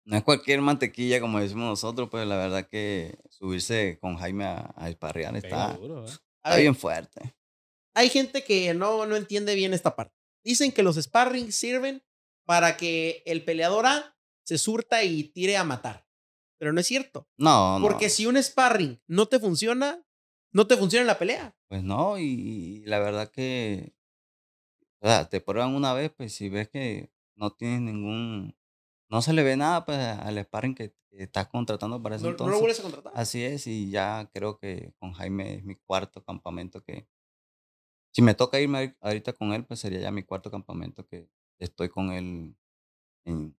No 0.05 0.17
es 0.17 0.25
cualquier 0.25 0.61
mantequilla, 0.61 1.21
como 1.21 1.39
decimos 1.39 1.69
nosotros, 1.69 2.09
pues 2.11 2.27
la 2.27 2.37
verdad 2.37 2.67
que 2.69 3.19
subirse 3.29 3.99
con 4.01 4.17
Jaime 4.17 4.45
a, 4.45 4.75
a 4.77 4.89
esparrear 4.89 5.37
está, 5.37 5.79
¿eh? 6.45 6.61
bien 6.61 6.75
fuerte. 6.75 7.35
Hay 7.95 8.09
gente 8.09 8.43
que 8.43 8.73
no, 8.75 9.07
no 9.07 9.17
entiende 9.17 9.55
bien 9.55 9.75
esta 9.75 9.95
parte. 9.95 10.15
Dicen 10.43 10.73
que 10.73 10.83
los 10.83 10.97
sparring 10.97 11.53
sirven 11.53 12.03
para 12.45 12.77
que 12.77 13.23
el 13.27 13.45
peleador 13.45 13.87
A 13.87 14.17
se 14.43 14.59
surta 14.59 15.05
y 15.05 15.25
tire 15.25 15.57
a 15.57 15.65
matar. 15.65 16.07
Pero 16.59 16.73
no 16.73 16.81
es 16.81 16.87
cierto. 16.87 17.29
No, 17.37 17.79
no. 17.79 17.87
Porque 17.87 18.11
si 18.11 18.27
un 18.27 18.43
sparring 18.43 19.01
no 19.07 19.27
te 19.27 19.39
funciona, 19.39 20.05
no 20.53 20.67
te 20.67 20.77
funciona 20.77 21.07
la 21.07 21.19
pelea. 21.19 21.55
Pues 21.69 21.83
no, 21.83 22.19
y, 22.19 22.83
la 22.87 22.99
verdad 22.99 23.31
que, 23.31 23.95
o 25.01 25.07
sea, 25.07 25.29
te 25.29 25.41
prueban 25.41 25.75
una 25.75 25.93
vez, 25.93 26.11
pues 26.11 26.35
si 26.35 26.49
ves 26.49 26.69
que 26.69 27.11
no 27.37 27.53
tienes 27.53 27.81
ningún, 27.81 28.57
no 29.09 29.23
se 29.23 29.33
le 29.33 29.43
ve 29.43 29.57
nada 29.57 29.85
pues 29.85 29.99
al 29.99 30.43
sparring 30.45 30.75
que, 30.75 30.95
estás 31.13 31.49
contratando 31.49 32.01
para 32.01 32.15
eso 32.15 32.27
no, 32.27 32.31
entonces. 32.31 32.53
No 32.53 32.55
lo 32.55 32.61
vuelves 32.61 32.79
a 32.79 32.83
contratar. 32.83 33.13
Así 33.17 33.43
es, 33.43 33.67
y 33.67 33.91
ya 33.91 34.31
creo 34.33 34.59
que 34.59 34.95
con 35.01 35.13
Jaime 35.13 35.55
es 35.57 35.65
mi 35.65 35.75
cuarto 35.75 36.23
campamento 36.23 36.85
que, 36.85 37.09
si 38.13 38.23
me 38.23 38.35
toca 38.35 38.61
irme 38.61 38.97
ahorita 39.01 39.33
con 39.33 39.53
él, 39.53 39.65
pues 39.65 39.81
sería 39.81 40.01
ya 40.01 40.11
mi 40.13 40.23
cuarto 40.23 40.51
campamento 40.51 41.07
que 41.07 41.29
estoy 41.59 41.89
con 41.89 42.13
él 42.13 42.57
en, 43.25 43.57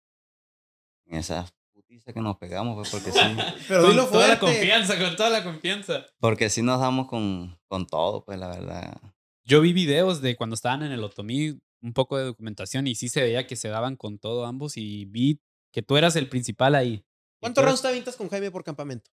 en 1.07 1.15
esas 1.17 1.53
dice 1.91 2.15
que 2.15 2.21
nos 2.21 2.37
pegamos, 2.39 2.77
pues, 2.77 2.91
porque 2.91 3.13
sí. 3.13 3.19
Pero 3.69 3.83
con 3.83 4.11
toda 4.11 4.29
la 4.29 4.39
confianza, 4.39 4.99
con 4.99 5.17
toda 5.17 5.31
la 5.31 5.45
confianza. 5.45 6.07
Porque 6.21 6.49
sí 6.49 6.63
nos 6.63 6.81
damos 6.81 7.09
con, 7.09 7.59
con 7.67 7.87
todo, 7.87 8.25
pues 8.25 8.39
la 8.39 8.49
verdad. 8.49 8.97
Yo 9.45 9.61
vi 9.61 9.73
videos 9.73 10.23
de 10.23 10.37
cuando 10.37 10.55
estaban 10.55 10.83
en 10.83 10.93
el 10.93 11.03
Otomí, 11.03 11.59
un 11.83 11.93
poco 11.93 12.17
de 12.17 12.25
documentación, 12.25 12.87
y 12.87 12.95
sí 12.95 13.09
se 13.09 13.23
veía 13.23 13.47
que 13.47 13.57
se 13.57 13.69
daban 13.69 13.97
con 13.97 14.19
todo 14.19 14.47
ambos, 14.47 14.77
y 14.77 15.05
vi 15.07 15.41
que 15.73 15.83
tú 15.83 15.97
eras 15.97 16.15
el 16.17 16.29
principal 16.29 16.75
ahí. 16.75 17.05
¿Cuántos 17.41 17.65
rounds 17.65 17.83
te 17.83 17.89
avientas 17.89 18.17
con 18.17 18.29
Jaime 18.29 18.51
por 18.51 18.63
campamento? 18.63 19.11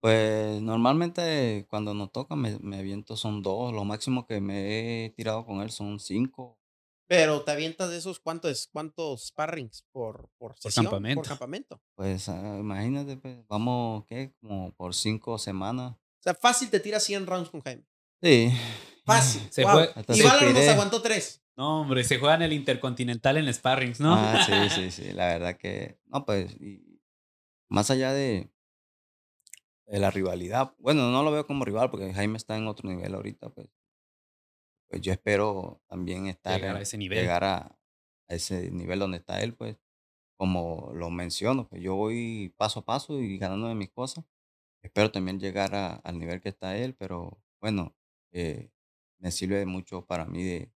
Pues 0.00 0.60
normalmente 0.60 1.66
cuando 1.68 1.94
nos 1.94 2.12
toca 2.12 2.36
me, 2.36 2.58
me 2.60 2.78
aviento 2.78 3.16
son 3.16 3.42
dos. 3.42 3.72
Lo 3.72 3.84
máximo 3.84 4.26
que 4.26 4.40
me 4.40 5.06
he 5.06 5.10
tirado 5.10 5.44
con 5.44 5.62
él 5.62 5.70
son 5.70 5.98
cinco 5.98 6.58
pero 7.06 7.42
te 7.42 7.52
avientas 7.52 7.90
de 7.90 7.98
esos 7.98 8.18
cuántos, 8.18 8.68
cuántos 8.72 9.28
sparrings 9.28 9.84
por, 9.92 10.28
por, 10.38 10.58
sesión, 10.58 10.86
campamento. 10.86 11.20
por 11.20 11.28
campamento. 11.28 11.82
Pues 11.94 12.28
ah, 12.28 12.56
imagínate, 12.58 13.16
pues, 13.16 13.46
vamos, 13.46 14.04
¿qué? 14.06 14.34
Como 14.40 14.72
por 14.72 14.94
cinco 14.94 15.38
semanas. 15.38 15.92
O 15.92 16.22
sea, 16.22 16.34
fácil 16.34 16.68
te 16.70 16.80
tiras 16.80 17.04
100 17.04 17.26
rounds 17.26 17.50
con 17.50 17.60
Jaime. 17.60 17.84
Sí. 18.20 18.52
Fácil. 19.04 19.42
Se 19.50 19.62
y 19.62 19.64
Valor 19.64 20.52
nos 20.52 20.68
aguantó 20.68 21.00
tres. 21.00 21.42
No, 21.56 21.80
hombre, 21.80 22.04
se 22.04 22.18
juega 22.18 22.34
en 22.34 22.42
el 22.42 22.52
Intercontinental 22.52 23.38
en 23.38 23.52
sparrings, 23.52 23.98
¿no? 23.98 24.14
Ah, 24.14 24.44
sí, 24.44 24.52
sí, 24.74 24.90
sí. 24.90 25.12
La 25.12 25.28
verdad 25.28 25.56
que. 25.56 25.98
No, 26.06 26.26
pues. 26.26 26.52
Y 26.60 27.00
más 27.68 27.90
allá 27.90 28.12
de, 28.12 28.50
de 29.86 29.98
la 29.98 30.10
rivalidad. 30.10 30.74
Bueno, 30.78 31.10
no 31.10 31.22
lo 31.22 31.32
veo 31.32 31.46
como 31.46 31.64
rival 31.64 31.90
porque 31.90 32.12
Jaime 32.12 32.36
está 32.36 32.56
en 32.56 32.66
otro 32.66 32.88
nivel 32.90 33.14
ahorita, 33.14 33.48
pues 33.50 33.68
pues 34.88 35.02
yo 35.02 35.12
espero 35.12 35.80
también 35.88 36.26
estar, 36.26 36.60
llegar 36.60 36.76
a 36.76 36.80
ese 36.80 36.98
nivel. 36.98 37.18
Llegar 37.18 37.44
a, 37.44 37.78
ese 38.28 38.70
nivel 38.70 38.98
donde 38.98 39.18
está 39.18 39.42
él, 39.42 39.54
pues, 39.54 39.76
como 40.36 40.92
lo 40.94 41.10
menciono, 41.10 41.68
pues 41.68 41.82
yo 41.82 41.94
voy 41.94 42.52
paso 42.56 42.80
a 42.80 42.84
paso 42.84 43.20
y 43.20 43.38
ganándome 43.38 43.74
mis 43.74 43.90
cosas. 43.90 44.24
Espero 44.82 45.10
también 45.10 45.40
llegar 45.40 46.00
al 46.02 46.18
nivel 46.18 46.40
que 46.40 46.50
está 46.50 46.76
él, 46.76 46.94
pero 46.94 47.42
bueno, 47.60 47.96
eh, 48.32 48.70
me 49.18 49.30
sirve 49.30 49.64
mucho 49.64 50.04
para 50.04 50.26
mí 50.26 50.44
de 50.44 50.70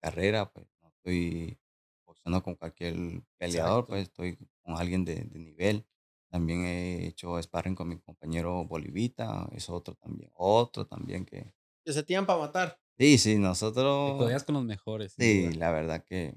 carrera, 0.00 0.50
pues 0.50 0.66
no 0.80 0.88
estoy 0.88 1.58
boxeando 2.06 2.42
con 2.42 2.54
cualquier 2.54 3.22
peleador, 3.36 3.86
pues 3.86 4.04
estoy 4.04 4.38
con 4.62 4.76
alguien 4.76 5.04
de, 5.04 5.16
de, 5.16 5.38
nivel. 5.38 5.86
También 6.30 6.64
he 6.64 7.06
hecho 7.06 7.40
sparring 7.42 7.74
con 7.74 7.88
mi 7.88 7.98
compañero 7.98 8.64
Bolivita, 8.64 9.48
es 9.52 9.68
otro 9.68 9.94
también, 9.94 10.30
otro 10.34 10.86
también 10.86 11.24
que... 11.24 11.54
Que 11.84 11.92
se 11.92 12.02
tiran 12.02 12.26
para 12.26 12.40
matar. 12.40 12.80
Sí, 12.98 13.16
sí, 13.18 13.38
nosotros... 13.38 14.18
Te 14.18 14.44
con 14.44 14.56
los 14.56 14.64
mejores. 14.64 15.14
Sí, 15.16 15.52
la 15.52 15.70
verdad 15.70 16.04
que 16.04 16.34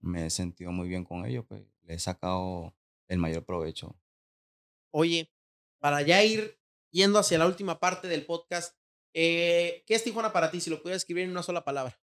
me 0.00 0.26
he 0.26 0.30
sentido 0.30 0.70
muy 0.70 0.88
bien 0.88 1.04
con 1.04 1.26
ellos, 1.26 1.44
pues 1.48 1.62
le 1.82 1.94
he 1.94 1.98
sacado 1.98 2.74
el 3.08 3.18
mayor 3.18 3.44
provecho. 3.44 3.98
Oye, 4.92 5.32
para 5.80 6.02
ya 6.02 6.22
ir 6.22 6.60
yendo 6.92 7.18
hacia 7.18 7.38
la 7.38 7.46
última 7.46 7.80
parte 7.80 8.06
del 8.06 8.24
podcast, 8.24 8.76
eh, 9.14 9.82
¿qué 9.86 9.94
es 9.94 10.04
Tijuana 10.04 10.32
para 10.32 10.50
ti? 10.50 10.60
Si 10.60 10.70
lo 10.70 10.80
pudieras 10.80 11.02
escribir 11.02 11.24
en 11.24 11.30
una 11.30 11.42
sola 11.42 11.64
palabra. 11.64 11.98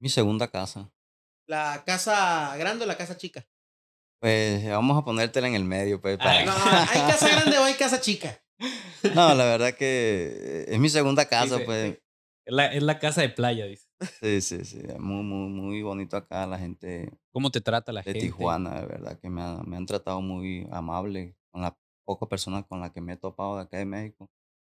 Mi 0.00 0.10
segunda 0.10 0.50
casa. 0.50 0.92
¿La 1.46 1.82
casa 1.86 2.54
grande 2.58 2.84
o 2.84 2.86
la 2.86 2.96
casa 2.96 3.16
chica? 3.16 3.46
Pues 4.20 4.68
vamos 4.68 4.98
a 4.98 5.04
ponértela 5.04 5.48
en 5.48 5.54
el 5.54 5.64
medio, 5.64 6.00
pues. 6.00 6.18
Para... 6.18 6.44
No, 6.44 6.52
¿hay 6.64 7.00
casa 7.10 7.28
grande 7.28 7.58
o 7.58 7.64
hay 7.64 7.74
casa 7.74 8.00
chica? 8.00 8.42
No, 9.14 9.34
la 9.34 9.44
verdad 9.44 9.74
que 9.74 10.66
es 10.68 10.78
mi 10.78 10.90
segunda 10.90 11.26
casa, 11.26 11.58
pues. 11.64 11.98
Es 12.50 12.56
la, 12.56 12.66
es 12.66 12.82
la, 12.82 12.98
casa 12.98 13.20
de 13.20 13.28
playa, 13.28 13.64
dice. 13.66 13.86
Sí, 14.20 14.40
sí, 14.40 14.64
sí. 14.64 14.82
Muy, 14.98 15.22
muy, 15.22 15.48
muy 15.48 15.82
bonito 15.82 16.16
acá 16.16 16.48
la 16.48 16.58
gente. 16.58 17.16
¿Cómo 17.30 17.48
te 17.50 17.60
trata 17.60 17.92
la 17.92 18.00
de 18.00 18.04
gente? 18.06 18.18
De 18.18 18.26
Tijuana, 18.26 18.80
de 18.80 18.86
verdad 18.86 19.20
que 19.20 19.30
me, 19.30 19.40
me, 19.64 19.76
han 19.76 19.86
tratado 19.86 20.20
muy 20.20 20.66
amable 20.72 21.36
con 21.52 21.62
las 21.62 21.74
pocas 22.04 22.28
personas 22.28 22.66
con 22.66 22.80
las 22.80 22.90
que 22.90 23.00
me 23.00 23.12
he 23.12 23.16
topado 23.16 23.54
de 23.54 23.62
acá 23.62 23.78
de 23.78 23.84
México. 23.84 24.28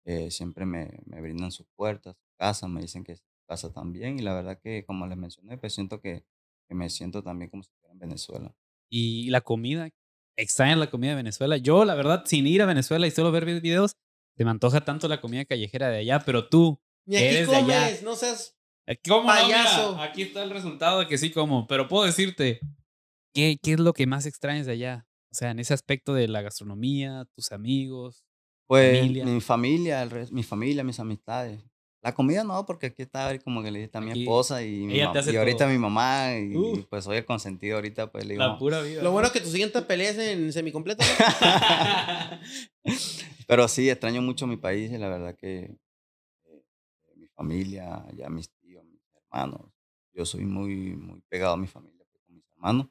Eh, 0.05 0.33
siempre 0.33 0.67
me, 0.67 0.99
me, 1.07 1.21
brindan 1.21 1.53
sus 1.53 1.69
puertas, 1.77 2.17
su 2.17 2.37
casa, 2.37 2.67
me 2.67 2.81
dicen 2.81 3.05
que 3.05 3.13
es 3.13 3.23
casa 3.47 3.73
también. 3.73 4.19
Y 4.19 4.23
la 4.23 4.35
verdad 4.35 4.59
que, 4.61 4.85
como 4.85 5.07
les 5.07 5.17
mencioné, 5.17 5.57
pues 5.57 5.73
siento 5.73 6.01
que, 6.01 6.25
que 6.69 6.75
me 6.75 6.91
siento 6.91 7.23
también 7.23 7.53
como 7.53 7.63
si 7.63 7.69
estuviera 7.69 7.93
en 7.93 8.01
Venezuela. 8.01 8.53
¿Y 8.91 9.31
la 9.31 9.43
comida? 9.43 9.89
¿Extrañan 10.37 10.81
la 10.81 10.91
comida 10.91 11.11
de 11.11 11.17
Venezuela? 11.19 11.57
Yo, 11.57 11.85
la 11.85 11.95
verdad, 11.95 12.25
sin 12.27 12.49
ir 12.49 12.63
a 12.63 12.67
Venezuela 12.67 13.07
y 13.07 13.13
solo 13.13 13.31
ver 13.31 13.45
videos, 13.45 13.93
te 14.37 14.45
me 14.45 14.51
antoja 14.51 14.85
tanto 14.85 15.07
la 15.07 15.21
comida 15.21 15.45
callejera 15.45 15.89
de 15.89 15.99
allá, 15.99 16.19
pero 16.19 16.49
tú, 16.49 16.81
Ni 17.11 17.17
aquí 17.17 17.27
eres 17.27 17.47
comes, 17.49 17.67
de 17.67 17.75
allá. 17.75 17.99
no 18.03 18.15
seas 18.17 18.57
¿Cómo 19.07 19.27
payaso. 19.27 19.83
No, 19.83 19.93
mira, 19.93 20.05
aquí 20.05 20.23
está 20.23 20.43
el 20.43 20.51
resultado 20.51 21.01
de 21.01 21.07
que 21.07 21.19
sí 21.19 21.31
como, 21.31 21.67
pero 21.67 21.87
puedo 21.89 22.05
decirte, 22.07 22.61
¿qué, 23.35 23.59
¿qué 23.63 23.73
es 23.75 23.81
lo 23.81 23.93
que 23.93 24.07
más 24.07 24.27
extrañas 24.27 24.67
de 24.67 24.73
allá? 24.73 25.07
O 25.33 25.35
sea, 25.35 25.51
en 25.51 25.59
ese 25.61 25.75
aspecto 25.75 26.15
de 26.15 26.27
la 26.29 26.43
gastronomía, 26.43 27.25
tus 27.37 27.53
amigos, 27.53 28.25
Pues 28.67 28.99
familia. 29.01 29.25
mi 29.27 29.41
familia, 29.41 30.03
el 30.03 30.11
res- 30.11 30.33
mi 30.33 30.43
familia, 30.43 30.83
mis 30.85 30.99
amistades. 30.99 31.61
La 32.03 32.15
comida 32.15 32.43
no, 32.45 32.65
porque 32.65 32.87
aquí 32.87 33.03
está 33.03 33.39
como 33.41 33.63
que 33.63 33.71
le 33.71 33.79
dije 33.81 33.91
a 33.93 34.01
mi 34.01 34.11
esposa 34.23 34.63
y, 34.65 34.71
mi 34.87 34.95
y 34.97 35.01
ahorita 35.03 35.59
todo. 35.59 35.69
mi 35.69 35.77
mamá 35.79 36.33
y, 36.39 36.57
Uh. 36.57 36.79
y 36.79 36.83
pues 36.85 37.05
soy 37.05 37.19
el 37.19 37.27
consentido 37.27 37.77
ahorita, 37.77 38.11
pues 38.11 38.25
le 38.25 38.35
digo. 38.35 38.45
la 38.47 38.57
pura 38.59 38.81
vida. 38.81 39.03
Lo 39.03 39.11
¿no? 39.11 39.13
bueno 39.13 39.27
es 39.27 39.33
que 39.35 39.41
tu 39.43 39.51
siguiente 39.51 39.83
pelea 39.83 40.11
es 40.11 40.19
en 40.19 40.51
semicompleto. 40.53 41.05
¿no? 41.05 42.39
Pero 43.47 43.69
sí, 43.69 43.91
extraño 43.91 44.23
mucho 44.23 44.47
mi 44.47 44.57
país 44.57 44.91
y 44.91 44.97
la 44.99 45.09
verdad 45.09 45.37
que 45.37 45.77
familia, 47.41 48.05
ya 48.15 48.29
mis 48.29 48.51
tíos, 48.51 48.85
mis 48.85 49.01
hermanos. 49.15 49.63
Yo 50.13 50.27
soy 50.27 50.45
muy, 50.45 50.95
muy 50.95 51.23
pegado 51.23 51.55
a 51.55 51.57
mi 51.57 51.67
familia, 51.67 52.05
pues, 52.11 52.23
con 52.23 52.35
mis 52.35 52.47
hermanos. 52.51 52.87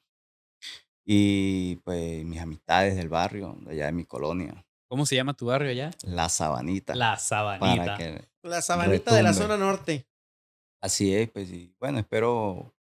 Y 1.05 1.75
pues 1.83 2.25
mis 2.25 2.39
amistades 2.39 2.95
del 2.95 3.09
barrio, 3.09 3.55
de 3.61 3.73
allá 3.73 3.85
de 3.85 3.91
mi 3.91 4.05
colonia, 4.05 4.65
¿Cómo 4.87 5.05
se 5.05 5.15
llama 5.15 5.35
tu 5.35 5.45
barrio 5.45 5.69
allá? 5.69 5.91
La 6.01 6.29
Sabanita. 6.29 6.95
La 6.95 7.09
para 7.09 7.19
Sabanita. 7.19 7.95
que 7.95 8.27
La 8.41 8.59
sabanita 8.59 9.13
de 9.13 9.21
la 9.21 9.33
zona 9.33 9.55
norte. 9.55 10.07
Así 10.81 11.13
es, 11.13 11.29
pues 11.29 11.51
y 11.51 11.75
bueno, 11.79 11.99
espero 11.99 12.73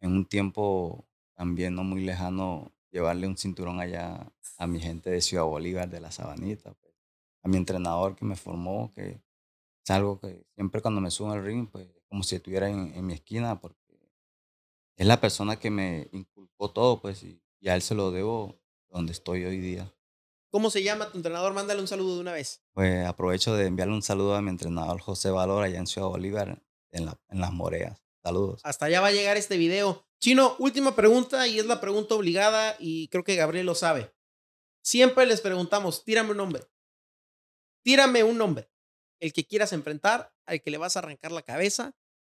en 0.00 0.12
un 0.12 0.24
tiempo 0.24 1.04
también 1.34 1.74
no 1.74 1.84
muy 1.84 2.06
lejano 2.06 2.72
llevarle 2.90 3.26
un 3.26 3.36
cinturón 3.36 3.80
allá 3.80 4.32
a 4.56 4.66
mi 4.66 4.80
gente 4.80 5.10
de 5.10 5.20
Ciudad 5.20 5.44
Bolívar, 5.44 5.90
de 5.90 6.00
la 6.00 6.10
Sabanita, 6.10 6.72
pues, 6.72 6.94
a 7.42 7.48
mi 7.48 7.58
entrenador 7.58 8.16
que 8.16 8.24
me 8.24 8.36
formó, 8.36 8.90
que 8.94 9.20
es 9.86 9.90
algo 9.90 10.18
que 10.18 10.44
siempre 10.56 10.82
cuando 10.82 11.00
me 11.00 11.12
subo 11.12 11.30
al 11.30 11.44
ring, 11.44 11.68
pues 11.70 11.86
como 12.08 12.24
si 12.24 12.34
estuviera 12.34 12.68
en, 12.68 12.92
en 12.94 13.06
mi 13.06 13.14
esquina, 13.14 13.60
porque 13.60 13.78
es 14.96 15.06
la 15.06 15.20
persona 15.20 15.60
que 15.60 15.70
me 15.70 16.08
inculcó 16.12 16.72
todo, 16.72 17.00
pues 17.00 17.22
y, 17.22 17.40
y 17.60 17.68
a 17.68 17.76
él 17.76 17.82
se 17.82 17.94
lo 17.94 18.10
debo 18.10 18.60
donde 18.88 19.12
estoy 19.12 19.44
hoy 19.44 19.58
día. 19.58 19.92
¿Cómo 20.50 20.70
se 20.70 20.82
llama 20.82 21.10
tu 21.10 21.18
entrenador? 21.18 21.52
Mándale 21.52 21.80
un 21.80 21.86
saludo 21.86 22.16
de 22.16 22.20
una 22.22 22.32
vez. 22.32 22.64
Pues 22.72 23.06
aprovecho 23.06 23.54
de 23.54 23.66
enviarle 23.66 23.94
un 23.94 24.02
saludo 24.02 24.34
a 24.34 24.42
mi 24.42 24.50
entrenador 24.50 25.00
José 25.00 25.30
Valor 25.30 25.62
allá 25.62 25.78
en 25.78 25.86
Ciudad 25.86 26.08
Bolívar, 26.08 26.60
en, 26.90 27.06
la, 27.06 27.20
en 27.28 27.40
las 27.40 27.52
Moreas. 27.52 28.02
Saludos. 28.24 28.62
Hasta 28.64 28.86
allá 28.86 29.00
va 29.00 29.08
a 29.08 29.12
llegar 29.12 29.36
este 29.36 29.56
video. 29.56 30.04
Chino, 30.18 30.56
última 30.58 30.96
pregunta 30.96 31.46
y 31.46 31.60
es 31.60 31.66
la 31.66 31.80
pregunta 31.80 32.16
obligada 32.16 32.74
y 32.80 33.06
creo 33.08 33.22
que 33.22 33.36
Gabriel 33.36 33.66
lo 33.66 33.76
sabe. 33.76 34.12
Siempre 34.82 35.26
les 35.26 35.40
preguntamos, 35.40 36.02
tírame 36.04 36.32
un 36.32 36.38
nombre. 36.38 36.64
Tírame 37.82 38.24
un 38.24 38.38
nombre. 38.38 38.68
El 39.20 39.32
que 39.32 39.46
quieras 39.46 39.72
enfrentar, 39.72 40.32
al 40.46 40.60
que 40.60 40.70
le 40.70 40.78
vas 40.78 40.96
a 40.96 41.00
arrancar 41.00 41.32
la 41.32 41.42
cabeza, 41.42 41.92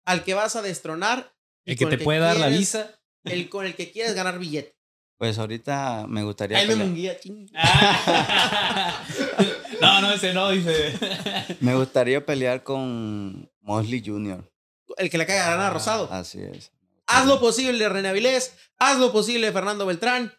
al 0.04 0.24
que 0.24 0.34
vas 0.34 0.56
a 0.56 0.62
destronar. 0.62 1.34
El 1.64 1.76
que 1.76 1.86
te 1.86 1.98
puede 1.98 2.20
dar 2.20 2.36
la 2.36 2.48
visa. 2.48 3.00
El 3.24 3.48
con 3.48 3.66
el 3.66 3.74
que 3.74 3.90
quieres 3.90 4.14
ganar 4.14 4.38
billete. 4.38 4.76
Pues 5.18 5.36
ahorita 5.36 6.06
me 6.08 6.22
gustaría... 6.22 6.58
Ahí 6.58 6.68
me 6.68 7.18
ching. 7.18 7.50
no, 9.80 10.00
no, 10.00 10.12
ese 10.12 10.32
no, 10.32 10.50
dice. 10.50 10.94
Me 11.60 11.74
gustaría 11.74 12.24
pelear 12.24 12.62
con 12.62 13.50
Mosley 13.60 14.00
Jr. 14.04 14.48
El 14.96 15.10
que 15.10 15.18
le 15.18 15.26
caiga 15.26 15.50
ganar 15.50 15.66
a 15.66 15.70
Rosado. 15.70 16.08
Así 16.12 16.40
es. 16.40 16.70
Haz 17.08 17.26
lo 17.26 17.40
posible, 17.40 17.88
René 17.88 18.10
Avilés. 18.10 18.54
Haz 18.78 18.98
lo 18.98 19.10
posible, 19.10 19.50
Fernando 19.50 19.86
Beltrán. 19.86 20.32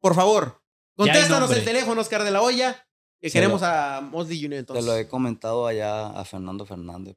Por 0.00 0.16
favor, 0.16 0.60
contéstanos 0.96 1.52
el 1.52 1.64
teléfono, 1.64 2.00
Oscar 2.00 2.24
de 2.24 2.32
la 2.32 2.42
Hoya. 2.42 2.87
Que 3.20 3.30
queremos 3.30 3.60
lo- 3.60 3.66
a 3.66 4.00
Mosley 4.00 4.38
Jr. 4.40 4.50
Te 4.50 4.56
entonces. 4.58 4.84
lo 4.84 4.96
he 4.96 5.08
comentado 5.08 5.66
allá 5.66 6.08
a 6.10 6.24
Fernando 6.24 6.64
Fernández, 6.66 7.16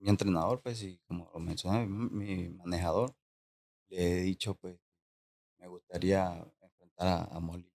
mi 0.00 0.10
entrenador, 0.10 0.60
pues, 0.62 0.82
y 0.82 0.98
como 1.06 1.30
lo 1.32 1.40
mencioné, 1.40 1.86
mi, 1.86 2.08
mi 2.10 2.48
manejador, 2.50 3.14
le 3.88 4.20
he 4.20 4.22
dicho, 4.22 4.54
pues, 4.56 4.78
me 5.58 5.68
gustaría 5.68 6.44
enfrentar 6.62 7.06
a, 7.06 7.24
a 7.36 7.40
Mosley. 7.40 7.70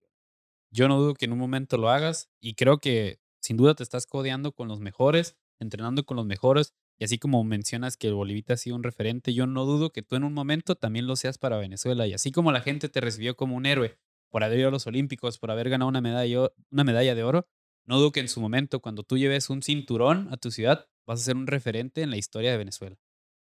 Yo 0.73 0.87
no 0.87 0.97
dudo 0.99 1.15
que 1.15 1.25
en 1.25 1.33
un 1.33 1.39
momento 1.39 1.77
lo 1.77 1.89
hagas 1.89 2.29
y 2.39 2.53
creo 2.55 2.77
que 2.79 3.19
sin 3.41 3.57
duda 3.57 3.75
te 3.75 3.83
estás 3.83 4.05
codeando 4.07 4.53
con 4.53 4.67
los 4.69 4.79
mejores, 4.79 5.35
entrenando 5.59 6.05
con 6.05 6.15
los 6.15 6.25
mejores 6.25 6.73
y 6.97 7.03
así 7.03 7.17
como 7.17 7.43
mencionas 7.43 7.97
que 7.97 8.07
el 8.07 8.13
Bolivita 8.13 8.53
ha 8.53 8.57
sido 8.57 8.77
un 8.77 8.83
referente, 8.83 9.33
yo 9.33 9.47
no 9.47 9.65
dudo 9.65 9.91
que 9.91 10.01
tú 10.01 10.15
en 10.15 10.23
un 10.23 10.33
momento 10.33 10.75
también 10.75 11.07
lo 11.07 11.15
seas 11.17 11.37
para 11.37 11.57
Venezuela 11.57 12.07
y 12.07 12.13
así 12.13 12.31
como 12.31 12.51
la 12.53 12.61
gente 12.61 12.87
te 12.87 13.01
recibió 13.01 13.35
como 13.35 13.57
un 13.57 13.65
héroe 13.65 13.97
por 14.31 14.43
haber 14.43 14.59
ido 14.59 14.69
a 14.69 14.71
los 14.71 14.87
Olímpicos, 14.87 15.37
por 15.37 15.51
haber 15.51 15.69
ganado 15.69 15.89
una 15.89 16.01
medalla, 16.01 16.51
una 16.71 16.83
medalla 16.83 17.13
de 17.13 17.23
oro, 17.23 17.47
no 17.85 17.99
dudo 17.99 18.11
que 18.11 18.21
en 18.21 18.27
su 18.27 18.41
momento 18.41 18.81
cuando 18.81 19.03
tú 19.03 19.17
lleves 19.17 19.49
un 19.49 19.61
cinturón 19.61 20.29
a 20.31 20.37
tu 20.37 20.49
ciudad 20.49 20.87
vas 21.05 21.21
a 21.21 21.25
ser 21.25 21.35
un 21.35 21.47
referente 21.47 22.01
en 22.01 22.09
la 22.09 22.17
historia 22.17 22.51
de 22.51 22.57
Venezuela. 22.57 22.97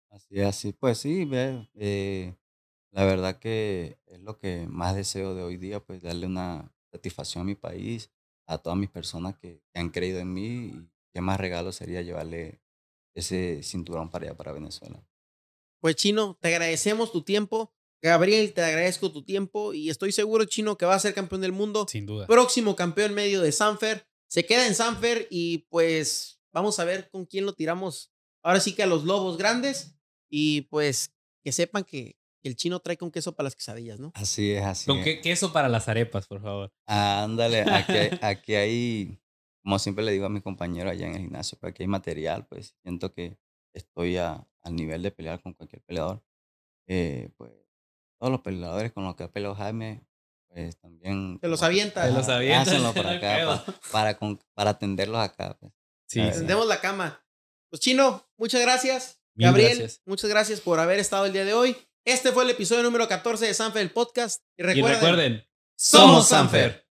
Así, 0.09 0.41
así, 0.41 0.73
pues 0.73 0.97
sí, 0.97 1.29
eh, 1.75 2.35
la 2.91 3.05
verdad 3.05 3.39
que 3.39 3.99
es 4.07 4.19
lo 4.21 4.39
que 4.39 4.65
más 4.67 4.95
deseo 4.95 5.35
de 5.35 5.43
hoy 5.43 5.57
día, 5.57 5.81
pues 5.81 6.01
darle 6.01 6.25
una 6.25 6.73
satisfacción 6.91 7.41
a 7.41 7.45
mi 7.45 7.55
país, 7.55 8.09
a 8.47 8.57
todas 8.57 8.79
mis 8.79 8.89
personas 8.89 9.37
que, 9.37 9.61
que 9.73 9.79
han 9.79 9.89
creído 9.89 10.19
en 10.19 10.33
mí 10.33 10.67
y 10.67 10.89
qué 11.13 11.21
más 11.21 11.39
regalo 11.39 11.71
sería 11.71 12.01
llevarle 12.01 12.61
ese 13.13 13.61
cinturón 13.63 14.09
para 14.09 14.27
allá, 14.27 14.37
para 14.37 14.53
Venezuela. 14.53 15.03
Pues 15.79 15.95
Chino, 15.95 16.37
te 16.39 16.49
agradecemos 16.49 17.11
tu 17.11 17.23
tiempo. 17.23 17.73
Gabriel, 18.01 18.53
te 18.53 18.61
agradezco 18.61 19.11
tu 19.11 19.23
tiempo 19.23 19.73
y 19.73 19.89
estoy 19.89 20.11
seguro, 20.11 20.45
Chino, 20.45 20.77
que 20.77 20.85
va 20.85 20.95
a 20.95 20.99
ser 20.99 21.13
campeón 21.13 21.41
del 21.41 21.51
mundo. 21.51 21.85
Sin 21.89 22.05
duda. 22.05 22.27
Próximo 22.27 22.75
campeón 22.75 23.13
medio 23.13 23.41
de 23.41 23.51
Sanfer. 23.51 24.07
Se 24.29 24.45
queda 24.45 24.67
en 24.67 24.75
Sanfer 24.75 25.27
y 25.31 25.59
pues 25.69 26.39
vamos 26.53 26.79
a 26.79 26.85
ver 26.85 27.09
con 27.09 27.25
quién 27.25 27.45
lo 27.45 27.53
tiramos. 27.53 28.11
Ahora 28.43 28.59
sí 28.59 28.73
que 28.75 28.83
a 28.83 28.87
los 28.87 29.03
lobos 29.03 29.37
grandes 29.37 29.95
y 30.29 30.61
pues 30.63 31.13
que 31.43 31.51
sepan 31.51 31.83
que, 31.83 32.17
que 32.41 32.49
el 32.49 32.55
chino 32.55 32.79
trae 32.79 32.97
con 32.97 33.09
queso 33.09 33.33
para 33.35 33.45
las 33.45 33.55
quesadillas, 33.55 33.99
¿no? 33.99 34.11
Así 34.13 34.51
es, 34.51 34.63
así 34.63 34.85
Con 34.85 34.99
es. 34.99 35.03
qué 35.05 35.21
queso 35.21 35.51
para 35.53 35.69
las 35.69 35.87
arepas, 35.87 36.27
por 36.27 36.41
favor. 36.41 36.71
Ándale, 36.85 37.61
aquí 37.61 37.93
hay, 37.93 38.09
aquí 38.21 38.55
hay, 38.55 39.19
como 39.63 39.79
siempre 39.79 40.03
le 40.03 40.11
digo 40.11 40.25
a 40.25 40.29
mis 40.29 40.43
compañeros 40.43 40.91
allá 40.91 41.07
en 41.07 41.15
el 41.15 41.21
gimnasio, 41.21 41.57
pues 41.59 41.71
aquí 41.71 41.83
hay 41.83 41.87
material, 41.87 42.45
pues 42.47 42.75
siento 42.83 43.13
que 43.13 43.37
estoy 43.73 44.17
a- 44.17 44.45
al 44.61 44.75
nivel 44.75 45.01
de 45.01 45.11
pelear 45.11 45.41
con 45.41 45.53
cualquier 45.53 45.81
peleador. 45.83 46.21
Eh, 46.87 47.29
pues 47.37 47.51
todos 48.19 48.31
los 48.31 48.41
peleadores 48.41 48.91
con 48.91 49.03
los 49.05 49.15
que 49.15 49.23
ha 49.23 49.31
peleado 49.31 49.55
Jaime, 49.55 50.03
pues 50.47 50.77
también... 50.79 51.39
Te 51.39 51.47
los 51.47 51.61
avienta. 51.63 52.05
Te 52.05 52.11
los 52.11 52.27
avienta, 52.29 52.61
hácenlo 52.71 52.93
para 52.93 53.11
acá, 53.11 53.63
para, 53.91 54.17
con- 54.17 54.39
para 54.53 54.71
atenderlos 54.71 55.19
acá. 55.19 55.57
Pues. 55.59 55.71
Sí, 56.07 56.19
Ah, 56.21 56.31
sí. 56.31 56.39
Tendemos 56.39 56.65
la 56.67 56.79
cama. 56.81 57.23
Pues 57.69 57.81
Chino, 57.81 58.25
muchas 58.37 58.61
gracias. 58.61 59.19
Mil 59.35 59.47
Gabriel, 59.47 59.77
gracias. 59.77 60.01
muchas 60.05 60.29
gracias 60.29 60.61
por 60.61 60.79
haber 60.79 60.99
estado 60.99 61.25
el 61.25 61.33
día 61.33 61.45
de 61.45 61.53
hoy. 61.53 61.77
Este 62.05 62.31
fue 62.31 62.43
el 62.45 62.49
episodio 62.49 62.81
número 62.83 63.07
14 63.07 63.45
de 63.45 63.53
Sanfer 63.53 63.81
el 63.81 63.91
podcast. 63.91 64.41
Y 64.57 64.63
Y 64.63 64.65
recuerden, 64.65 64.99
recuerden, 65.01 65.47
somos 65.77 66.27
Sanfer. 66.29 66.86